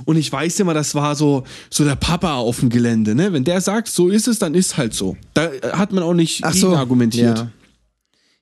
[0.05, 3.15] und ich weiß immer, das war so so der Papa auf dem Gelände.
[3.15, 5.17] Ne, wenn der sagt, so ist es, dann ist halt so.
[5.33, 7.37] Da äh, hat man auch nicht Ach so, argumentiert.
[7.37, 7.51] Ja.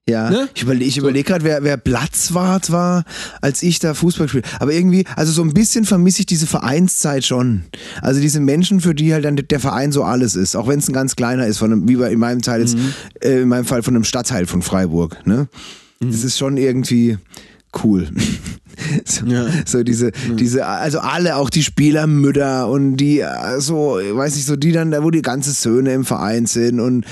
[0.07, 0.49] Ja, Ne?
[0.55, 3.05] ich überlege ich überleg gerade, wer, wer Platzwart war,
[3.41, 7.23] als ich da Fußball gespielt Aber irgendwie, also so ein bisschen vermisse ich diese Vereinszeit
[7.25, 7.65] schon.
[8.01, 10.55] Also diese Menschen, für die halt dann der Verein so alles ist.
[10.55, 12.75] Auch wenn es ein ganz kleiner ist, von einem, wie bei, in meinem Teil jetzt,
[12.75, 12.93] Mhm.
[13.21, 15.27] äh, in meinem Fall von einem Stadtteil von Freiburg.
[15.27, 15.47] Ne?
[15.99, 16.11] Mhm.
[16.11, 17.19] Das ist schon irgendwie
[17.83, 18.09] cool.
[19.05, 19.47] so, Ja.
[19.65, 24.55] so diese, diese, also alle, auch die Spielermütter und die, äh, so, weiß ich, so
[24.55, 27.05] die dann, da wo die ganzen Söhne im Verein sind und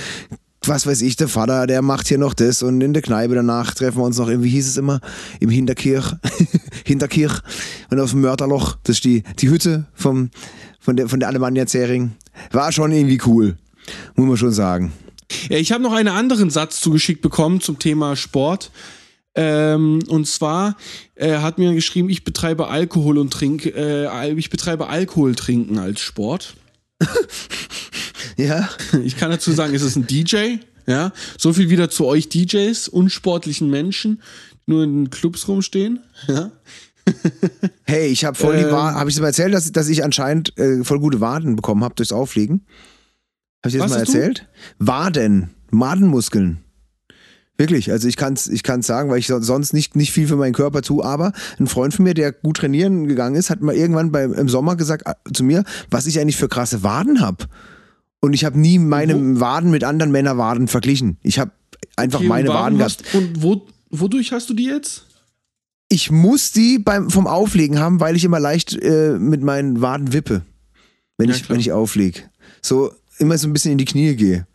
[0.66, 3.74] was weiß ich, der Vater, der macht hier noch das und in der Kneipe danach
[3.74, 5.00] treffen wir uns noch, wie hieß es immer,
[5.40, 6.14] im Hinterkirch,
[6.86, 7.42] Hinterkirch
[7.90, 10.30] und auf dem Mörderloch, das ist die, die Hütte vom,
[10.80, 12.12] von der, von der Alemannia Zering.
[12.52, 13.58] War schon irgendwie cool,
[14.16, 14.92] muss man schon sagen.
[15.50, 18.72] Ja, ich habe noch einen anderen Satz zugeschickt bekommen zum Thema Sport.
[19.38, 20.76] Ähm, und zwar
[21.16, 26.02] äh, hat mir geschrieben, ich betreibe Alkohol und trink, äh, ich betreibe Alkohol trinken als
[26.02, 26.56] Sport.
[28.38, 28.70] Ja.
[29.04, 30.58] Ich kann dazu sagen, es ist ein DJ.
[30.86, 34.22] Ja, so viel wieder zu euch DJs, unsportlichen Menschen,
[34.68, 36.00] die nur in Clubs rumstehen.
[36.28, 36.52] Ja.
[37.86, 38.72] Hey, ich habe voll die Ähm.
[38.72, 39.00] Waden.
[39.00, 41.96] Habe ich dir mal erzählt, dass, dass ich anscheinend äh, voll gute Waden bekommen habe
[41.96, 42.66] durchs Auflegen?
[43.64, 44.18] Habe ich dir das mal hast du?
[44.18, 44.48] erzählt?
[44.78, 46.64] Waden, Wadenmuskeln.
[47.60, 50.28] Wirklich, also ich kann es ich kann's sagen, weil ich so- sonst nicht, nicht viel
[50.28, 53.62] für meinen Körper tue, aber ein Freund von mir, der gut trainieren gegangen ist, hat
[53.62, 57.20] mal irgendwann beim, im Sommer gesagt äh, zu mir, was ich eigentlich für krasse Waden
[57.22, 57.46] habe.
[58.20, 61.18] Und ich habe nie meine Waden mit anderen Männerwaden verglichen.
[61.24, 61.52] Ich habe
[61.96, 63.04] einfach Okay, meine Waden gehabt.
[63.14, 65.06] Und wo, wodurch hast du die jetzt?
[65.90, 70.14] Ich muss die beim, vom Auflegen haben, weil ich immer leicht äh, mit meinen Waden
[70.14, 70.42] wippe,
[71.18, 71.56] wenn, Ja, ich, klar.
[71.56, 72.22] wenn ich auflege.
[72.62, 74.46] So immer so ein bisschen in die Knie gehe.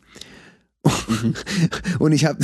[0.84, 1.34] Mhm.
[1.98, 2.38] Und ich habe,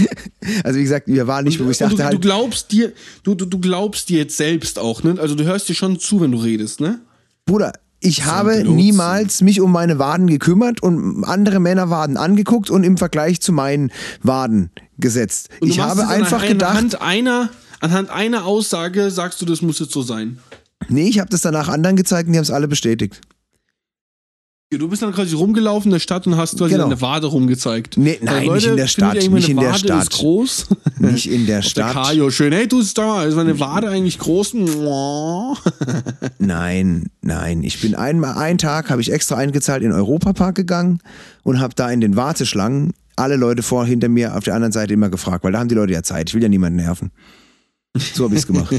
[0.64, 3.34] also wie gesagt, wir waren nicht, wo ich dachte du, du halt, glaubst dir, du,
[3.34, 5.16] du, du glaubst dir jetzt selbst auch, ne?
[5.18, 7.00] Also du hörst dir schon zu, wenn du redest, ne?
[7.46, 12.96] Bruder, ich habe niemals mich um meine Waden gekümmert und andere Männerwaden angeguckt und im
[12.96, 15.48] Vergleich zu meinen Waden gesetzt.
[15.60, 17.50] Du ich habe einfach an, gedacht, Anhand einer,
[17.80, 20.38] anhand einer Aussage sagst du, das muss jetzt so sein.
[20.88, 23.20] nee, ich habe das danach anderen gezeigt und die haben es alle bestätigt.
[24.78, 26.84] Du bist dann quasi rumgelaufen in der Stadt und hast quasi Genau.
[26.84, 27.96] deine Wade rumgezeigt.
[27.96, 30.02] Nee, nein, Leute, nicht in der Stadt, nicht in der Wade Stadt.
[30.04, 30.66] Ist groß.
[31.00, 31.92] Nicht in der Der Stadt.
[31.92, 32.52] Kajo, schön.
[32.52, 34.54] Hey, du, sag mal, ist meine Wade eigentlich groß?
[36.38, 37.62] Nein, nein.
[37.64, 41.00] Ich bin einmal einen Tag habe ich extra eingezahlt in den Europapark gegangen
[41.42, 44.94] und habe da in den Warteschlangen alle Leute vor hinter mir auf der anderen Seite
[44.94, 46.28] immer gefragt, weil da haben die Leute ja Zeit.
[46.28, 47.10] Ich will ja niemanden nerven.
[47.96, 48.72] So habe ich es gemacht.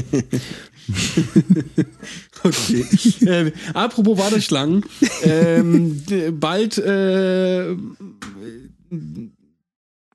[2.44, 2.84] Okay.
[3.24, 4.84] äh, apropos Warteschlangen.
[5.22, 6.02] ähm,
[6.32, 7.76] bald, äh,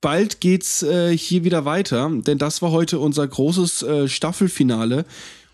[0.01, 5.05] bald geht's äh, hier wieder weiter, denn das war heute unser großes äh, Staffelfinale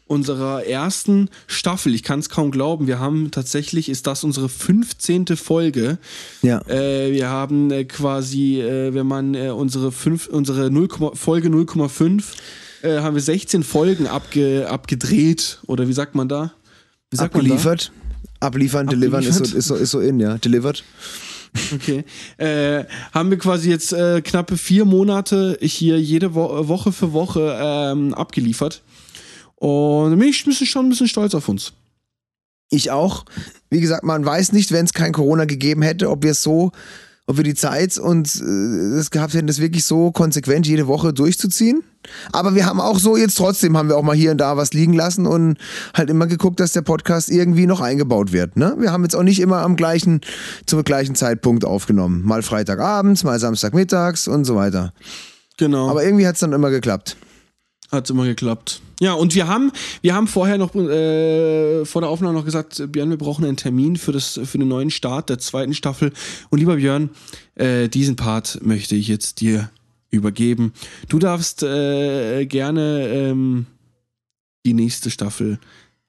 [0.05, 1.95] unserer ersten Staffel.
[1.95, 2.87] Ich kann es kaum glauben.
[2.87, 5.27] Wir haben tatsächlich, ist das unsere 15.
[5.37, 5.97] Folge.
[6.41, 6.61] Ja.
[6.67, 12.23] Äh, wir haben äh, quasi, äh, wenn man äh, unsere, fünf, unsere 0, Folge 0,5
[12.83, 15.59] äh, haben wir 16 Folgen abge, abgedreht.
[15.67, 16.53] Oder wie sagt man da?
[17.09, 17.91] Wie sagt man Abgeliefert.
[18.39, 19.57] Abliefern, delivern ist so, Abgeliefert?
[19.57, 20.37] ist, so, ist so in, ja.
[20.37, 20.83] Delivered.
[21.53, 21.75] da?
[21.75, 22.03] Okay.
[22.37, 27.57] Äh, haben wir quasi jetzt äh, knappe vier Monate hier jede Wo Woche für Woche
[27.61, 28.81] ähm, abgeliefert.
[29.55, 31.73] Und da bin ich bisschen, schon ein bisschen stolz auf uns.
[32.69, 33.25] Ich auch.
[33.69, 36.71] Wie gesagt, man weiß nicht, wenn es kein Corona gegeben hätte, ob wir es so,
[37.25, 41.13] ob wir die Zeit und äh, es gehabt hätten, das wirklich so konsequent jede Woche
[41.13, 41.83] durchzuziehen.
[42.33, 44.73] Aber wir haben auch so jetzt trotzdem haben wir auch mal hier und da was
[44.73, 45.57] liegen lassen und
[45.93, 48.57] halt immer geguckt, dass der Podcast irgendwie noch eingebaut wird.
[48.57, 48.75] Ne?
[48.77, 50.19] Wir haben jetzt auch nicht immer am gleichen,
[50.65, 52.23] zum gleichen Zeitpunkt aufgenommen.
[52.25, 54.93] Mal Freitagabends, mal Samstagmittags und so weiter.
[55.57, 55.89] Genau.
[55.89, 57.15] Aber irgendwie hat es dann immer geklappt.
[57.93, 58.81] Hat immer geklappt.
[58.99, 59.71] Ja, und wir haben,
[60.01, 63.97] wir haben vorher noch äh, vor der Aufnahme noch gesagt, Björn, wir brauchen einen Termin
[63.97, 66.11] für, das, für den neuen Start der zweiten Staffel.
[66.49, 67.11] Und lieber Björn,
[67.53, 69.69] äh, diesen Part möchte ich jetzt dir
[70.09, 70.73] übergeben.
[71.07, 73.67] Du darfst äh, gerne ähm,
[74.65, 75.59] die nächste Staffel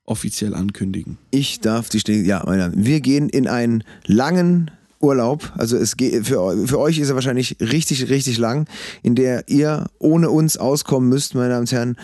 [0.06, 1.18] offiziell ankündigen.
[1.32, 4.70] Ich darf die Stelle, ja, meine Damen, wir gehen in einen langen
[5.00, 5.52] Urlaub.
[5.56, 8.66] Also es geht für, für euch ist er wahrscheinlich richtig, richtig lang,
[9.02, 11.96] in der ihr ohne uns auskommen müsst, meine Damen und Herren.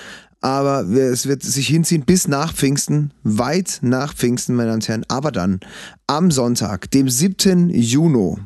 [0.42, 5.04] Aber es wird sich hinziehen bis nach Pfingsten, weit nach Pfingsten, meine Damen und Herren.
[5.08, 5.60] Aber dann
[6.06, 7.70] am Sonntag, dem 7.
[7.70, 8.36] Juni,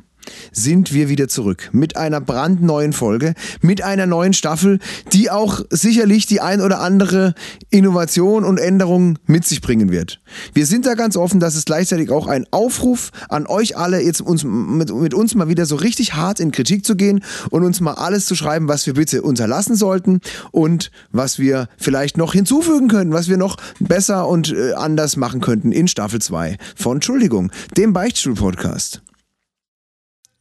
[0.52, 4.78] sind wir wieder zurück mit einer brandneuen Folge, mit einer neuen Staffel,
[5.12, 7.34] die auch sicherlich die ein oder andere
[7.70, 10.20] Innovation und Änderung mit sich bringen wird.
[10.52, 14.20] Wir sind da ganz offen, dass es gleichzeitig auch ein Aufruf an euch alle, jetzt
[14.20, 17.80] uns, mit, mit uns mal wieder so richtig hart in Kritik zu gehen und uns
[17.80, 20.20] mal alles zu schreiben, was wir bitte unterlassen sollten
[20.52, 25.40] und was wir vielleicht noch hinzufügen könnten, was wir noch besser und äh, anders machen
[25.40, 29.02] könnten in Staffel 2 von Entschuldigung, dem Beichtstuhl-Podcast.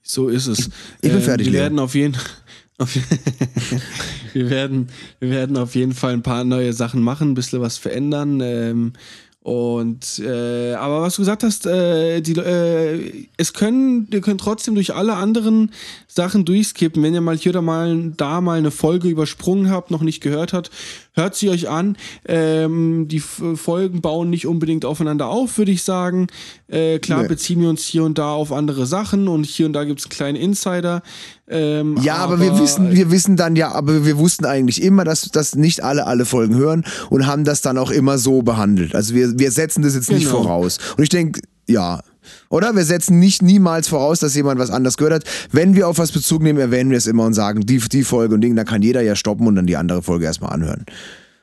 [0.04, 0.70] So ist es.
[1.01, 1.62] ich bin fertig, Wir Leo.
[1.62, 2.16] werden auf jeden
[2.78, 2.93] auf,
[4.34, 4.89] wir, werden,
[5.20, 8.41] wir werden auf jeden Fall ein paar neue Sachen machen, ein bisschen was verändern.
[8.41, 8.93] Ähm,
[9.41, 14.73] und äh, aber was du gesagt hast, äh, die, äh, es können, ihr könnt trotzdem
[14.73, 15.72] durch alle anderen
[16.07, 17.03] Sachen durchskippen.
[17.03, 20.53] Wenn ihr mal hier oder mal da mal eine Folge übersprungen habt, noch nicht gehört
[20.53, 20.72] habt,
[21.14, 21.98] hört sie euch an.
[22.26, 26.27] Ähm, die Folgen bauen nicht unbedingt aufeinander auf, würde ich sagen.
[26.68, 27.27] Äh, klar Nee.
[27.27, 30.06] beziehen wir uns hier und da auf andere Sachen und hier und da gibt es
[30.06, 31.02] einen kleinen Insider.
[31.48, 35.23] Ähm, Ja, aber, wir wissen, wir wissen dann ja, aber wir wussten eigentlich immer, dass,
[35.30, 38.95] dass nicht alle alle Folgen hören und haben das dann auch immer so behandelt.
[38.95, 40.41] Also wir, wir setzen das jetzt nicht Genau.
[40.44, 40.80] voraus.
[40.98, 42.02] Und ich denke, ja.
[42.50, 42.76] Oder?
[42.76, 45.24] Wir setzen nicht niemals voraus, dass jemand was anders gehört hat.
[45.52, 48.36] Wenn wir auf was Bezug nehmen, erwähnen wir es immer und sagen, die, die Folge
[48.36, 50.86] und Ding, dann kann jeder ja stoppen und dann die andere Folge erstmal anhören.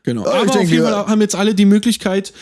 [0.03, 0.25] Genau.
[0.25, 2.33] Ja, Aber ich auf denke, jeden wir- Fall haben jetzt alle die Möglichkeit,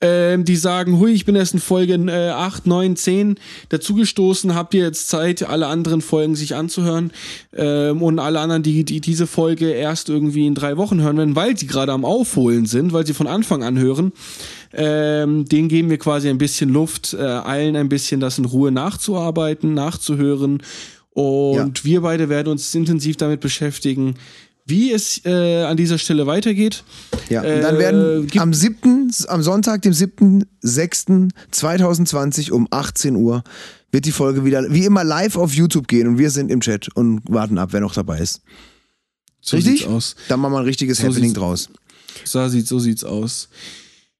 [0.00, 3.34] ähm, die sagen, hui, ich bin erst in Folge äh, 8, 9, 10
[3.70, 7.10] dazugestoßen, habt ihr jetzt Zeit, alle anderen Folgen sich anzuhören
[7.56, 11.34] ähm, und alle anderen, die, die diese Folge erst irgendwie in drei Wochen hören werden,
[11.36, 14.12] weil sie gerade am Aufholen sind, weil sie von Anfang an hören,
[14.72, 18.70] ähm, denen geben wir quasi ein bisschen Luft, äh, allen ein bisschen das in Ruhe
[18.70, 20.62] nachzuarbeiten, nachzuhören
[21.10, 21.84] und ja.
[21.84, 24.14] wir beide werden uns intensiv damit beschäftigen,
[24.66, 26.84] wie es äh, an dieser Stelle weitergeht.
[27.28, 33.42] Ja, und dann werden äh, am 7., am Sonntag, dem 7.6.2020 um 18 Uhr
[33.90, 36.94] wird die Folge wieder wie immer live auf YouTube gehen und wir sind im Chat
[36.94, 38.42] und warten ab, wer noch dabei ist.
[39.40, 39.80] So Richtig?
[39.80, 40.14] Sieht's aus.
[40.28, 41.70] Dann machen wir ein richtiges so Happening draus.
[42.24, 43.48] So, sieht, so sieht's aus.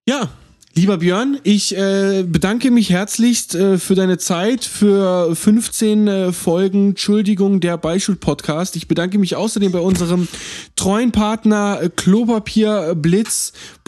[0.08, 0.30] Ja,
[0.74, 6.90] Lieber Björn, ich äh, bedanke mich herzlichst äh, für deine Zeit, für 15 äh, Folgen
[6.90, 8.76] Entschuldigung der Beischul-Podcast.
[8.76, 10.28] Ich bedanke mich außerdem bei unserem
[10.76, 11.90] treuen Partner äh,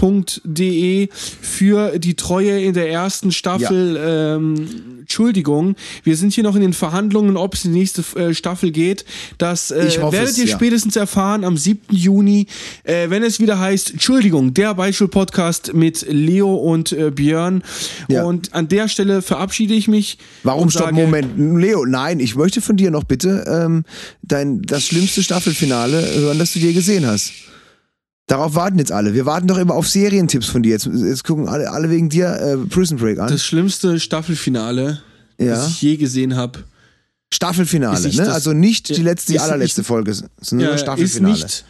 [0.00, 3.96] klopapierblitz.de für die Treue in der ersten Staffel.
[3.96, 4.36] Ja.
[4.36, 4.68] Ähm,
[5.00, 5.74] Entschuldigung,
[6.04, 9.04] wir sind hier noch in den Verhandlungen, ob es in die nächste äh, Staffel geht.
[9.38, 10.56] Das äh, werdet ihr ja.
[10.56, 11.80] spätestens erfahren am 7.
[11.90, 12.46] Juni,
[12.84, 17.62] äh, wenn es wieder heißt Entschuldigung, der Beischul-Podcast mit Leo und und äh, Björn.
[18.08, 18.24] Ja.
[18.24, 20.18] Und an der Stelle verabschiede ich mich.
[20.42, 20.92] Warum stopp?
[20.92, 23.84] Moment, Leo, nein, ich möchte von dir noch bitte ähm,
[24.22, 27.32] dein, das schlimmste Staffelfinale hören, das du je gesehen hast.
[28.30, 29.12] Darauf warten jetzt alle.
[29.12, 30.70] Wir warten doch immer auf Serientipps von dir.
[30.70, 33.26] Jetzt, jetzt gucken alle, alle wegen dir äh, Prison Break an.
[33.26, 35.02] Das schlimmste Staffelfinale,
[35.36, 35.46] ja.
[35.46, 36.60] das ich je gesehen habe.
[37.34, 38.32] Staffelfinale, ne?
[38.32, 41.34] also nicht die letzte, die allerletzte Folge, sondern ja, Staffelfinale.
[41.34, 41.64] Ist nicht,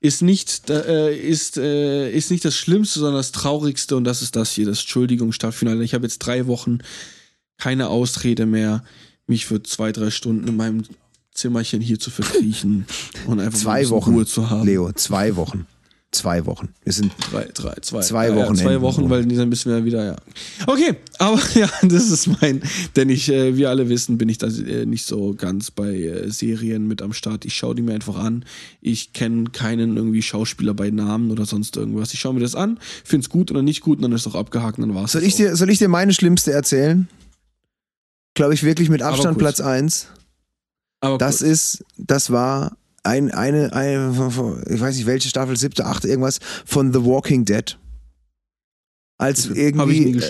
[0.00, 4.36] ist nicht, äh, ist, äh, ist nicht das Schlimmste, sondern das Traurigste und das ist
[4.36, 5.84] das hier, das Entschuldigung Staffelfinale.
[5.84, 6.78] Ich habe jetzt drei Wochen
[7.58, 8.84] keine Ausrede mehr,
[9.26, 10.84] mich für zwei, drei Stunden in meinem
[11.34, 12.86] Zimmerchen hier zu verkriechen
[13.26, 14.64] und einfach zwei Wochen, Ruhe zu haben.
[14.64, 15.66] Leo, zwei Wochen.
[16.16, 16.70] Zwei Wochen.
[16.82, 18.54] Wir sind drei, drei, zwei, zwei Wochen.
[18.54, 20.16] Ja, zwei Wochen, weil dann müssen wir wieder, ja.
[20.66, 22.62] Okay, aber ja, das ist mein,
[22.96, 26.30] denn ich, äh, wir alle wissen, bin ich da äh, nicht so ganz bei äh,
[26.30, 27.44] Serien mit am Start.
[27.44, 28.46] Ich schaue die mir einfach an.
[28.80, 32.14] Ich kenne keinen irgendwie Schauspieler bei Namen oder sonst irgendwas.
[32.14, 34.32] Ich schaue mir das an, finde es gut oder nicht gut und dann ist es
[34.32, 35.12] auch abgehakt und dann war's.
[35.12, 37.08] Soll ich dir, soll ich dir meine schlimmste erzählen?
[38.32, 40.08] Glaube ich wirklich mit Abstand Platz 1.
[41.00, 42.76] Aber das ist, das war
[43.06, 44.12] ein, eine, eine,
[44.68, 47.78] ich weiß nicht welche Staffel, siebte, achte, irgendwas von The Walking Dead.
[49.18, 50.20] Als irgendwie,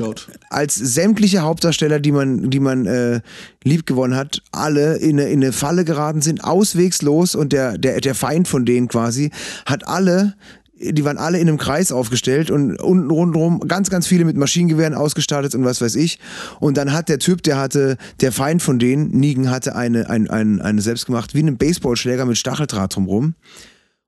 [0.48, 3.20] als sämtliche Hauptdarsteller, die man, die man äh,
[3.64, 8.00] lieb gewonnen hat, alle in eine, in eine Falle geraten sind, auswegslos und der, der,
[8.00, 9.32] der Feind von denen quasi,
[9.64, 10.34] hat alle
[10.78, 14.94] die waren alle in einem Kreis aufgestellt und unten rundherum ganz, ganz viele mit Maschinengewehren
[14.94, 16.18] ausgestattet und was weiß ich.
[16.60, 20.28] Und dann hat der Typ, der hatte, der Feind von denen, Nigen, hatte eine, ein,
[20.28, 23.34] ein, eine selbstgemacht, wie einen Baseballschläger mit Stacheldraht drumrum.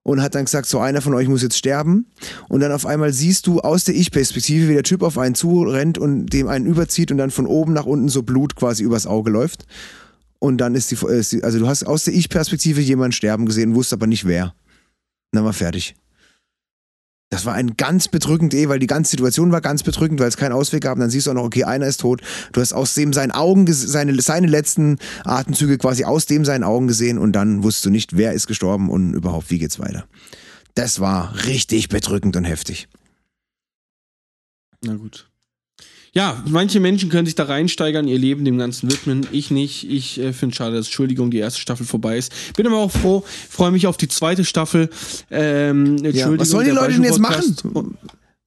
[0.04, 2.06] Und hat dann gesagt, so einer von euch muss jetzt sterben.
[2.48, 5.98] Und dann auf einmal siehst du aus der Ich-Perspektive, wie der Typ auf einen zurennt
[5.98, 9.30] und dem einen überzieht und dann von oben nach unten so Blut quasi übers Auge
[9.30, 9.66] läuft.
[10.38, 10.96] Und dann ist die,
[11.42, 14.44] also du hast aus der Ich-Perspektive jemanden sterben gesehen, wusste aber nicht wer.
[14.44, 15.94] Und dann war fertig.
[17.30, 20.38] Das war ein ganz bedrückend eh, weil die ganze Situation war ganz bedrückend, weil es
[20.38, 20.94] keinen Ausweg gab.
[20.94, 22.22] Und dann siehst du auch noch, okay, einer ist tot.
[22.52, 26.88] Du hast aus dem seinen Augen, seine, seine letzten Atemzüge quasi aus dem seinen Augen
[26.88, 30.06] gesehen und dann wusstest du nicht, wer ist gestorben und überhaupt, wie geht's weiter.
[30.74, 32.88] Das war richtig bedrückend und heftig.
[34.82, 35.27] Na gut
[36.18, 39.24] ja, manche Menschen können sich da reinsteigern, ihr Leben dem Ganzen widmen.
[39.30, 39.88] Ich nicht.
[39.88, 42.32] Ich äh, finde schade, dass Entschuldigung die erste Staffel vorbei ist.
[42.56, 44.90] Bin aber auch froh, freue mich auf die zweite Staffel.
[45.30, 47.54] Ähm, ja, was sollen die Leute denn jetzt machen?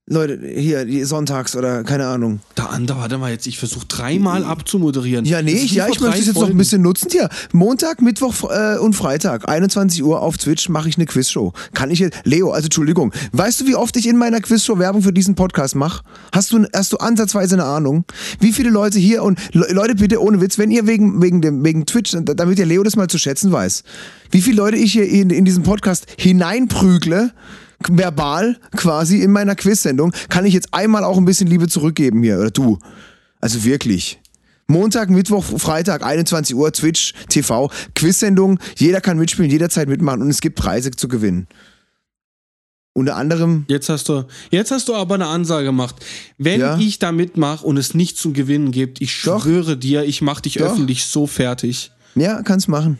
[0.08, 2.40] Leute, hier, die sonntags oder keine Ahnung.
[2.56, 5.26] Da andere, warte mal jetzt, ich versuche dreimal abzumoderieren.
[5.26, 7.10] Ja, nee, ich, ja, ich möchte es jetzt noch ein bisschen nutzen.
[7.12, 11.54] Hier, Montag, Mittwoch äh, und Freitag, 21 Uhr auf Twitch mache ich eine Quizshow.
[11.76, 15.04] Kann ich jetzt, Leo, also Entschuldigung, weißt du, wie oft ich in meiner Quizshow Werbung
[15.04, 16.04] für diesen Podcast mache?
[16.32, 18.04] Hast du, hast du ansatzweise eine Ahnung?
[18.40, 21.86] Wie viele Leute hier und Leute, bitte ohne Witz, wenn ihr wegen, wegen, dem, wegen
[21.86, 23.84] Twitch, damit der Leo das mal zu schätzen weiß,
[24.32, 27.32] wie viele Leute ich hier in, in diesen Podcast hineinprügle,
[27.90, 32.40] verbal quasi in meiner Quiz-Sendung, kann ich jetzt einmal auch ein bisschen Liebe zurückgeben hier,
[32.40, 32.80] oder du.
[33.40, 34.20] Also wirklich.
[34.68, 38.60] Montag, Mittwoch, Freitag, 21 Uhr, Twitch, TV, Quiz-Sendung.
[38.78, 41.48] Jeder kann mitspielen, jederzeit mitmachen und es gibt Preise zu gewinnen.
[42.94, 43.66] Unter anderem.
[43.70, 45.96] Jetzt hast du, jetzt hast du aber eine Ansage gemacht.
[46.38, 46.78] Wenn ja?
[46.78, 49.80] ich da mitmache und es nicht zum Gewinnen gibt, ich schwöre Doch.
[49.80, 50.66] dir, ich mache dich Doch.
[50.66, 51.92] öffentlich so fertig.
[52.16, 53.00] Ja, kannst machen.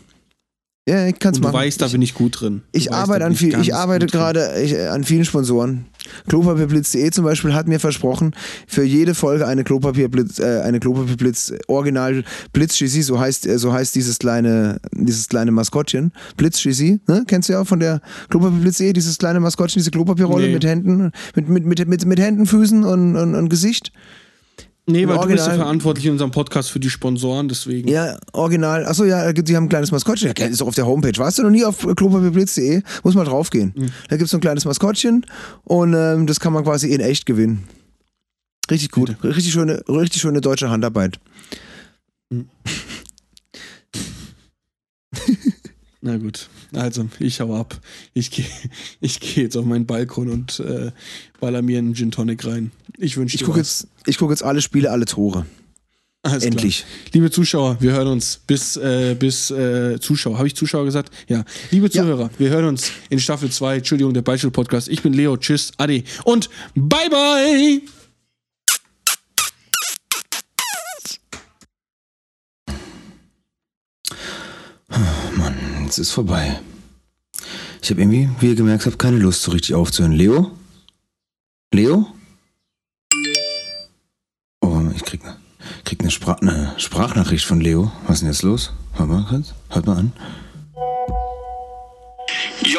[0.90, 1.60] Ja, ich kann's Und du machen.
[1.60, 2.64] weißt, da bin ich gut drin.
[2.72, 5.86] Du Ich weißt, arbeite an viel, ich arbeite gerade ich, an vielen Sponsoren.
[6.28, 8.34] Klopapierblitz.de zum Beispiel hat mir versprochen,
[8.68, 13.72] für jede Folge eine Klopapierblitz, äh, eine Klopapierblitz Original Blitz Chizzy, so heißt, äh, so
[13.72, 16.14] heißt dieses kleine, dieses kleine Maskottchen.
[16.36, 17.26] Blitz Chizzy, ne?
[17.28, 20.54] Kennst du ja auch von der Klopapierblitz.de, dieses kleine Maskottchen, diese Klopapierrolle Nee.
[20.54, 23.92] mit Händen, mit, mit, mit, mit, mit Händen, Füßen und, und, und Gesicht.
[24.88, 27.88] Nee, weil du bist ja Original- verantwortlich in unserem Podcast für die Sponsoren, deswegen.
[27.88, 28.86] Ja, original.
[28.86, 30.34] Achso, ja, die haben ein kleines Maskottchen.
[30.38, 31.18] Ja, ist doch auf der Homepage.
[31.18, 32.82] Warst du noch nie auf klopapierblitz.de?
[33.04, 33.74] Muss mal draufgehen.
[34.10, 35.26] Da gibt es so ein kleines Maskottchen
[35.64, 37.68] und ähm, das kann man quasi in echt gewinnen.
[38.70, 39.16] Richtig gut.
[39.24, 41.20] Richtig schöne, richtig schöne deutsche Handarbeit.
[46.04, 47.80] Na gut, also ich hau ab.
[48.14, 48.46] Ich gehe
[49.02, 50.92] ich geh jetzt auf meinen Balkon und äh,
[51.40, 52.72] baller mir einen Gin Tonic rein.
[52.98, 53.82] Ich wünsche Ich dir gucke was.
[53.82, 55.46] jetzt, ich guck jetzt alle Spiele, alle Tore.
[56.24, 56.80] Alles endlich.
[56.80, 57.10] Klar.
[57.14, 60.38] Liebe Zuschauer, wir hören uns bis, äh, bis äh, Zuschauer.
[60.38, 61.12] Habe ich Zuschauer gesagt?
[61.28, 61.44] Ja.
[61.72, 62.04] Liebe Ja.
[62.04, 64.88] Zuhörer, wir hören uns in Staffel 2, Entschuldigung, der Beispiel-Podcast.
[64.88, 67.82] Ich bin Leo, tschüss, ade und bye bye!
[75.38, 76.62] Mann, jetzt ist vorbei.
[77.82, 80.14] Ich habe irgendwie, wie ihr gemerkt habt, keine Lust so richtig aufzuhören.
[80.14, 80.52] Leo?
[81.74, 82.08] Leo?
[84.62, 85.36] Oh, ich krieg eine
[85.84, 87.92] krieg ne Spra ne Sprachnachricht von Leo.
[88.08, 88.72] Was ist denn jetzt los?
[88.94, 89.54] Hört mal kurz.
[89.70, 90.14] Hört mal an.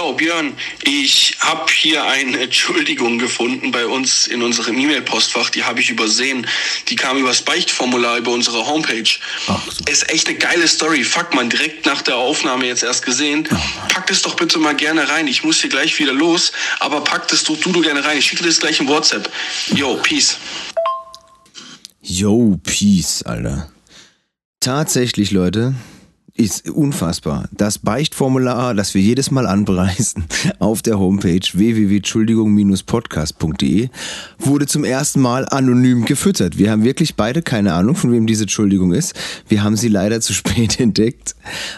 [0.03, 0.53] Jo, Björn,
[0.83, 5.49] ich habe hier eine Entschuldigung gefunden bei uns in unserem E-Mail-Postfach.
[5.51, 6.45] Die habe ich übersehen.
[6.89, 9.09] Die kam übers Beichtformular über unsere Homepage.
[9.47, 9.62] Ach.
[9.89, 11.05] Ist echt eine geile Story.
[11.05, 13.49] Fuck man, direkt nach der Aufnahme jetzt erst gesehen.
[13.91, 15.29] Packt es doch bitte mal gerne rein.
[15.29, 16.51] Ich muss hier gleich wieder los,
[16.81, 18.19] aber packt es du, du, du gerne rein.
[18.19, 19.31] Ich schicke dir das gleich im WhatsApp.
[19.73, 20.37] Jo, peace.
[22.01, 23.70] Yo, Peace, Alter.
[24.59, 25.74] Tatsächlich, Leute,
[26.35, 27.49] ist unfassbar.
[27.53, 30.25] Das Beichtformular, das wir jedes Mal anpreisen
[30.59, 33.91] auf der Homepage www.entschuldigung-podcast.de
[34.39, 36.59] wurde zum ersten Mal anonym gefüttert.
[36.59, 39.15] Wir haben wirklich beide keine Ahnung, von wem diese Entschuldigung ist.
[39.49, 41.35] Wir haben sie leider zu spät entdeckt.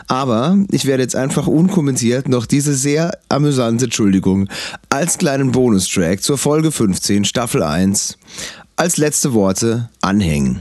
[0.06, 4.48] Aber ich werde jetzt einfach unkommentiert noch diese sehr amüsante Entschuldigung
[4.89, 8.18] als kleinen Bonustrack zur Folge 15, Staffel 1
[8.76, 10.60] als letzte Worte anhängen.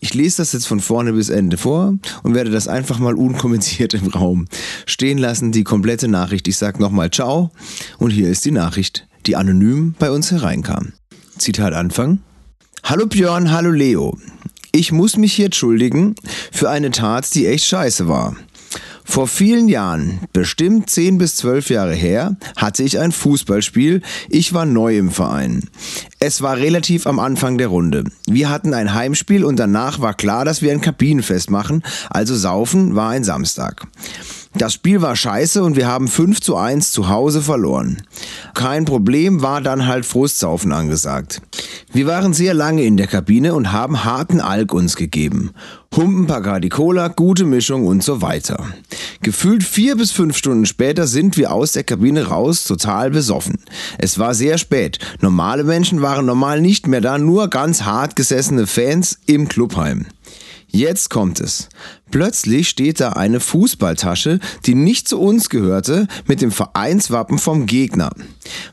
[0.00, 3.94] Ich lese das jetzt von vorne bis Ende vor und werde das einfach mal unkommentiert
[3.94, 4.46] im Raum
[4.86, 6.48] stehen lassen, die komplette Nachricht.
[6.48, 7.50] Ich sage nochmal Ciao
[7.98, 10.92] und hier ist die Nachricht, die anonym bei uns hereinkam.
[11.38, 12.20] Zitat Anfang.
[12.84, 14.18] Hallo Björn, hallo Leo.
[14.72, 16.14] Ich muss mich hier entschuldigen
[16.50, 18.36] für eine Tat, die echt scheiße war.
[19.04, 24.02] Vor vielen Jahren, bestimmt 10 bis 12 Jahre her, hatte ich ein Fußballspiel.
[24.28, 25.68] Ich war neu im Verein.
[26.18, 28.04] Es war relativ am Anfang der Runde.
[28.26, 32.94] Wir hatten ein Heimspiel und danach war klar, dass wir ein Kabinenfest machen, also saufen
[32.94, 33.86] war ein Samstag.
[34.54, 38.02] Das Spiel war scheiße und wir haben 5 zu 1 zu Hause verloren.
[38.52, 41.40] Kein Problem, war dann halt Frustsaufen angesagt.
[41.94, 45.50] Wir waren sehr lange in der Kabine und haben harten Alk uns gegeben.
[45.94, 48.64] Humpen Bacardi Cola, gute Mischung und so weiter.
[49.20, 53.58] Gefühlt vier bis fünf Stunden später sind wir aus der Kabine raus, total besoffen.
[53.98, 55.00] Es war sehr spät.
[55.20, 60.06] Normale Menschen waren normal nicht mehr da, nur ganz hart gesessene Fans im Clubheim.
[60.74, 61.68] Jetzt kommt es.
[62.10, 68.10] Plötzlich steht da eine Fußballtasche, die nicht zu uns gehörte, mit dem Vereinswappen vom Gegner.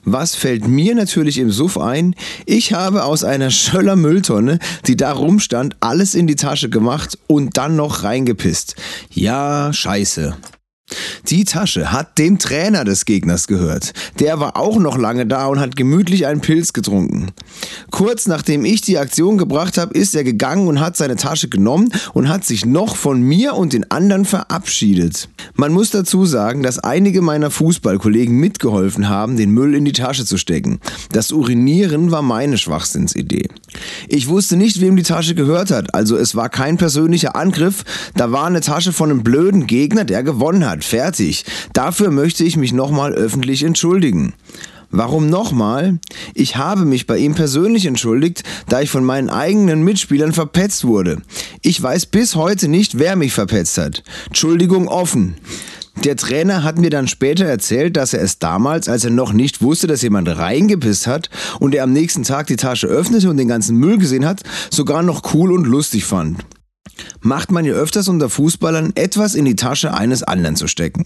[0.05, 2.15] Was fällt mir natürlich im Suff ein?
[2.45, 7.57] Ich habe aus einer Schöller Mülltonne, die da rumstand, alles in die Tasche gemacht und
[7.57, 8.75] dann noch reingepisst.
[9.11, 10.37] Ja, scheiße.
[11.27, 13.93] Die Tasche hat dem Trainer des Gegners gehört.
[14.19, 17.31] Der war auch noch lange da und hat gemütlich einen Pilz getrunken.
[17.91, 21.91] Kurz nachdem ich die Aktion gebracht habe, ist er gegangen und hat seine Tasche genommen
[22.13, 25.29] und hat sich noch von mir und den anderen verabschiedet.
[25.55, 30.25] Man muss dazu sagen, dass einige meiner Fußballkollegen mitgeholfen haben, den Müll in die Tasche
[30.25, 30.79] zu stecken.
[31.11, 33.47] Das Urinieren war meine Schwachsinnsidee.
[34.07, 37.83] Ich wusste nicht, wem die Tasche gehört hat, also es war kein persönlicher Angriff,
[38.15, 40.78] da war eine Tasche von einem blöden Gegner, der gewonnen hat.
[40.83, 41.45] Fertig.
[41.73, 44.33] Dafür möchte ich mich nochmal öffentlich entschuldigen.
[44.91, 45.99] Warum nochmal?
[46.33, 51.21] Ich habe mich bei ihm persönlich entschuldigt, da ich von meinen eigenen Mitspielern verpetzt wurde.
[51.61, 54.03] Ich weiß bis heute nicht, wer mich verpetzt hat.
[54.27, 55.35] Entschuldigung offen.
[56.03, 59.61] Der Trainer hat mir dann später erzählt, dass er es damals, als er noch nicht
[59.61, 61.29] wusste, dass jemand reingepisst hat
[61.59, 64.41] und er am nächsten Tag die Tasche öffnete und den ganzen Müll gesehen hat,
[64.71, 66.45] sogar noch cool und lustig fand.
[67.21, 71.05] Macht man ja öfters unter Fußballern, etwas in die Tasche eines anderen zu stecken.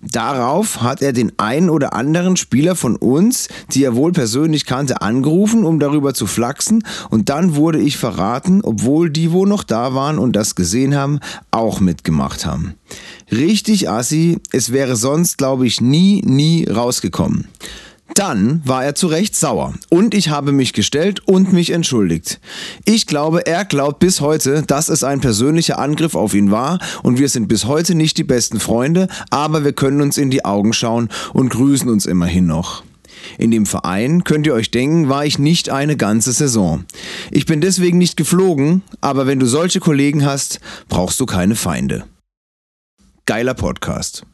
[0.00, 5.00] Darauf hat er den einen oder anderen Spieler von uns, die er wohl persönlich kannte,
[5.02, 6.84] angerufen, um darüber zu flachsen.
[7.10, 11.18] Und dann wurde ich verraten, obwohl die, wo noch da waren und das gesehen haben,
[11.50, 12.74] auch mitgemacht haben.
[13.32, 17.48] Richtig assi, es wäre sonst, glaube ich, nie, nie rausgekommen.
[18.14, 22.40] Dann war er zu Recht sauer und ich habe mich gestellt und mich entschuldigt.
[22.84, 27.18] Ich glaube, er glaubt bis heute, dass es ein persönlicher Angriff auf ihn war und
[27.18, 30.72] wir sind bis heute nicht die besten Freunde, aber wir können uns in die Augen
[30.72, 32.82] schauen und grüßen uns immerhin noch.
[33.36, 36.84] In dem Verein, könnt ihr euch denken, war ich nicht eine ganze Saison.
[37.30, 42.04] Ich bin deswegen nicht geflogen, aber wenn du solche Kollegen hast, brauchst du keine Feinde.
[43.26, 44.24] Geiler Podcast.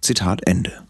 [0.00, 0.84] Zitat Ende.